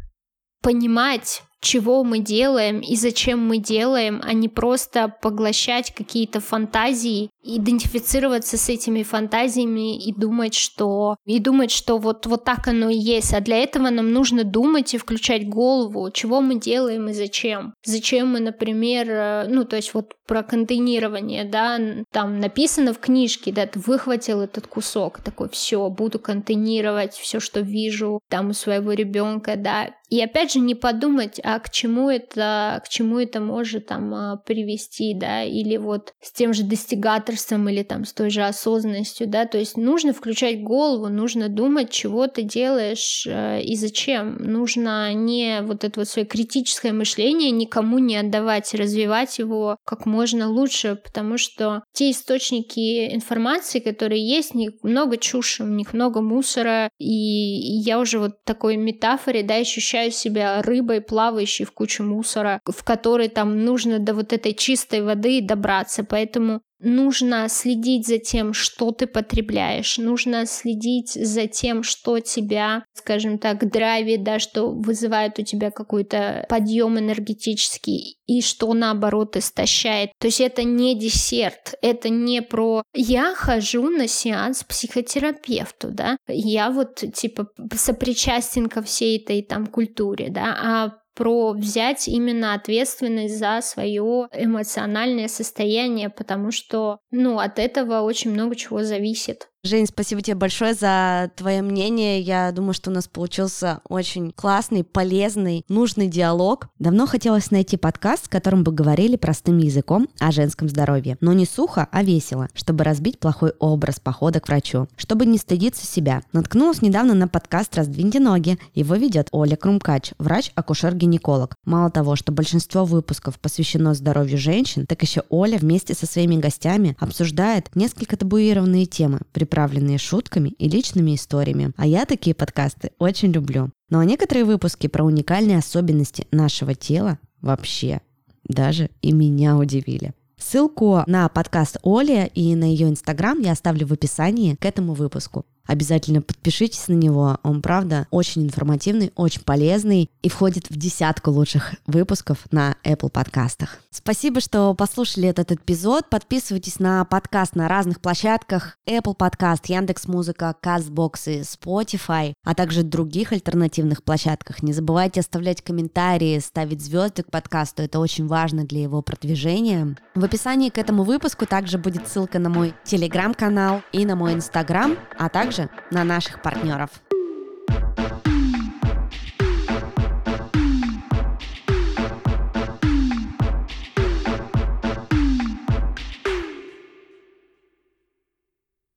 понимать, 0.61 1.41
чего 1.59 2.03
мы 2.03 2.19
делаем 2.19 2.79
и 2.79 2.95
зачем 2.95 3.45
мы 3.45 3.57
делаем, 3.57 4.21
а 4.23 4.33
не 4.33 4.49
просто 4.49 5.13
поглощать 5.21 5.93
какие-то 5.93 6.39
фантазии, 6.39 7.29
идентифицироваться 7.43 8.57
с 8.57 8.69
этими 8.69 9.03
фантазиями 9.03 9.97
и 9.97 10.13
думать, 10.13 10.53
что 10.53 11.15
и 11.25 11.39
думать, 11.39 11.71
что 11.71 11.97
вот 11.97 12.25
вот 12.25 12.43
так 12.43 12.67
оно 12.67 12.89
и 12.89 12.97
есть. 12.97 13.33
А 13.33 13.41
для 13.41 13.57
этого 13.57 13.89
нам 13.89 14.11
нужно 14.11 14.43
думать 14.43 14.93
и 14.93 14.97
включать 14.97 15.47
голову, 15.47 16.11
чего 16.11 16.41
мы 16.41 16.59
делаем 16.59 17.09
и 17.09 17.13
зачем. 17.13 17.73
Зачем 17.83 18.31
мы, 18.33 18.39
например, 18.39 19.07
э, 19.09 19.47
ну 19.47 19.63
то 19.65 19.77
есть 19.77 19.93
вот 19.93 20.13
про 20.27 20.43
контейнирование, 20.43 21.45
да, 21.45 21.79
там 22.11 22.39
написано 22.39 22.93
в 22.93 22.99
книжке, 22.99 23.51
да, 23.51 23.65
ты 23.65 23.79
выхватил 23.79 24.41
этот 24.41 24.67
кусок, 24.67 25.21
такой, 25.21 25.49
все, 25.49 25.89
буду 25.89 26.19
контейнировать 26.19 27.13
все, 27.13 27.39
что 27.39 27.61
вижу 27.61 28.19
там 28.27 28.49
у 28.49 28.53
своего 28.53 28.91
ребенка, 28.91 29.55
да, 29.55 29.91
и 30.09 30.21
опять 30.21 30.53
же 30.53 30.59
не 30.59 30.73
подумать, 30.75 31.39
а 31.43 31.59
к 31.59 31.69
чему 31.69 32.09
это, 32.09 32.81
к 32.85 32.89
чему 32.89 33.19
это 33.19 33.41
может 33.41 33.87
там 33.87 34.13
а, 34.13 34.37
привести, 34.37 35.13
да, 35.13 35.43
или 35.43 35.77
вот 35.77 36.13
с 36.21 36.31
тем 36.31 36.53
же 36.53 36.63
достигаторством 36.63 37.67
или 37.67 37.83
там 37.83 38.05
с 38.05 38.13
той 38.13 38.29
же 38.29 38.43
осознанностью, 38.43 39.27
да, 39.27 39.45
то 39.45 39.57
есть 39.57 39.75
нужно 39.75 40.13
включать 40.13 40.63
голову, 40.63 41.09
нужно 41.09 41.49
думать, 41.49 41.89
чего 41.89 42.27
ты 42.27 42.43
делаешь 42.43 43.25
э, 43.27 43.61
и 43.61 43.75
зачем. 43.75 44.37
Нужно 44.39 45.13
не 45.13 45.61
вот 45.61 45.83
это 45.83 45.99
вот 45.99 46.07
свое 46.07 46.25
критическое 46.25 46.93
мышление 46.93 47.51
никому 47.51 47.99
не 47.99 48.15
отдавать, 48.15 48.73
развивать 48.73 49.39
его 49.39 49.77
как 49.83 50.05
можно 50.05 50.49
лучше, 50.49 50.95
потому 50.95 51.37
что 51.37 51.83
те 51.91 52.11
источники 52.11 53.13
информации, 53.13 53.79
которые 53.79 54.25
есть, 54.25 54.53
них 54.53 54.71
много 54.83 55.17
чуши, 55.17 55.63
у 55.63 55.67
них 55.67 55.93
много 55.93 56.21
мусора, 56.21 56.89
и 56.97 57.05
я 57.05 57.99
уже 57.99 58.19
вот 58.19 58.43
такой 58.45 58.77
метафоре, 58.77 59.43
да, 59.43 59.55
ощущаю 59.55 59.96
ощущаю 59.97 60.11
себя 60.11 60.61
рыбой, 60.61 61.01
плавающей 61.01 61.65
в 61.65 61.71
куче 61.71 62.03
мусора, 62.03 62.61
в 62.65 62.83
которой 62.83 63.29
там 63.29 63.65
нужно 63.65 63.99
до 63.99 64.13
вот 64.13 64.33
этой 64.33 64.53
чистой 64.53 65.01
воды 65.01 65.41
добраться. 65.41 66.03
Поэтому 66.03 66.61
нужно 66.79 67.47
следить 67.49 68.07
за 68.07 68.17
тем, 68.17 68.53
что 68.53 68.91
ты 68.91 69.07
потребляешь, 69.07 69.97
нужно 69.97 70.45
следить 70.45 71.11
за 71.13 71.47
тем, 71.47 71.83
что 71.83 72.19
тебя, 72.19 72.83
скажем 72.93 73.39
так, 73.39 73.69
драйвит, 73.69 74.23
да, 74.23 74.39
что 74.39 74.71
вызывает 74.71 75.39
у 75.39 75.43
тебя 75.43 75.71
какой-то 75.71 76.45
подъем 76.49 76.99
энергетический 76.99 78.17
и 78.25 78.41
что 78.41 78.73
наоборот 78.73 79.37
истощает. 79.37 80.11
То 80.19 80.27
есть 80.27 80.41
это 80.41 80.63
не 80.63 80.97
десерт, 80.97 81.75
это 81.81 82.09
не 82.09 82.41
про 82.41 82.83
я 82.93 83.33
хожу 83.35 83.89
на 83.89 84.07
сеанс 84.07 84.63
психотерапевту, 84.63 85.89
да, 85.91 86.17
я 86.27 86.69
вот 86.69 87.03
типа 87.13 87.47
сопричастен 87.75 88.67
ко 88.67 88.81
всей 88.81 89.17
этой 89.17 89.41
там 89.41 89.67
культуре, 89.67 90.29
да, 90.29 90.57
а 90.59 91.06
про 91.17 91.53
взять 91.53 92.07
именно 92.07 92.53
ответственность 92.53 93.39
за 93.39 93.59
свое 93.61 94.29
эмоциональное 94.31 95.27
состояние, 95.27 96.11
потому 96.11 96.51
что, 96.51 96.99
ну, 97.09 97.39
от 97.39 97.57
этого 97.57 98.01
очень 98.01 98.31
много 98.31 98.55
чего 98.55 98.83
зависит. 98.83 99.49
Жень, 99.63 99.87
спасибо 99.87 100.21
тебе 100.21 100.35
большое 100.35 100.75
за 100.75 101.31
твое 101.35 101.61
мнение. 101.61 102.21
Я 102.21 102.51
думаю, 102.51 102.73
что 102.73 102.89
у 102.89 102.93
нас 102.93 103.07
получился 103.07 103.81
очень 103.89 104.31
классный, 104.31 104.83
полезный, 104.83 105.65
нужный 105.67 106.07
диалог. 106.07 106.69
Давно 106.79 107.07
хотелось 107.07 107.49
найти 107.49 107.75
подкаст, 107.75 108.25
с 108.25 108.29
которым 108.29 108.63
бы 108.63 108.71
говорили 108.71 109.17
простым 109.17 109.57
языком 109.57 110.07
о 110.19 110.31
женском 110.31 110.69
здоровье. 110.69 111.17
Но 111.21 111.33
не 111.33 111.45
сухо, 111.45 111.87
а 111.91 112.03
весело, 112.03 112.47
чтобы 112.53 112.83
разбить 112.83 113.19
плохой 113.19 113.51
образ 113.59 113.99
похода 113.99 114.39
к 114.39 114.47
врачу. 114.47 114.87
Чтобы 114.95 115.25
не 115.25 115.39
стыдиться 115.39 115.85
себя. 115.85 116.21
Наткнулась 116.31 116.83
недавно 116.83 117.15
на 117.15 117.27
подкаст 117.27 117.75
«Раздвиньте 117.75 118.19
ноги». 118.19 118.59
Его 118.75 118.95
ведет 118.95 119.27
Оля 119.31 119.55
Крумкач, 119.55 120.13
врач-акушер-гинеколог. 120.19 121.55
Мало 121.65 121.89
того, 121.89 122.15
что 122.15 122.31
большинство 122.31 122.85
выпусков 122.85 123.39
посвящено 123.39 123.95
здоровью 123.95 124.37
женщин, 124.37 124.85
так 124.85 125.01
еще 125.01 125.23
Оля 125.29 125.57
вместе 125.57 125.95
со 125.95 126.05
своими 126.05 126.37
гостями 126.37 126.95
обсуждает 126.99 127.75
несколько 127.75 128.15
табуированные 128.15 128.85
темы, 128.85 129.21
приправленные 129.47 129.97
шутками 129.97 130.49
и 130.49 130.67
личными 130.67 131.15
историями. 131.15 131.71
А 131.77 131.87
я 131.87 132.05
такие 132.05 132.35
подкасты 132.35 132.91
очень 132.99 133.31
люблю. 133.31 133.71
Ну 133.89 133.99
а 133.99 134.05
некоторые 134.05 134.43
выпуски 134.43 134.87
про 134.87 135.05
уникальные 135.05 135.57
особенности 135.57 136.27
нашего 136.31 136.75
тела 136.75 137.17
вообще 137.41 138.01
даже 138.43 138.89
и 139.01 139.13
меня 139.13 139.57
удивили. 139.57 140.13
Ссылку 140.37 141.03
на 141.07 141.27
подкаст 141.29 141.77
Оли 141.83 142.29
и 142.35 142.55
на 142.55 142.65
ее 142.65 142.89
инстаграм 142.89 143.39
я 143.39 143.53
оставлю 143.53 143.87
в 143.87 143.93
описании 143.93 144.55
к 144.55 144.65
этому 144.65 144.93
выпуску. 144.93 145.45
Обязательно 145.67 146.21
подпишитесь 146.21 146.87
на 146.87 146.93
него. 146.93 147.37
Он, 147.43 147.61
правда, 147.61 148.07
очень 148.09 148.43
информативный, 148.43 149.11
очень 149.15 149.41
полезный 149.41 150.09
и 150.21 150.29
входит 150.29 150.69
в 150.69 150.77
десятку 150.77 151.31
лучших 151.31 151.75
выпусков 151.85 152.39
на 152.51 152.75
Apple 152.83 153.09
подкастах. 153.09 153.79
Спасибо, 153.91 154.39
что 154.39 154.73
послушали 154.73 155.27
этот 155.27 155.51
эпизод. 155.51 156.09
Подписывайтесь 156.09 156.79
на 156.79 157.03
подкаст 157.05 157.55
на 157.55 157.67
разных 157.67 157.99
площадках. 157.99 158.77
Apple 158.87 159.15
подкаст, 159.15 159.65
Яндекс 159.65 160.07
Музыка, 160.07 160.55
Castbox 160.63 161.11
и 161.25 161.41
Spotify, 161.41 162.33
а 162.45 162.55
также 162.55 162.83
других 162.83 163.33
альтернативных 163.33 164.03
площадках. 164.03 164.63
Не 164.63 164.71
забывайте 164.71 165.19
оставлять 165.19 165.61
комментарии, 165.61 166.39
ставить 166.39 166.81
звезды 166.81 167.23
к 167.23 167.31
подкасту. 167.31 167.83
Это 167.83 167.99
очень 167.99 168.27
важно 168.27 168.65
для 168.65 168.81
его 168.81 169.01
продвижения. 169.01 169.97
В 170.15 170.23
описании 170.23 170.69
к 170.69 170.77
этому 170.77 171.03
выпуску 171.03 171.45
также 171.45 171.77
будет 171.77 172.07
ссылка 172.07 172.39
на 172.39 172.49
мой 172.49 172.73
телеграм-канал 172.85 173.81
и 173.91 174.05
на 174.05 174.15
мой 174.15 174.33
инстаграм, 174.33 174.95
а 175.17 175.29
также 175.29 175.56
тоже 175.57 175.69
на 175.91 176.03
наших 176.03 176.41
партнеров. 176.41 176.89